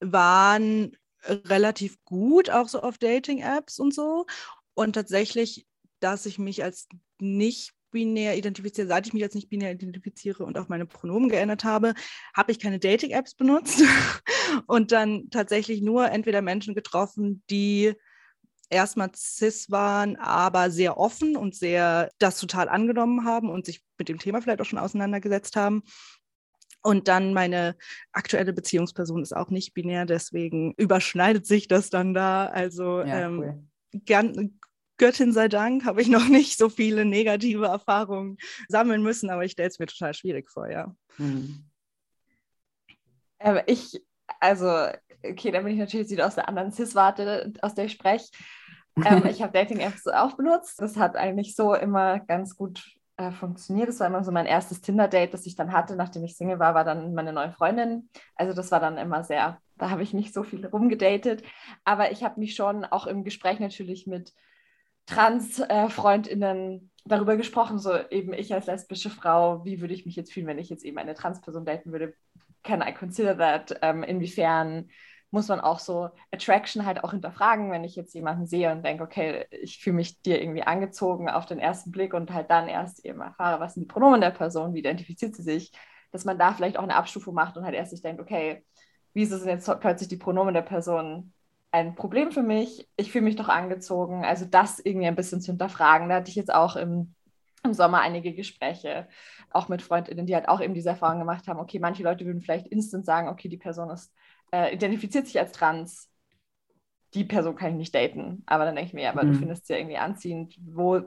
waren 0.00 0.96
relativ 1.24 1.96
gut, 2.04 2.50
auch 2.50 2.68
so 2.68 2.80
auf 2.80 2.98
Dating-Apps 2.98 3.78
und 3.78 3.94
so. 3.94 4.26
Und 4.74 4.94
tatsächlich, 4.94 5.66
dass 6.00 6.26
ich 6.26 6.38
mich 6.38 6.64
als 6.64 6.88
nicht 7.20 7.72
binär 7.90 8.36
identifiziere, 8.36 8.88
seit 8.88 9.06
ich 9.06 9.12
mich 9.12 9.22
als 9.22 9.34
nicht 9.34 9.48
binär 9.48 9.72
identifiziere 9.72 10.44
und 10.44 10.58
auch 10.58 10.68
meine 10.68 10.86
Pronomen 10.86 11.28
geändert 11.28 11.64
habe, 11.64 11.94
habe 12.34 12.52
ich 12.52 12.58
keine 12.58 12.78
Dating-Apps 12.78 13.34
benutzt 13.34 13.82
und 14.66 14.92
dann 14.92 15.30
tatsächlich 15.30 15.80
nur 15.80 16.10
entweder 16.10 16.42
Menschen 16.42 16.74
getroffen, 16.74 17.42
die 17.48 17.94
erstmal 18.70 19.10
cis 19.14 19.70
waren, 19.70 20.16
aber 20.16 20.70
sehr 20.70 20.98
offen 20.98 21.36
und 21.36 21.54
sehr 21.54 22.10
das 22.18 22.38
total 22.38 22.68
angenommen 22.68 23.24
haben 23.24 23.50
und 23.50 23.66
sich 23.66 23.82
mit 23.98 24.08
dem 24.08 24.18
Thema 24.18 24.42
vielleicht 24.42 24.60
auch 24.60 24.66
schon 24.66 24.78
auseinandergesetzt 24.78 25.56
haben. 25.56 25.82
Und 26.82 27.08
dann 27.08 27.34
meine 27.34 27.76
aktuelle 28.12 28.52
Beziehungsperson 28.52 29.22
ist 29.22 29.34
auch 29.34 29.50
nicht 29.50 29.74
binär, 29.74 30.06
deswegen 30.06 30.74
überschneidet 30.74 31.46
sich 31.46 31.66
das 31.68 31.90
dann 31.90 32.14
da. 32.14 32.46
Also 32.46 33.00
ja, 33.00 33.26
ähm, 33.26 33.38
cool. 33.40 34.00
gern, 34.04 34.58
Göttin 34.96 35.32
sei 35.32 35.48
Dank 35.48 35.84
habe 35.84 36.02
ich 36.02 36.08
noch 36.08 36.28
nicht 36.28 36.58
so 36.58 36.68
viele 36.68 37.04
negative 37.04 37.66
Erfahrungen 37.66 38.36
sammeln 38.68 39.02
müssen, 39.02 39.30
aber 39.30 39.44
ich 39.44 39.52
stelle 39.52 39.68
es 39.68 39.78
mir 39.78 39.86
total 39.86 40.14
schwierig 40.14 40.50
vor, 40.50 40.70
ja. 40.70 40.94
Hm. 41.16 41.64
Aber 43.40 43.68
ich, 43.68 44.00
also, 44.40 44.88
okay, 45.22 45.50
da 45.50 45.60
bin 45.60 45.72
ich 45.72 45.78
natürlich 45.78 46.10
wieder 46.10 46.26
aus 46.26 46.34
der 46.34 46.48
anderen 46.48 46.72
Cis-Warte, 46.72 47.52
aus 47.62 47.74
der 47.74 47.86
ich 47.86 47.92
spreche. 47.92 48.30
Ähm, 48.96 49.24
ich 49.30 49.42
habe 49.42 49.52
Dating-Apps 49.52 50.06
auch 50.08 50.36
benutzt. 50.36 50.80
Das 50.80 50.96
hat 50.96 51.16
eigentlich 51.16 51.54
so 51.54 51.74
immer 51.74 52.20
ganz 52.20 52.56
gut 52.56 52.98
äh, 53.16 53.32
funktioniert. 53.32 53.88
Das 53.88 54.00
war 54.00 54.06
immer 54.06 54.24
so 54.24 54.32
mein 54.32 54.46
erstes 54.46 54.80
Tinder-Date, 54.80 55.34
das 55.34 55.46
ich 55.46 55.56
dann 55.56 55.72
hatte, 55.72 55.96
nachdem 55.96 56.24
ich 56.24 56.36
Single 56.36 56.58
war, 56.58 56.74
war 56.74 56.84
dann 56.84 57.14
meine 57.14 57.32
neue 57.32 57.52
Freundin. 57.52 58.08
Also 58.36 58.54
das 58.54 58.70
war 58.70 58.80
dann 58.80 58.96
immer 58.96 59.24
sehr, 59.24 59.58
da 59.76 59.90
habe 59.90 60.02
ich 60.02 60.14
nicht 60.14 60.32
so 60.32 60.42
viel 60.42 60.66
rumgedatet. 60.66 61.42
Aber 61.84 62.12
ich 62.12 62.22
habe 62.22 62.40
mich 62.40 62.54
schon 62.54 62.84
auch 62.84 63.06
im 63.06 63.24
Gespräch 63.24 63.60
natürlich 63.60 64.06
mit 64.06 64.32
Trans-FreundInnen 65.06 66.74
äh, 66.74 66.80
darüber 67.06 67.36
gesprochen, 67.36 67.78
so 67.78 67.96
eben 68.10 68.34
ich 68.34 68.52
als 68.52 68.66
lesbische 68.66 69.10
Frau, 69.10 69.64
wie 69.64 69.80
würde 69.80 69.94
ich 69.94 70.04
mich 70.04 70.14
jetzt 70.16 70.32
fühlen, 70.32 70.46
wenn 70.46 70.58
ich 70.58 70.68
jetzt 70.68 70.84
eben 70.84 70.98
eine 70.98 71.14
Trans-Person 71.14 71.64
daten 71.64 71.92
würde? 71.92 72.14
Can 72.62 72.82
I 72.82 72.92
consider 72.92 73.36
that? 73.38 73.78
Ähm, 73.82 74.02
inwiefern 74.02 74.90
muss 75.30 75.48
man 75.48 75.60
auch 75.60 75.78
so 75.78 76.08
Attraction 76.32 76.86
halt 76.86 77.04
auch 77.04 77.10
hinterfragen, 77.10 77.70
wenn 77.70 77.84
ich 77.84 77.96
jetzt 77.96 78.14
jemanden 78.14 78.46
sehe 78.46 78.72
und 78.72 78.84
denke, 78.84 79.04
okay, 79.04 79.46
ich 79.50 79.78
fühle 79.78 79.96
mich 79.96 80.20
dir 80.22 80.40
irgendwie 80.40 80.62
angezogen 80.62 81.28
auf 81.28 81.46
den 81.46 81.58
ersten 81.58 81.90
Blick 81.90 82.14
und 82.14 82.32
halt 82.32 82.50
dann 82.50 82.68
erst 82.68 83.04
eben 83.04 83.20
erfahre, 83.20 83.60
was 83.60 83.74
sind 83.74 83.82
die 83.82 83.92
Pronomen 83.92 84.20
der 84.20 84.30
Person, 84.30 84.72
wie 84.74 84.78
identifiziert 84.78 85.36
sie 85.36 85.42
sich, 85.42 85.72
dass 86.12 86.24
man 86.24 86.38
da 86.38 86.52
vielleicht 86.54 86.78
auch 86.78 86.82
eine 86.82 86.96
Abstufung 86.96 87.34
macht 87.34 87.56
und 87.56 87.64
halt 87.64 87.74
erst 87.74 87.90
sich 87.90 88.00
denkt, 88.02 88.22
okay, 88.22 88.64
wieso 89.12 89.36
sind 89.36 89.48
jetzt 89.48 89.70
plötzlich 89.80 90.08
die 90.08 90.16
Pronomen 90.16 90.54
der 90.54 90.62
Person 90.62 91.32
ein 91.72 91.94
Problem 91.94 92.32
für 92.32 92.42
mich? 92.42 92.88
Ich 92.96 93.12
fühle 93.12 93.24
mich 93.24 93.36
doch 93.36 93.48
angezogen. 93.48 94.24
Also 94.24 94.46
das 94.46 94.78
irgendwie 94.78 95.06
ein 95.06 95.16
bisschen 95.16 95.42
zu 95.42 95.52
hinterfragen. 95.52 96.08
Da 96.08 96.16
hatte 96.16 96.30
ich 96.30 96.36
jetzt 96.36 96.52
auch 96.54 96.76
im, 96.76 97.14
im 97.68 97.74
Sommer 97.74 98.00
einige 98.00 98.34
Gespräche, 98.34 99.08
auch 99.50 99.68
mit 99.68 99.82
FreundInnen, 99.82 100.26
die 100.26 100.34
halt 100.34 100.48
auch 100.48 100.60
eben 100.60 100.74
diese 100.74 100.90
Erfahrung 100.90 101.20
gemacht 101.20 101.48
haben, 101.48 101.60
okay, 101.60 101.78
manche 101.78 102.02
Leute 102.02 102.26
würden 102.26 102.42
vielleicht 102.42 102.66
instant 102.68 103.06
sagen, 103.06 103.28
okay, 103.28 103.48
die 103.48 103.56
Person 103.56 103.90
ist 103.90 104.12
äh, 104.52 104.74
identifiziert 104.74 105.26
sich 105.26 105.38
als 105.38 105.52
trans, 105.52 106.10
die 107.14 107.24
Person 107.24 107.56
kann 107.56 107.70
ich 107.70 107.76
nicht 107.76 107.94
daten. 107.94 108.42
Aber 108.46 108.64
dann 108.64 108.74
denke 108.76 108.88
ich 108.88 108.94
mir, 108.94 109.04
ja, 109.04 109.10
aber 109.10 109.24
mhm. 109.24 109.32
du 109.32 109.38
findest 109.38 109.66
sie 109.66 109.74
ja 109.74 109.78
irgendwie 109.78 109.98
anziehend. 109.98 110.56
Wo, 110.60 111.02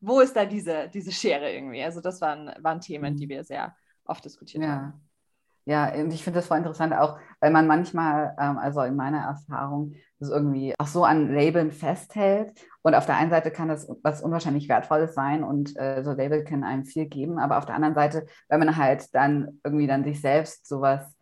wo 0.00 0.20
ist 0.20 0.34
da 0.34 0.44
diese, 0.44 0.88
diese 0.88 1.12
Schere 1.12 1.52
irgendwie? 1.52 1.82
Also 1.82 2.00
das 2.00 2.20
waren, 2.20 2.52
waren 2.62 2.80
Themen, 2.80 3.16
die 3.16 3.26
mhm. 3.26 3.30
wir 3.30 3.44
sehr 3.44 3.76
oft 4.04 4.24
diskutiert 4.24 4.64
ja. 4.64 4.70
haben. 4.70 5.08
Ja, 5.64 5.92
und 5.94 6.12
ich 6.12 6.24
finde 6.24 6.40
das 6.40 6.48
voll 6.48 6.58
interessant 6.58 6.92
auch, 6.92 7.18
weil 7.40 7.52
man 7.52 7.66
manchmal, 7.66 8.34
ähm, 8.40 8.58
also 8.58 8.82
in 8.82 8.96
meiner 8.96 9.20
Erfahrung, 9.20 9.94
das 10.18 10.30
irgendwie 10.30 10.74
auch 10.78 10.86
so 10.86 11.04
an 11.04 11.32
Labeln 11.32 11.70
festhält. 11.70 12.52
Und 12.82 12.94
auf 12.94 13.06
der 13.06 13.16
einen 13.16 13.30
Seite 13.30 13.50
kann 13.52 13.68
das 13.68 13.88
was 14.02 14.22
unwahrscheinlich 14.22 14.68
Wertvolles 14.68 15.14
sein 15.14 15.44
und 15.44 15.76
äh, 15.76 16.02
so 16.02 16.12
Label 16.12 16.44
können 16.44 16.64
einem 16.64 16.84
viel 16.84 17.06
geben. 17.06 17.38
Aber 17.38 17.58
auf 17.58 17.66
der 17.66 17.76
anderen 17.76 17.94
Seite, 17.94 18.26
wenn 18.48 18.58
man 18.58 18.76
halt 18.76 19.14
dann 19.14 19.60
irgendwie 19.64 19.86
dann 19.86 20.04
sich 20.04 20.20
selbst 20.20 20.66
sowas 20.66 21.14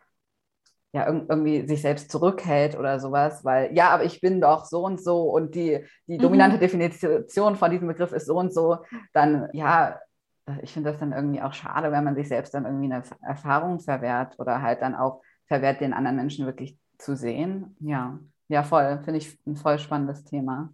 ja, 0.92 1.06
irgendwie 1.06 1.66
sich 1.68 1.82
selbst 1.82 2.10
zurückhält 2.10 2.76
oder 2.76 2.98
sowas, 2.98 3.44
weil 3.44 3.72
ja, 3.76 3.90
aber 3.90 4.04
ich 4.04 4.20
bin 4.20 4.40
doch 4.40 4.64
so 4.64 4.84
und 4.84 5.00
so 5.00 5.22
und 5.22 5.54
die, 5.54 5.84
die 6.06 6.16
mhm. 6.16 6.22
dominante 6.22 6.56
mhm. 6.56 6.60
Definition 6.60 7.56
von 7.56 7.70
diesem 7.70 7.86
Begriff 7.86 8.12
ist 8.12 8.26
so 8.26 8.36
und 8.36 8.52
so, 8.52 8.78
dann 9.12 9.48
ja, 9.52 10.00
ich 10.62 10.72
finde 10.72 10.90
das 10.90 11.00
dann 11.00 11.12
irgendwie 11.12 11.42
auch 11.42 11.52
schade, 11.52 11.92
wenn 11.92 12.04
man 12.04 12.14
sich 12.14 12.28
selbst 12.28 12.54
dann 12.54 12.64
irgendwie 12.64 12.92
eine 12.92 13.02
Erfahrung 13.22 13.80
verwehrt 13.80 14.38
oder 14.38 14.62
halt 14.62 14.82
dann 14.82 14.94
auch 14.94 15.22
verwehrt, 15.46 15.80
den 15.80 15.92
anderen 15.92 16.16
Menschen 16.16 16.46
wirklich 16.46 16.78
zu 16.98 17.16
sehen. 17.16 17.76
Ja, 17.80 18.18
ja, 18.48 18.62
voll, 18.62 19.00
finde 19.04 19.18
ich 19.18 19.38
ein 19.46 19.56
voll 19.56 19.78
spannendes 19.78 20.24
Thema. 20.24 20.72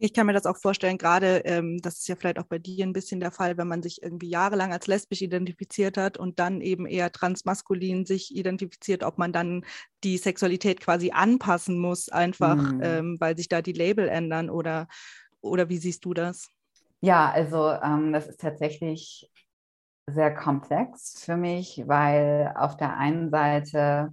Ich 0.00 0.14
kann 0.14 0.26
mir 0.26 0.32
das 0.32 0.46
auch 0.46 0.56
vorstellen, 0.56 0.96
gerade 0.96 1.38
ähm, 1.44 1.80
das 1.82 1.98
ist 1.98 2.08
ja 2.08 2.14
vielleicht 2.14 2.38
auch 2.38 2.44
bei 2.44 2.58
dir 2.58 2.86
ein 2.86 2.92
bisschen 2.92 3.18
der 3.18 3.32
Fall, 3.32 3.58
wenn 3.58 3.66
man 3.66 3.82
sich 3.82 4.00
irgendwie 4.00 4.28
jahrelang 4.28 4.72
als 4.72 4.86
lesbisch 4.86 5.22
identifiziert 5.22 5.96
hat 5.96 6.16
und 6.18 6.38
dann 6.38 6.60
eben 6.60 6.86
eher 6.86 7.10
transmaskulin 7.10 8.06
sich 8.06 8.34
identifiziert, 8.34 9.02
ob 9.02 9.18
man 9.18 9.32
dann 9.32 9.64
die 10.04 10.16
Sexualität 10.16 10.80
quasi 10.80 11.10
anpassen 11.10 11.78
muss, 11.78 12.08
einfach 12.10 12.56
mhm. 12.56 12.80
ähm, 12.82 13.16
weil 13.18 13.36
sich 13.36 13.48
da 13.48 13.60
die 13.60 13.72
Label 13.72 14.08
ändern 14.08 14.50
oder, 14.50 14.86
oder 15.40 15.68
wie 15.68 15.78
siehst 15.78 16.04
du 16.04 16.14
das? 16.14 16.52
Ja, 17.00 17.30
also 17.30 17.70
ähm, 17.70 18.12
das 18.12 18.26
ist 18.26 18.40
tatsächlich 18.40 19.30
sehr 20.06 20.34
komplex 20.34 21.22
für 21.22 21.36
mich, 21.36 21.84
weil 21.86 22.52
auf 22.56 22.76
der 22.76 22.96
einen 22.96 23.30
Seite 23.30 24.12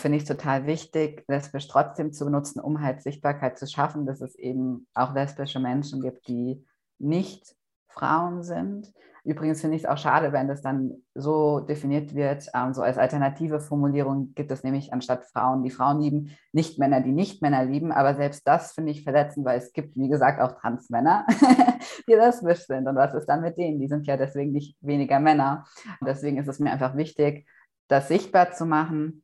finde 0.00 0.18
ich 0.18 0.24
total 0.24 0.66
wichtig, 0.66 1.24
lesbisch 1.28 1.68
trotzdem 1.68 2.12
zu 2.12 2.24
benutzen, 2.24 2.60
um 2.60 2.80
halt 2.80 3.02
Sichtbarkeit 3.02 3.58
zu 3.58 3.66
schaffen, 3.66 4.06
dass 4.06 4.20
es 4.20 4.36
eben 4.36 4.86
auch 4.94 5.12
lesbische 5.12 5.60
Menschen 5.60 6.00
gibt, 6.00 6.28
die 6.28 6.64
nicht 6.98 7.56
Frauen 7.88 8.42
sind. 8.42 8.92
Übrigens 9.24 9.60
finde 9.60 9.76
ich 9.76 9.82
es 9.82 9.88
auch 9.88 9.98
schade, 9.98 10.32
wenn 10.32 10.48
das 10.48 10.62
dann 10.62 11.02
so 11.14 11.60
definiert 11.60 12.14
wird, 12.14 12.48
ähm, 12.54 12.72
so 12.72 12.80
als 12.80 12.96
alternative 12.96 13.60
Formulierung 13.60 14.32
gibt 14.34 14.50
es 14.52 14.62
nämlich 14.62 14.92
anstatt 14.92 15.26
Frauen, 15.26 15.64
die 15.64 15.70
Frauen 15.70 16.00
lieben, 16.00 16.36
nicht 16.52 16.78
Männer, 16.78 17.00
die 17.00 17.12
nicht 17.12 17.42
Männer 17.42 17.64
lieben. 17.64 17.92
Aber 17.92 18.14
selbst 18.14 18.46
das 18.46 18.72
finde 18.72 18.92
ich 18.92 19.02
verletzend, 19.02 19.44
weil 19.44 19.58
es 19.58 19.72
gibt, 19.72 19.96
wie 19.96 20.08
gesagt, 20.08 20.40
auch 20.40 20.52
Transmänner, 20.60 21.26
die 22.08 22.14
lesbisch 22.14 22.66
sind. 22.66 22.86
Und 22.88 22.96
was 22.96 23.14
ist 23.14 23.26
dann 23.26 23.42
mit 23.42 23.56
denen? 23.56 23.80
Die 23.80 23.88
sind 23.88 24.06
ja 24.06 24.16
deswegen 24.16 24.52
nicht 24.52 24.76
weniger 24.80 25.20
Männer. 25.20 25.64
Und 26.00 26.08
deswegen 26.08 26.38
ist 26.38 26.48
es 26.48 26.58
mir 26.58 26.72
einfach 26.72 26.96
wichtig, 26.96 27.46
das 27.88 28.08
sichtbar 28.08 28.52
zu 28.52 28.66
machen. 28.66 29.22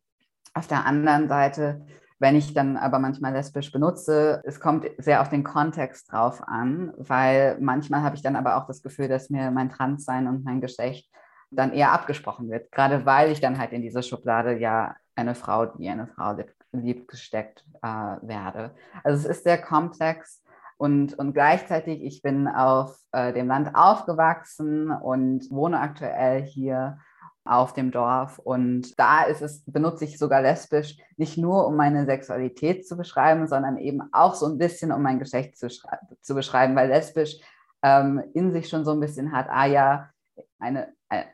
Auf 0.55 0.67
der 0.67 0.87
anderen 0.87 1.29
Seite 1.29 1.85
wenn 2.25 2.37
ich 2.37 2.55
dann 2.55 2.77
aber 2.77 2.99
manchmal 2.99 3.33
lesbisch 3.33 3.73
benutze, 3.73 4.41
es 4.45 4.61
kommt 4.61 4.87
sehr 4.99 5.21
auf 5.21 5.29
den 5.29 5.45
Kontext 5.45 6.13
drauf 6.13 6.43
an, 6.47 6.95
weil 6.97 7.59
manchmal 7.61 8.03
habe 8.03 8.17
ich 8.17 8.23
dann 8.23 8.37
aber 8.37 8.57
auch 8.57 8.67
das 8.67 8.83
Gefühl, 8.83 9.09
dass 9.09 9.31
mir 9.31 9.51
mein 9.51 9.69
Transsein 9.69 10.29
und 10.29 10.45
mein 10.45 10.61
Geschlecht 10.61 11.11
dann 11.51 11.73
eher 11.73 11.93
abgesprochen 11.93 12.49
wird, 12.51 12.73
gerade 12.73 13.05
weil 13.05 13.31
ich 13.31 13.41
dann 13.41 13.59
halt 13.59 13.73
in 13.73 13.83
diese 13.83 14.03
Schublade 14.03 14.59
ja 14.59 14.95
eine 15.15 15.35
Frau, 15.35 15.67
die 15.67 15.89
eine 15.89 16.07
Frau 16.07 16.37
liebt, 16.73 17.09
gesteckt 17.09 17.65
äh, 17.83 17.87
werde. 17.87 18.75
Also 19.03 19.29
es 19.29 19.37
ist 19.37 19.45
sehr 19.45 19.59
komplex 19.61 20.43
und, 20.77 21.19
und 21.19 21.33
gleichzeitig, 21.33 22.03
ich 22.03 22.23
bin 22.23 22.49
auf 22.49 22.97
äh, 23.13 23.33
dem 23.33 23.47
Land 23.47 23.75
aufgewachsen 23.75 24.91
und 24.91 25.51
wohne 25.51 25.81
aktuell 25.81 26.43
hier 26.43 26.99
auf 27.45 27.75
dem 27.75 27.91
Dorf. 27.91 28.39
Und 28.39 28.99
da 28.99 29.23
ist 29.23 29.43
es, 29.43 29.63
benutze 29.67 30.05
ich 30.05 30.19
sogar 30.19 30.43
lesbisch, 30.43 30.97
nicht 31.17 31.37
nur 31.37 31.67
um 31.67 31.77
meine 31.77 32.07
Sexualität 32.07 32.87
zu 32.87 32.97
beschreiben, 32.97 33.47
sondern 33.47 33.77
eben 33.77 34.03
auch 34.13 34.35
so 34.35 34.47
ein 34.47 34.59
bisschen 34.59 34.93
um 34.93 35.03
mein 35.03 35.19
Geschlecht 35.19 35.57
zu, 35.57 35.69
zu 35.69 36.35
beschreiben, 36.35 36.75
weil 36.75 36.89
lesbisch 36.89 37.39
ähm, 37.83 38.23
in 38.33 38.53
sich 38.53 38.69
schon 38.69 38.85
so 38.85 38.93
ein 38.93 39.01
bisschen 39.01 39.33
hat, 39.33 39.47
ah 39.51 39.67
ja, 39.67 40.11
eine, 40.59 40.89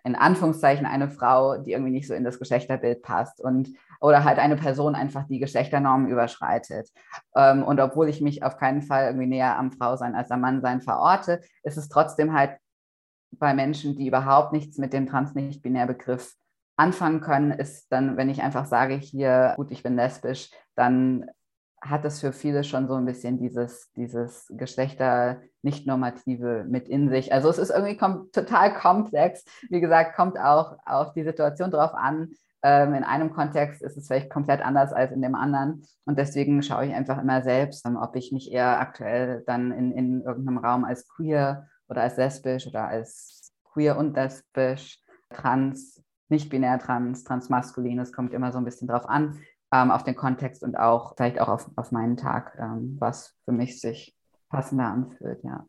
in 0.05 0.14
Anführungszeichen 0.14 0.87
eine 0.87 1.09
Frau, 1.09 1.59
die 1.59 1.73
irgendwie 1.73 1.93
nicht 1.93 2.07
so 2.07 2.14
in 2.14 2.25
das 2.25 2.39
Geschlechterbild 2.39 3.03
passt 3.03 3.41
und 3.41 3.71
oder 4.01 4.25
halt 4.25 4.39
eine 4.39 4.57
Person 4.57 4.95
einfach 4.95 5.27
die 5.27 5.39
Geschlechternormen 5.39 6.09
überschreitet. 6.09 6.91
Ähm, 7.37 7.62
und 7.62 7.81
obwohl 7.81 8.09
ich 8.09 8.21
mich 8.21 8.43
auf 8.43 8.57
keinen 8.57 8.83
Fall 8.83 9.07
irgendwie 9.07 9.27
näher 9.27 9.59
am 9.59 9.73
Frausein 9.73 10.14
als 10.14 10.31
am 10.31 10.41
Mannsein 10.41 10.81
verorte, 10.81 11.41
ist 11.62 11.77
es 11.77 11.89
trotzdem 11.89 12.33
halt 12.33 12.57
bei 13.33 13.55
Menschen, 13.55 13.97
die 13.97 14.09
überhaupt 14.09 14.53
nichts 14.53 14.79
mit 14.79 14.93
dem 14.93 15.07
Trans-Nicht-Binär-Begriff 15.07 16.35
anfangen 16.77 17.21
können, 17.21 17.53
ist 17.53 17.93
dann, 17.93 18.16
wenn 18.16 18.31
ich 18.31 18.43
einfach 18.43 18.66
sage, 18.66 18.95
hier, 18.95 19.55
gut, 19.57 19.71
ich 19.71 19.83
bin 19.83 19.97
lesbisch, 19.97 20.51
dann 20.75 21.31
hat 21.81 22.05
es 22.05 22.20
für 22.20 22.33
viele 22.33 22.62
schon 22.62 22.89
so 22.89 22.95
ein 22.95 23.07
bisschen 23.07 23.39
dieses, 23.39 23.91
dieses 23.93 24.47
Geschlechter 24.51 25.41
nicht 25.62 25.87
normative 25.87 26.64
mit 26.68 26.89
in 26.89 27.09
sich. 27.09 27.33
Also 27.33 27.49
es 27.49 27.59
ist 27.59 27.70
irgendwie 27.70 27.97
kom 27.97 28.31
total 28.33 28.74
komplex. 28.74 29.45
Wie 29.70 29.81
gesagt, 29.81 30.14
kommt 30.14 30.39
auch 30.39 30.76
auf 30.85 31.12
die 31.14 31.24
Situation 31.24 31.70
drauf 31.70 31.95
an. 31.95 32.33
Ähm, 32.62 32.93
in 32.95 33.05
einem 33.05 33.33
Kontext 33.33 33.81
ist 33.81 33.97
es 33.97 34.07
vielleicht 34.07 34.28
komplett 34.28 34.61
anders 34.61 34.93
als 34.93 35.12
in 35.12 35.22
dem 35.22 35.35
anderen. 35.35 35.83
Und 36.05 36.18
deswegen 36.18 36.62
schaue 36.62 36.87
ich 36.87 36.95
einfach 36.95 37.20
immer 37.20 37.43
selbst, 37.43 37.87
ähm, 37.87 37.97
ob 37.97 38.14
ich 38.14 38.33
mich 38.33 38.53
eher 38.53 38.78
aktuell 38.81 39.43
dann 39.47 39.72
in, 39.72 39.93
in 39.93 40.22
irgendeinem 40.22 40.59
Raum 40.59 40.85
als 40.85 41.09
queer 41.09 41.66
oder 41.89 42.03
als 42.03 42.18
lesbisch 42.18 42.66
oder 42.66 42.87
als 42.89 43.53
queer 43.72 43.97
und 43.97 44.14
lesbisch, 44.14 45.01
trans, 45.31 46.03
nicht 46.28 46.51
binär 46.51 46.78
trans, 46.78 47.24
transmaskulin. 47.24 47.99
Es 47.99 48.12
kommt 48.12 48.35
immer 48.35 48.53
so 48.53 48.59
ein 48.59 48.64
bisschen 48.64 48.89
drauf 48.89 49.09
an, 49.09 49.39
ähm, 49.73 49.91
auf 49.91 50.05
den 50.05 50.16
Kontext 50.16 50.62
und 50.62 50.77
auch 50.77 51.14
vielleicht 51.16 51.41
auch 51.41 51.49
auf, 51.49 51.71
auf 51.77 51.93
meinen 51.93 52.16
Tag, 52.16 52.57
ähm, 52.61 52.97
was 52.99 53.35
für 53.45 53.53
mich 53.53 53.81
sich 53.81 54.16
passender 54.49 54.87
anfühlt, 54.87 55.43
ja. 55.45 55.66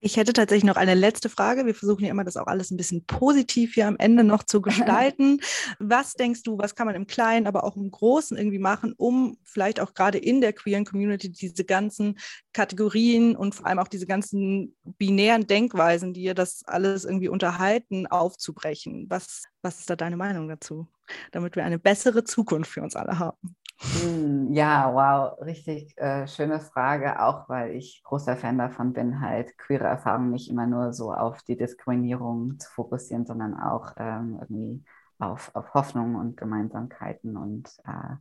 Ich 0.00 0.18
hätte 0.18 0.34
tatsächlich 0.34 0.64
noch 0.64 0.76
eine 0.76 0.92
letzte 0.92 1.30
Frage. 1.30 1.64
Wir 1.64 1.74
versuchen 1.74 2.04
ja 2.04 2.10
immer, 2.10 2.24
das 2.24 2.36
auch 2.36 2.46
alles 2.46 2.70
ein 2.70 2.76
bisschen 2.76 3.06
positiv 3.06 3.72
hier 3.72 3.88
am 3.88 3.96
Ende 3.96 4.22
noch 4.22 4.42
zu 4.42 4.60
gestalten. 4.62 5.40
was 5.78 6.12
denkst 6.12 6.42
du, 6.42 6.58
was 6.58 6.74
kann 6.74 6.86
man 6.86 6.94
im 6.94 7.06
Kleinen, 7.06 7.46
aber 7.46 7.64
auch 7.64 7.74
im 7.74 7.90
Großen 7.90 8.36
irgendwie 8.36 8.58
machen, 8.58 8.92
um 8.98 9.38
vielleicht 9.44 9.80
auch 9.80 9.94
gerade 9.94 10.18
in 10.18 10.42
der 10.42 10.52
queeren 10.52 10.84
Community 10.84 11.30
diese 11.30 11.64
ganzen 11.64 12.18
Kategorien 12.52 13.34
und 13.34 13.54
vor 13.54 13.64
allem 13.64 13.78
auch 13.78 13.88
diese 13.88 14.06
ganzen 14.06 14.76
binären 14.84 15.46
Denkweisen, 15.46 16.12
die 16.12 16.24
ihr 16.24 16.34
das 16.34 16.64
alles 16.66 17.06
irgendwie 17.06 17.30
unterhalten, 17.30 18.06
aufzubrechen? 18.06 19.06
Was, 19.08 19.44
was 19.62 19.78
ist 19.78 19.88
da 19.88 19.96
deine 19.96 20.18
Meinung 20.18 20.48
dazu, 20.48 20.86
damit 21.32 21.56
wir 21.56 21.64
eine 21.64 21.78
bessere 21.78 22.24
Zukunft 22.24 22.70
für 22.70 22.82
uns 22.82 22.96
alle 22.96 23.18
haben? 23.18 23.56
Hm, 23.92 24.52
ja, 24.54 24.92
wow, 24.94 25.38
richtig 25.44 25.96
äh, 25.98 26.26
schöne 26.26 26.60
Frage, 26.60 27.20
auch 27.20 27.48
weil 27.48 27.72
ich 27.76 28.02
großer 28.04 28.36
Fan 28.36 28.56
davon 28.56 28.92
bin, 28.92 29.20
halt 29.20 29.58
queere 29.58 29.84
Erfahrungen 29.84 30.30
nicht 30.30 30.48
immer 30.48 30.66
nur 30.66 30.92
so 30.92 31.12
auf 31.12 31.42
die 31.42 31.56
Diskriminierung 31.56 32.58
zu 32.58 32.70
fokussieren, 32.70 33.26
sondern 33.26 33.54
auch 33.54 33.92
ähm, 33.98 34.38
irgendwie 34.40 34.84
auf, 35.18 35.50
auf 35.54 35.74
Hoffnung 35.74 36.14
und 36.14 36.36
Gemeinsamkeiten. 36.36 37.36
Und 37.36 37.68
äh, 37.86 38.16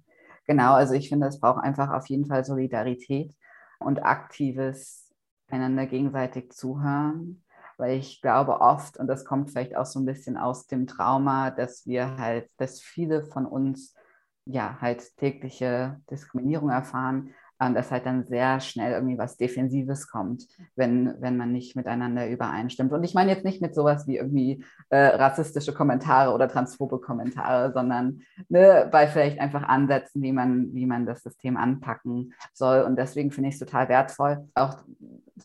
genau, 0.48 0.74
also 0.74 0.94
ich 0.96 1.10
finde, 1.10 1.28
es 1.28 1.40
braucht 1.40 1.64
einfach 1.64 1.92
auf 1.92 2.08
jeden 2.10 2.26
Fall 2.26 2.44
Solidarität 2.44 3.34
und 3.80 4.04
aktives 4.04 5.14
einander 5.48 5.86
gegenseitig 5.86 6.52
zuhören, 6.52 7.43
weil 7.78 7.98
ich 7.98 8.22
glaube 8.22 8.62
oft, 8.62 8.98
und 8.98 9.08
das 9.08 9.26
kommt 9.26 9.52
vielleicht 9.52 9.76
auch 9.76 9.86
so 9.86 10.00
ein 10.00 10.06
bisschen 10.06 10.38
aus 10.38 10.68
dem 10.68 10.88
Trauma, 10.88 11.52
dass 11.52 11.86
wir 11.86 12.18
halt, 12.18 12.50
dass 12.58 12.82
viele 12.82 13.24
von 13.24 13.46
uns 13.46 13.96
ja, 14.46 14.78
halt 14.82 15.16
tägliche 15.18 16.02
Diskriminierung 16.10 16.70
erfahren, 16.70 17.34
ähm, 17.60 17.76
dass 17.76 17.92
halt 17.92 18.06
dann 18.06 18.26
sehr 18.26 18.60
schnell 18.60 18.94
irgendwie 18.94 19.18
was 19.18 19.38
Defensives 19.38 20.08
kommt, 20.08 20.48
wenn, 20.76 21.16
wenn 21.22 21.38
man 21.38 21.52
nicht 21.52 21.76
miteinander 21.76 22.28
übereinstimmt. 22.28 22.92
Und 22.92 23.04
ich 23.04 23.14
meine 23.14 23.32
jetzt 23.32 23.46
nicht 23.46 23.62
mit 23.62 23.76
sowas 23.76 24.08
wie 24.08 24.18
irgendwie 24.18 24.64
äh, 24.90 24.98
rassistische 24.98 25.74
Kommentare 25.74 26.34
oder 26.34 26.48
transphobe 26.48 27.00
Kommentare, 27.00 27.72
sondern 27.72 28.22
ne, 28.50 28.88
bei 28.92 29.08
vielleicht 29.08 29.40
einfach 29.40 29.64
Ansätzen, 29.64 30.22
wie 30.22 30.34
man, 30.34 30.74
wie 30.74 30.86
man 30.86 31.06
das 31.06 31.24
System 31.24 31.56
anpacken 31.56 32.34
soll. 32.54 32.82
Und 32.82 32.98
deswegen 32.98 33.32
finde 33.32 33.50
ich 33.50 33.56
es 33.56 33.60
total 33.60 33.88
wertvoll, 33.88 34.50
auch 34.56 34.84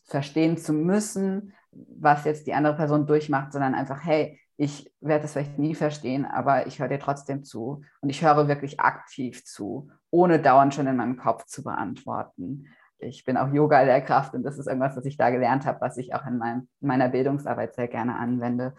verstehen 0.07 0.57
zu 0.57 0.73
müssen, 0.73 1.53
was 1.73 2.25
jetzt 2.25 2.47
die 2.47 2.55
andere 2.55 2.77
Person 2.77 3.07
durchmacht, 3.07 3.53
sondern 3.53 3.75
einfach, 3.75 4.05
hey, 4.05 4.39
ich 4.57 4.93
werde 5.01 5.25
es 5.25 5.33
vielleicht 5.33 5.59
nie 5.59 5.75
verstehen, 5.75 6.25
aber 6.25 6.67
ich 6.67 6.81
höre 6.81 6.89
dir 6.89 6.99
trotzdem 6.99 7.45
zu 7.45 7.83
und 8.01 8.11
ich 8.11 8.25
höre 8.25 8.49
wirklich 8.49 8.81
aktiv 8.81 9.45
zu, 9.45 9.91
ohne 10.11 10.41
dauernd 10.41 10.75
schon 10.75 10.89
in 10.89 10.97
meinem 10.97 11.17
Kopf 11.17 11.45
zu 11.47 11.63
beantworten. 11.63 12.67
Ich 12.99 13.25
bin 13.25 13.37
auch 13.37 13.53
Yoga-Lehrkraft 13.53 14.35
und 14.35 14.43
das 14.43 14.59
ist 14.59 14.67
irgendwas, 14.67 14.97
was 14.97 15.05
ich 15.05 15.17
da 15.17 15.31
gelernt 15.31 15.65
habe, 15.65 15.81
was 15.81 15.97
ich 15.97 16.13
auch 16.13 16.27
in, 16.27 16.39
mein, 16.39 16.69
in 16.81 16.89
meiner 16.89 17.09
Bildungsarbeit 17.09 17.75
sehr 17.77 17.87
gerne 17.87 18.17
anwende. 18.17 18.75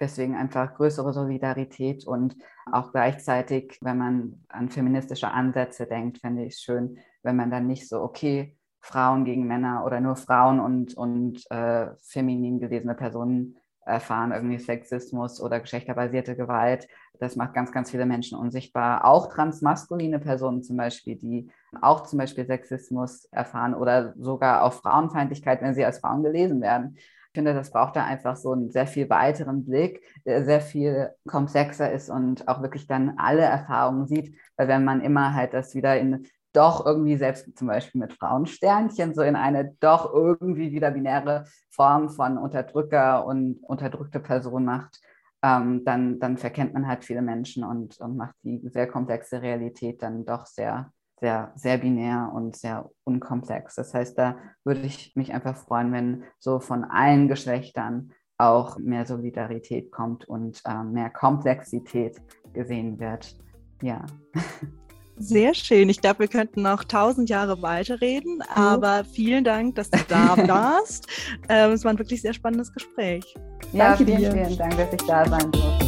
Deswegen 0.00 0.34
einfach 0.34 0.74
größere 0.74 1.12
Solidarität 1.12 2.04
und 2.06 2.34
auch 2.72 2.90
gleichzeitig, 2.90 3.78
wenn 3.82 3.98
man 3.98 4.44
an 4.48 4.68
feministische 4.68 5.30
Ansätze 5.30 5.86
denkt, 5.86 6.18
fände 6.18 6.44
ich 6.44 6.54
es 6.54 6.60
schön, 6.60 6.98
wenn 7.22 7.36
man 7.36 7.52
dann 7.52 7.68
nicht 7.68 7.88
so, 7.88 8.00
okay, 8.00 8.56
Frauen 8.80 9.24
gegen 9.24 9.46
Männer 9.46 9.84
oder 9.84 10.00
nur 10.00 10.16
Frauen 10.16 10.60
und, 10.60 10.94
und 10.94 11.50
äh, 11.50 11.88
feminin 12.02 12.60
gelesene 12.60 12.94
Personen 12.94 13.56
erfahren 13.84 14.32
irgendwie 14.32 14.58
Sexismus 14.58 15.40
oder 15.40 15.60
geschlechterbasierte 15.60 16.36
Gewalt. 16.36 16.88
Das 17.18 17.36
macht 17.36 17.54
ganz, 17.54 17.72
ganz 17.72 17.90
viele 17.90 18.06
Menschen 18.06 18.38
unsichtbar. 18.38 19.04
Auch 19.04 19.32
transmaskuline 19.32 20.18
Personen 20.18 20.62
zum 20.62 20.76
Beispiel, 20.76 21.16
die 21.16 21.50
auch 21.80 22.04
zum 22.04 22.18
Beispiel 22.18 22.46
Sexismus 22.46 23.26
erfahren 23.26 23.74
oder 23.74 24.14
sogar 24.16 24.62
auch 24.62 24.72
Frauenfeindlichkeit, 24.72 25.60
wenn 25.62 25.74
sie 25.74 25.84
als 25.84 25.98
Frauen 25.98 26.22
gelesen 26.22 26.60
werden. 26.60 26.96
Ich 26.96 27.34
finde, 27.34 27.54
das 27.54 27.70
braucht 27.70 27.94
da 27.94 28.04
einfach 28.04 28.36
so 28.36 28.52
einen 28.52 28.70
sehr 28.72 28.88
viel 28.88 29.08
weiteren 29.08 29.64
Blick, 29.64 30.02
der 30.24 30.44
sehr 30.44 30.60
viel 30.60 31.10
komplexer 31.28 31.92
ist 31.92 32.10
und 32.10 32.48
auch 32.48 32.60
wirklich 32.60 32.88
dann 32.88 33.18
alle 33.18 33.42
Erfahrungen 33.42 34.08
sieht. 34.08 34.34
Weil 34.56 34.66
wenn 34.66 34.84
man 34.84 35.00
immer 35.00 35.32
halt 35.34 35.54
das 35.54 35.74
wieder 35.76 35.96
in 35.98 36.26
doch 36.52 36.84
irgendwie 36.84 37.16
selbst 37.16 37.56
zum 37.56 37.68
Beispiel 37.68 38.00
mit 38.00 38.12
Frauensternchen 38.12 39.14
so 39.14 39.22
in 39.22 39.36
eine 39.36 39.76
doch 39.80 40.12
irgendwie 40.12 40.72
wieder 40.72 40.90
binäre 40.90 41.44
Form 41.70 42.08
von 42.10 42.38
Unterdrücker 42.38 43.24
und 43.24 43.58
unterdrückte 43.62 44.20
Person 44.20 44.64
macht, 44.64 45.00
ähm, 45.42 45.84
dann, 45.84 46.18
dann 46.18 46.36
verkennt 46.36 46.74
man 46.74 46.86
halt 46.86 47.04
viele 47.04 47.22
Menschen 47.22 47.64
und, 47.64 47.98
und 48.00 48.16
macht 48.16 48.34
die 48.42 48.60
sehr 48.68 48.86
komplexe 48.86 49.40
Realität 49.40 50.02
dann 50.02 50.24
doch 50.24 50.46
sehr, 50.46 50.92
sehr, 51.18 51.52
sehr 51.54 51.78
binär 51.78 52.30
und 52.34 52.56
sehr 52.56 52.90
unkomplex. 53.04 53.76
Das 53.76 53.94
heißt, 53.94 54.18
da 54.18 54.36
würde 54.64 54.80
ich 54.80 55.14
mich 55.16 55.32
einfach 55.32 55.56
freuen, 55.56 55.92
wenn 55.92 56.24
so 56.38 56.60
von 56.60 56.84
allen 56.84 57.28
Geschlechtern 57.28 58.12
auch 58.38 58.78
mehr 58.78 59.06
Solidarität 59.06 59.92
kommt 59.92 60.26
und 60.26 60.62
äh, 60.64 60.82
mehr 60.82 61.10
Komplexität 61.10 62.20
gesehen 62.52 62.98
wird. 62.98 63.36
Ja. 63.82 64.04
Sehr 65.22 65.52
schön. 65.52 65.90
Ich 65.90 66.00
glaube, 66.00 66.20
wir 66.20 66.28
könnten 66.28 66.62
noch 66.62 66.82
tausend 66.82 67.28
Jahre 67.28 67.60
weiterreden, 67.60 68.40
aber 68.54 69.04
vielen 69.04 69.44
Dank, 69.44 69.74
dass 69.74 69.90
du 69.90 69.98
da 70.08 70.34
warst. 70.48 71.08
Ähm, 71.50 71.72
es 71.72 71.84
war 71.84 71.92
ein 71.92 71.98
wirklich 71.98 72.22
sehr 72.22 72.32
spannendes 72.32 72.72
Gespräch. 72.72 73.34
Ja, 73.74 73.90
Danke 73.90 74.06
vielen, 74.06 74.18
dir. 74.18 74.32
vielen 74.32 74.56
Dank, 74.56 74.78
dass 74.78 74.92
ich 74.94 75.06
da 75.06 75.28
sein 75.28 75.52
durfte. 75.52 75.86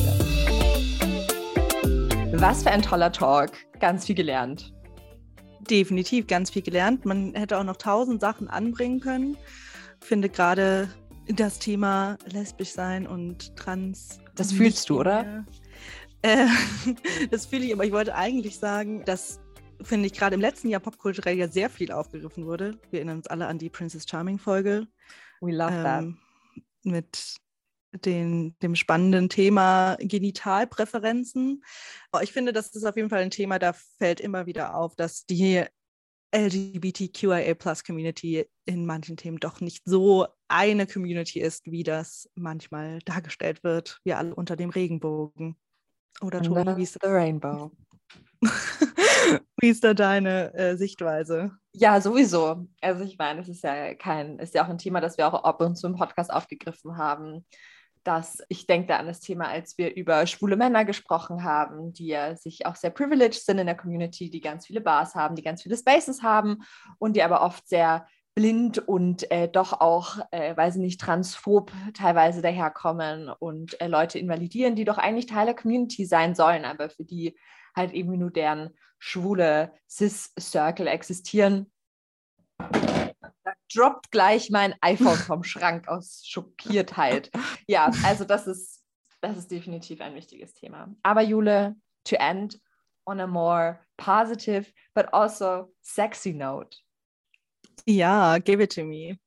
Was 2.34 2.62
für 2.62 2.72
ein 2.72 2.82
toller 2.82 3.10
Talk. 3.10 3.52
Ganz 3.80 4.04
viel 4.04 4.16
gelernt. 4.16 4.74
Definitiv 5.60 6.26
ganz 6.26 6.50
viel 6.50 6.62
gelernt. 6.62 7.06
Man 7.06 7.32
hätte 7.34 7.56
auch 7.56 7.64
noch 7.64 7.78
tausend 7.78 8.20
Sachen 8.20 8.48
anbringen 8.50 9.00
können. 9.00 9.38
Ich 10.02 10.08
finde 10.08 10.28
gerade 10.28 10.90
das 11.28 11.58
Thema 11.58 12.18
lesbisch 12.30 12.72
sein 12.72 13.06
und 13.06 13.56
trans. 13.56 14.20
Das 14.34 14.52
fühlst 14.52 14.90
du, 14.90 15.00
oder? 15.00 15.46
Äh, 16.22 16.46
das 17.30 17.46
fühle 17.46 17.64
ich, 17.64 17.72
aber 17.72 17.84
ich 17.84 17.92
wollte 17.92 18.14
eigentlich 18.14 18.58
sagen, 18.58 19.04
dass, 19.04 19.40
finde 19.82 20.06
ich, 20.06 20.12
gerade 20.12 20.34
im 20.34 20.40
letzten 20.40 20.68
Jahr 20.68 20.80
popkulturell 20.80 21.36
ja 21.36 21.48
sehr 21.48 21.68
viel 21.68 21.92
aufgegriffen 21.92 22.46
wurde. 22.46 22.78
Wir 22.90 23.00
erinnern 23.00 23.18
uns 23.18 23.26
alle 23.26 23.46
an 23.46 23.58
die 23.58 23.70
Princess 23.70 24.06
Charming-Folge. 24.08 24.86
We 25.40 25.52
love 25.52 25.70
that. 25.70 26.02
ähm, 26.02 26.18
mit 26.84 27.36
den, 28.04 28.58
dem 28.60 28.74
spannenden 28.74 29.28
Thema 29.28 29.96
Genitalpräferenzen. 30.00 31.62
Aber 32.10 32.22
ich 32.22 32.32
finde, 32.32 32.54
das 32.54 32.70
ist 32.70 32.84
auf 32.84 32.96
jeden 32.96 33.10
Fall 33.10 33.20
ein 33.20 33.30
Thema, 33.30 33.58
da 33.58 33.72
fällt 33.72 34.20
immer 34.20 34.46
wieder 34.46 34.76
auf, 34.76 34.96
dass 34.96 35.26
die 35.26 35.64
LGBTQIA-Plus-Community 36.34 38.46
in 38.64 38.86
manchen 38.86 39.18
Themen 39.18 39.36
doch 39.38 39.60
nicht 39.60 39.82
so 39.84 40.26
eine 40.48 40.86
Community 40.86 41.40
ist, 41.40 41.70
wie 41.70 41.82
das 41.82 42.30
manchmal 42.34 43.00
dargestellt 43.00 43.62
wird. 43.62 44.00
Wir 44.04 44.16
alle 44.16 44.34
unter 44.34 44.56
dem 44.56 44.70
Regenbogen. 44.70 45.58
Oder 46.20 46.42
Toni, 46.42 46.60
Under 46.60 46.76
wie 46.76 46.82
ist, 46.82 46.98
the 47.00 47.08
Rainbow. 47.08 47.70
wie 49.60 49.68
ist 49.68 49.84
da 49.84 49.94
deine 49.94 50.52
äh, 50.54 50.76
Sichtweise? 50.76 51.52
Ja, 51.72 52.00
sowieso. 52.00 52.66
Also 52.80 53.04
ich 53.04 53.16
meine, 53.18 53.40
es 53.40 53.48
ist 53.48 53.64
ja 53.64 53.94
kein, 53.94 54.38
ist 54.38 54.54
ja 54.54 54.64
auch 54.64 54.68
ein 54.68 54.78
Thema, 54.78 55.00
das 55.00 55.16
wir 55.16 55.26
auch 55.26 55.44
ab 55.44 55.60
und 55.60 55.76
zu 55.76 55.86
im 55.86 55.96
Podcast 55.96 56.32
aufgegriffen 56.32 56.96
haben. 56.96 57.46
Dass 58.04 58.42
ich 58.48 58.66
denke 58.66 58.88
da 58.88 58.96
an 58.96 59.06
das 59.06 59.20
Thema, 59.20 59.46
als 59.48 59.78
wir 59.78 59.94
über 59.94 60.26
schwule 60.26 60.56
Männer 60.56 60.84
gesprochen 60.84 61.44
haben, 61.44 61.92
die 61.92 62.08
ja 62.08 62.34
sich 62.34 62.66
auch 62.66 62.74
sehr 62.74 62.90
privileged 62.90 63.44
sind 63.44 63.58
in 63.58 63.66
der 63.66 63.76
Community, 63.76 64.28
die 64.28 64.40
ganz 64.40 64.66
viele 64.66 64.80
Bars 64.80 65.14
haben, 65.14 65.36
die 65.36 65.42
ganz 65.42 65.62
viele 65.62 65.76
Spaces 65.76 66.22
haben 66.22 66.58
und 66.98 67.14
die 67.14 67.22
aber 67.22 67.42
oft 67.42 67.68
sehr 67.68 68.06
blind 68.34 68.78
und 68.78 69.30
äh, 69.30 69.48
doch 69.48 69.80
auch, 69.80 70.18
äh, 70.30 70.56
weil 70.56 70.72
sie 70.72 70.80
nicht 70.80 71.00
transphob 71.00 71.70
teilweise 71.94 72.40
daherkommen 72.40 73.28
und 73.28 73.80
äh, 73.80 73.88
Leute 73.88 74.18
invalidieren, 74.18 74.74
die 74.74 74.84
doch 74.84 74.98
eigentlich 74.98 75.26
Teil 75.26 75.46
der 75.46 75.54
Community 75.54 76.06
sein 76.06 76.34
sollen, 76.34 76.64
aber 76.64 76.88
für 76.88 77.04
die 77.04 77.36
halt 77.76 77.92
eben 77.92 78.18
nur 78.18 78.30
deren 78.30 78.70
schwule 78.98 79.72
Cis-Circle 79.88 80.86
existieren. 80.86 81.70
Da 82.58 83.52
droppt 83.74 84.10
gleich 84.10 84.50
mein 84.50 84.74
iPhone 84.80 85.16
vom 85.16 85.42
Schrank 85.42 85.88
aus 85.88 86.22
Schockiertheit. 86.26 87.30
Ja, 87.66 87.90
also 88.04 88.24
das 88.24 88.46
ist, 88.46 88.84
das 89.20 89.36
ist 89.36 89.50
definitiv 89.50 90.00
ein 90.00 90.14
wichtiges 90.14 90.54
Thema. 90.54 90.94
Aber 91.02 91.22
Jule, 91.22 91.76
to 92.04 92.16
end 92.16 92.60
on 93.04 93.20
a 93.20 93.26
more 93.26 93.80
positive 93.96 94.72
but 94.94 95.12
also 95.12 95.72
sexy 95.80 96.32
note. 96.32 96.78
Ja, 97.86 98.38
give 98.38 98.62
it 98.62 98.74
to 98.74 98.84
me. 98.84 99.18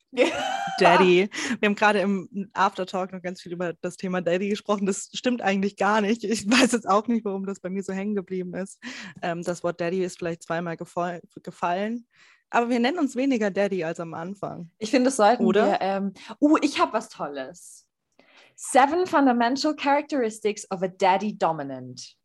Daddy. 0.80 1.30
Wir 1.60 1.68
haben 1.68 1.76
gerade 1.76 2.00
im 2.00 2.50
Aftertalk 2.54 3.12
noch 3.14 3.22
ganz 3.22 3.42
viel 3.42 3.54
über 3.54 3.74
das 3.74 3.98
Thema 3.98 4.22
Daddy 4.22 4.50
gesprochen. 4.50 4.86
Das 4.86 5.10
stimmt 5.14 5.42
eigentlich 5.42 5.78
gar 5.78 6.02
nicht. 6.02 6.24
Ich 6.24 6.50
weiß 6.50 6.72
jetzt 6.72 6.88
auch 6.88 7.08
nicht, 7.08 7.26
warum 7.26 7.46
das 7.46 7.60
bei 7.60 7.70
mir 7.70 7.84
so 7.84 7.94
hängen 7.94 8.16
geblieben 8.16 8.54
ist. 8.56 8.82
Ähm, 9.22 9.44
das 9.44 9.64
Wort 9.64 9.80
Daddy 9.80 10.04
ist 10.04 10.18
vielleicht 10.18 10.44
zweimal 10.44 10.78
gefall 10.78 11.22
gefallen. 11.44 12.08
Aber 12.50 12.70
wir 12.70 12.80
nennen 12.80 13.00
uns 13.00 13.16
weniger 13.16 13.52
Daddy 13.52 13.84
als 13.84 14.00
am 14.00 14.14
Anfang. 14.14 14.70
Ich 14.78 14.92
finde, 14.92 15.10
das 15.10 15.18
sollten 15.18 15.46
Oder? 15.46 15.72
wir. 15.72 15.82
Ähm, 15.82 16.14
uh, 16.40 16.58
ich 16.62 16.80
habe 16.80 16.94
was 16.94 17.10
Tolles. 17.10 17.88
Seven 18.56 19.06
fundamental 19.06 19.76
characteristics 19.76 20.70
of 20.72 20.82
a 20.82 20.88
daddy 20.88 21.38
dominant. 21.38 22.16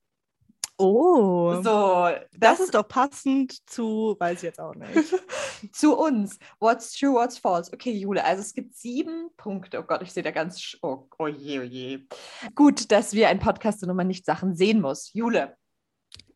Oh. 0.81 1.61
So, 1.63 2.09
das, 2.39 2.61
ist 2.61 2.75
doch 2.75 2.89
passend 2.89 3.69
zu, 3.69 4.17
weiß 4.19 4.39
ich 4.39 4.43
jetzt 4.45 4.61
auch 4.61 4.75
nicht. 4.75 5.15
zu 5.73 5.97
uns. 5.97 6.39
What's 6.59 6.93
true, 6.93 7.13
what's 7.13 7.37
false? 7.37 7.71
Okay, 7.73 7.93
Jule, 7.93 8.25
also 8.25 8.41
es 8.41 8.55
gibt 8.55 8.75
sieben 8.75 9.29
Punkte. 9.37 9.79
Oh 9.79 9.83
Gott, 9.83 10.01
ich 10.03 10.13
sehe 10.13 10.23
da 10.23 10.31
ganz. 10.31 10.79
Oh, 10.81 11.07
oh 11.19 11.27
je, 11.27 11.61
oh 11.61 11.63
je. 11.63 12.07
Gut, 12.55 12.91
dass 12.91 13.13
wir 13.13 13.29
ein 13.29 13.41
Podcast 13.41 13.81
sind 13.81 13.91
und 13.91 13.97
man 13.97 14.07
nicht 14.07 14.25
Sachen 14.25 14.55
sehen 14.55 14.81
muss. 14.81 15.13
Jule, 15.13 15.55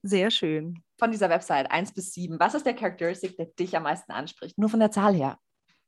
Sehr 0.03 0.31
schön. 0.31 0.83
von 0.99 1.11
dieser 1.11 1.31
Website 1.31 1.71
1 1.71 1.95
bis 1.95 2.13
7, 2.13 2.39
was 2.39 2.55
ist 2.55 2.67
der 2.67 2.75
Characteristic, 2.75 3.39
der 3.39 3.47
dich 3.47 3.75
am 3.77 3.85
meisten 3.85 4.13
anspricht? 4.13 4.59
Nur 4.59 4.69
von 4.69 4.81
der 4.81 4.91
Zahl 4.91 5.15
her. 5.15 5.39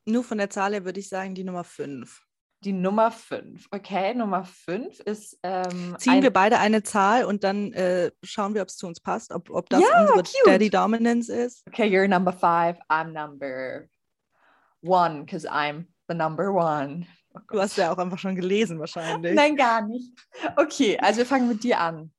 Nur 0.06 0.24
von 0.24 0.38
der 0.38 0.48
Zahl 0.48 0.72
her 0.72 0.84
würde 0.84 1.00
ich 1.00 1.08
sagen, 1.10 1.34
die 1.34 1.44
Nummer 1.44 1.64
5. 1.64 2.25
Die 2.64 2.72
Nummer 2.72 3.10
5. 3.10 3.66
Okay, 3.70 4.14
Nummer 4.14 4.44
5 4.44 5.00
ist. 5.00 5.38
Ähm, 5.42 5.94
Ziehen 5.98 6.22
wir 6.22 6.32
beide 6.32 6.58
eine 6.58 6.82
Zahl 6.82 7.24
und 7.24 7.44
dann 7.44 7.72
äh, 7.74 8.10
schauen 8.22 8.54
wir, 8.54 8.62
ob 8.62 8.68
es 8.68 8.76
zu 8.76 8.86
uns 8.86 9.00
passt, 9.00 9.30
ob, 9.32 9.50
ob 9.50 9.68
das 9.68 9.82
Ja, 9.82 10.00
unsere 10.00 10.22
cute. 10.22 10.46
Daddy 10.46 10.70
Dominance 10.70 11.30
ist. 11.32 11.64
Okay, 11.68 11.86
you're 11.86 12.08
number 12.08 12.32
five. 12.32 12.78
I'm 12.90 13.12
number 13.12 13.88
one, 14.82 15.24
because 15.24 15.46
I'm 15.46 15.86
the 16.08 16.14
number 16.14 16.52
one. 16.52 17.06
Oh 17.34 17.40
Du 17.52 17.60
hast 17.60 17.76
ja 17.76 17.92
auch 17.92 17.98
einfach 17.98 18.18
schon 18.18 18.34
gelesen 18.34 18.80
wahrscheinlich. 18.80 19.34
Nein, 19.34 19.56
gar 19.56 19.86
nicht. 19.86 20.10
Okay, 20.56 20.98
also 20.98 21.18
wir 21.18 21.26
fangen 21.26 21.48
mit 21.48 21.62
dir 21.62 21.78
an. 21.80 22.10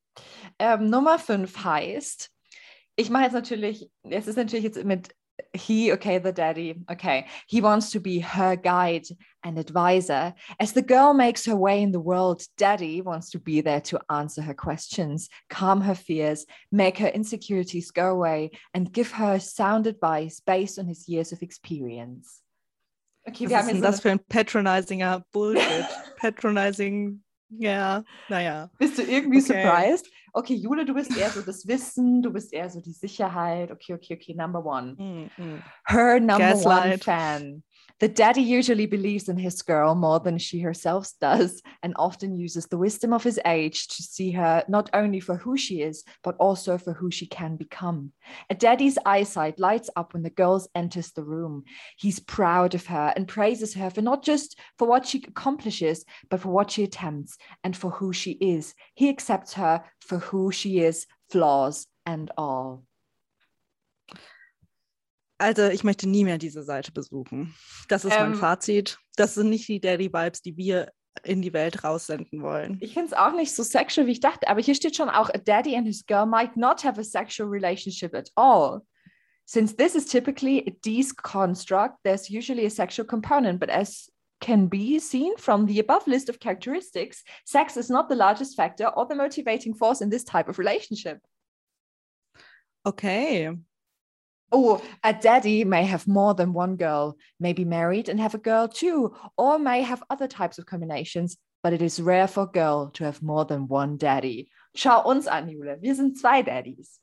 Ähm, 0.60 0.90
Nummer 0.90 1.18
5 1.20 1.64
heißt, 1.64 2.30
ich 2.96 3.10
mache 3.10 3.24
jetzt 3.24 3.34
natürlich, 3.34 3.90
es 4.04 4.28
ist 4.28 4.38
natürlich 4.38 4.64
jetzt 4.66 4.84
mit 4.84 5.10
he, 5.54 5.92
okay, 5.94 6.18
the 6.18 6.32
daddy, 6.32 6.76
okay. 6.92 7.28
He 7.48 7.62
wants 7.62 7.92
to 7.92 8.00
be 8.00 8.20
her 8.20 8.56
guide 8.56 9.06
and 9.44 9.58
advisor. 9.58 10.34
As 10.60 10.74
the 10.74 10.82
girl 10.82 11.14
makes 11.14 11.46
her 11.46 11.56
way 11.56 11.82
in 11.82 11.92
the 11.92 12.00
world, 12.00 12.42
daddy 12.58 13.02
wants 13.02 13.30
to 13.32 13.40
be 13.40 13.62
there 13.62 13.82
to 13.82 14.00
answer 14.10 14.42
her 14.42 14.54
questions, 14.54 15.30
calm 15.50 15.82
her 15.82 15.96
fears, 15.96 16.46
make 16.72 16.98
her 16.98 17.08
insecurities 17.08 17.92
go 17.92 18.10
away, 18.10 18.52
and 18.74 18.92
give 18.92 19.12
her 19.12 19.40
sound 19.40 19.88
advice 19.88 20.42
based 20.46 20.80
on 20.80 20.88
his 20.88 21.08
years 21.08 21.32
of 21.32 21.42
experience. 21.42 22.42
Okay, 23.28 23.46
Was 23.46 23.50
wir 23.50 23.58
ist 23.58 23.62
haben 23.62 23.68
denn 23.68 23.76
jetzt 23.78 23.86
das 23.86 24.02
für 24.02 24.12
ein 24.12 24.20
patronizinger 24.20 25.24
Bullshit? 25.32 25.86
Patronizing, 26.18 27.22
ja, 27.50 28.04
naja. 28.30 28.70
Bist 28.78 28.98
du 28.98 29.04
irgendwie 29.04 29.40
Okay. 29.40 29.62
surprised? 29.62 30.08
Okay, 30.34 30.56
Jule, 30.56 30.86
du 30.86 30.94
bist 30.94 31.16
eher 31.18 31.30
so 31.32 31.42
das 31.42 31.68
Wissen, 31.68 32.22
du 32.22 32.32
bist 32.32 32.54
eher 32.54 32.70
so 32.70 32.80
die 32.82 32.92
Sicherheit. 32.94 33.72
Okay, 33.72 33.94
okay, 33.94 34.16
okay, 34.16 34.34
number 34.36 34.64
one. 34.64 34.96
Mm, 34.98 35.30
mm. 35.38 35.62
Her 35.86 36.20
number 36.20 36.56
one 36.56 36.98
Gaslight. 37.00 37.04
fan. 37.04 37.64
The 38.00 38.08
daddy 38.08 38.42
usually 38.42 38.86
believes 38.86 39.28
in 39.28 39.38
his 39.38 39.62
girl 39.64 39.96
more 39.96 40.20
than 40.20 40.38
she 40.38 40.60
herself 40.60 41.10
does 41.20 41.62
and 41.82 41.94
often 41.96 42.38
uses 42.38 42.68
the 42.68 42.78
wisdom 42.78 43.12
of 43.12 43.24
his 43.24 43.40
age 43.46 43.88
to 43.88 44.04
see 44.04 44.32
her 44.32 44.64
not 44.68 44.90
only 44.94 45.20
for 45.20 45.36
who 45.36 45.58
she 45.58 45.82
is, 45.82 46.04
but 46.24 46.36
also 46.38 46.78
for 46.78 46.94
who 46.94 47.10
she 47.10 47.26
can 47.26 47.56
become. 47.56 48.12
A 48.50 48.56
daddy's 48.56 48.98
eyesight 49.06 49.60
lights 49.60 49.90
up 49.96 50.14
when 50.14 50.24
the 50.24 50.30
girl 50.30 50.64
enters 50.76 51.12
the 51.12 51.24
room. 51.24 51.64
He's 51.98 52.20
proud 52.20 52.76
of 52.76 52.86
her 52.88 53.14
and 53.16 53.28
praises 53.28 53.74
her 53.74 53.90
for 53.90 54.02
not 54.02 54.24
just 54.24 54.60
for 54.78 54.88
what 54.88 55.08
she 55.08 55.24
accomplishes, 55.28 56.06
but 56.30 56.42
for 56.42 56.50
what 56.50 56.72
she 56.72 56.84
attempts 56.84 57.38
and 57.64 57.76
for 57.76 57.92
who 57.92 58.14
she 58.14 58.32
is. 58.32 58.74
He 58.94 59.10
accepts 59.10 59.54
her 59.54 59.84
for 60.02 60.20
who 60.20 60.52
she 60.52 60.80
is, 60.80 61.08
flaws 61.30 61.88
and 62.06 62.32
all. 62.38 62.84
Also 65.38 65.68
ich 65.68 65.84
möchte 65.84 66.10
nie 66.10 66.24
mehr 66.24 66.38
diese 66.38 66.64
Seite 66.64 66.92
besuchen. 66.92 67.54
Das 67.90 68.06
ist 68.06 68.18
mein 68.18 68.34
Ähm, 68.34 68.40
Fazit. 68.40 68.98
Das 69.16 69.36
sind 69.36 69.50
nicht 69.50 69.68
die 69.68 69.80
Daddy-Vibes, 69.80 70.42
die 70.42 70.58
wir 70.58 70.92
in 71.24 71.42
die 71.42 71.54
Welt 71.54 71.84
raussenden 71.84 72.42
wollen. 72.42 72.78
Ich 72.80 72.94
finde 72.94 73.08
es 73.08 73.14
auch 73.14 73.34
nicht 73.34 73.54
so 73.56 73.64
sexual, 73.64 74.08
wie 74.08 74.12
ich 74.12 74.20
dachte, 74.20 74.48
aber 74.48 74.62
hier 74.62 74.76
steht 74.76 74.96
schon 74.96 75.10
auch, 75.10 75.30
a 75.30 75.38
daddy 75.38 75.76
and 75.76 75.88
his 75.88 76.06
girl 76.06 76.26
might 76.26 76.56
not 76.56 76.84
have 76.84 77.00
a 77.00 77.04
sexual 77.04 77.50
relationship 77.50 78.14
at 78.14 78.30
all. 78.36 78.82
Since 79.46 79.76
this 79.78 79.96
is 79.96 80.06
typically 80.06 80.60
a 80.68 80.72
D's 80.84 81.16
construct, 81.16 81.98
there's 82.04 82.30
usually 82.30 82.66
a 82.66 82.70
sexual 82.70 83.06
component, 83.08 83.60
but 83.60 83.70
as 83.70 84.12
can 84.42 84.68
be 84.68 85.00
seen 85.00 85.36
from 85.38 85.66
the 85.66 85.80
above 85.80 86.06
list 86.06 86.30
of 86.30 86.40
characteristics, 86.40 87.24
sex 87.46 87.78
is 87.78 87.90
not 87.90 88.10
the 88.10 88.16
largest 88.16 88.56
factor 88.56 88.88
or 88.88 89.08
the 89.08 89.16
motivating 89.16 89.74
force 89.74 90.02
in 90.02 90.10
this 90.10 90.24
type 90.24 90.50
of 90.50 90.60
relationship. 90.60 91.20
Okay. 92.86 93.50
Oh, 94.52 94.82
a 95.04 95.14
daddy 95.14 95.64
may 95.66 95.84
have 95.86 96.08
more 96.08 96.34
than 96.34 96.54
one 96.54 96.76
girl, 96.78 97.18
may 97.40 97.54
be 97.54 97.66
married 97.66 98.10
and 98.10 98.20
have 98.20 98.34
a 98.36 98.38
girl 98.40 98.68
too, 98.68 99.14
or 99.38 99.60
may 99.60 99.82
have 99.82 100.04
other 100.10 100.28
types 100.28 100.58
of 100.58 100.66
combinations, 100.66 101.38
but 101.64 101.74
it 101.74 101.82
is 101.82 102.00
rare 102.02 102.28
for 102.28 102.44
a 102.44 102.52
girl 102.52 102.90
to 102.92 103.04
have 103.04 103.22
more 103.22 103.46
than 103.46 103.68
one 103.68 103.98
daddy. 103.98 104.50
Schau 104.76 105.02
uns 105.10 105.28
an, 105.28 105.50
Jule. 105.50 105.78
Wir 105.82 105.96
sind 105.96 106.18
zwei 106.18 106.44
Daddies. 106.44 107.00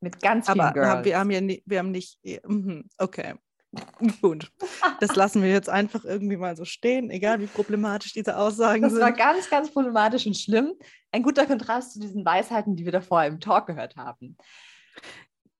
Mit 0.00 0.20
ganz 0.20 0.46
vielen 0.46 0.60
Aber 0.60 0.72
Girls. 0.72 0.88
haben, 0.88 1.04
wir 1.04 1.18
haben 1.18 1.30
ja 1.30 1.40
nie, 1.40 1.62
wir 1.66 1.78
haben 1.78 1.90
nicht. 1.90 2.18
mhm, 2.46 2.84
Okay. 2.98 3.34
Gut. 4.20 4.52
Das 5.00 5.16
lassen 5.16 5.40
wir 5.42 5.48
jetzt 5.50 5.70
einfach 5.70 6.04
irgendwie 6.04 6.36
mal 6.36 6.54
so 6.56 6.66
stehen, 6.66 7.08
egal 7.08 7.40
wie 7.40 7.46
problematisch 7.46 8.12
diese 8.12 8.36
Aussagen 8.36 8.82
das 8.82 8.92
war 8.94 9.06
sind. 9.06 9.16
ganz, 9.16 9.48
ganz 9.48 9.70
problematisch 9.72 10.26
und 10.26 10.36
schlimm. 10.36 10.74
Ein 11.10 11.22
guter 11.22 11.46
Kontrast 11.46 11.94
zu 11.94 12.00
diesen 12.00 12.22
Weisheiten, 12.24 12.76
die 12.76 12.84
wir 12.84 12.92
davor 12.92 13.24
im 13.24 13.40
Talk 13.40 13.66
gehört 13.66 13.96
haben. 13.96 14.36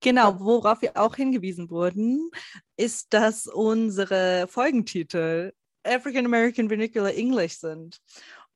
Genau, 0.03 0.41
worauf 0.41 0.83
wir 0.83 0.97
auch 0.97 1.15
hingewiesen 1.15 1.71
wurden, 1.71 2.31
ist, 2.77 3.15
dass 3.15 3.47
unsere 3.47 4.47
Folgentitel 4.49 5.53
African 5.85 6.27
American 6.27 6.69
Vernacular 6.69 7.15
English 7.15 7.59
sind. 7.59 8.01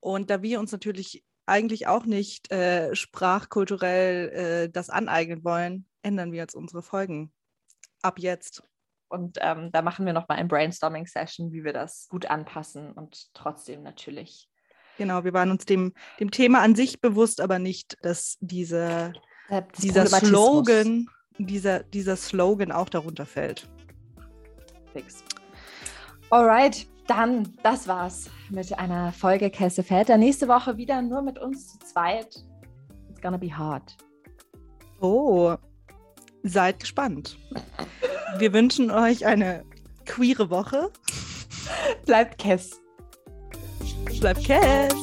Und 0.00 0.30
da 0.30 0.42
wir 0.42 0.58
uns 0.60 0.72
natürlich 0.72 1.24
eigentlich 1.46 1.86
auch 1.86 2.04
nicht 2.04 2.50
äh, 2.50 2.94
sprachkulturell 2.94 4.28
äh, 4.28 4.70
das 4.70 4.90
aneignen 4.90 5.44
wollen, 5.44 5.86
ändern 6.02 6.32
wir 6.32 6.38
jetzt 6.38 6.56
unsere 6.56 6.82
Folgen. 6.82 7.32
Ab 8.02 8.18
jetzt. 8.18 8.62
Und 9.08 9.38
ähm, 9.40 9.70
da 9.70 9.82
machen 9.82 10.04
wir 10.04 10.12
nochmal 10.12 10.38
ein 10.38 10.48
Brainstorming-Session, 10.48 11.52
wie 11.52 11.62
wir 11.62 11.72
das 11.72 12.08
gut 12.08 12.26
anpassen 12.26 12.92
und 12.92 13.32
trotzdem 13.34 13.82
natürlich. 13.82 14.48
Genau, 14.98 15.22
wir 15.24 15.32
waren 15.32 15.50
uns 15.50 15.64
dem, 15.64 15.92
dem 16.18 16.30
Thema 16.30 16.62
an 16.62 16.74
sich 16.74 17.00
bewusst, 17.00 17.40
aber 17.40 17.58
nicht, 17.58 17.96
dass 18.02 18.36
diese, 18.40 19.12
dieser 19.78 20.06
Slogan, 20.06 21.08
dieser, 21.38 21.82
dieser 21.82 22.16
Slogan 22.16 22.72
auch 22.72 22.88
darunter 22.88 23.26
fällt. 23.26 23.68
Fix. 24.92 25.22
Alright, 26.30 26.86
dann, 27.06 27.52
das 27.62 27.86
war's 27.86 28.30
mit 28.50 28.76
einer 28.78 29.12
Folge 29.12 29.50
Kesse 29.50 29.82
Väter. 29.82 30.16
Nächste 30.16 30.48
Woche 30.48 30.76
wieder 30.76 31.02
nur 31.02 31.22
mit 31.22 31.38
uns 31.38 31.72
zu 31.72 31.78
zweit. 31.78 32.44
It's 33.10 33.20
gonna 33.20 33.36
be 33.36 33.56
hard. 33.56 33.96
Oh, 35.00 35.54
seid 36.42 36.80
gespannt. 36.80 37.36
Wir 38.38 38.52
wünschen 38.52 38.90
euch 38.90 39.26
eine 39.26 39.64
queere 40.04 40.50
Woche. 40.50 40.90
Bleibt 42.06 42.38
Kess. 42.38 42.80
Bleibt 44.20 44.44
Kess. 44.44 44.94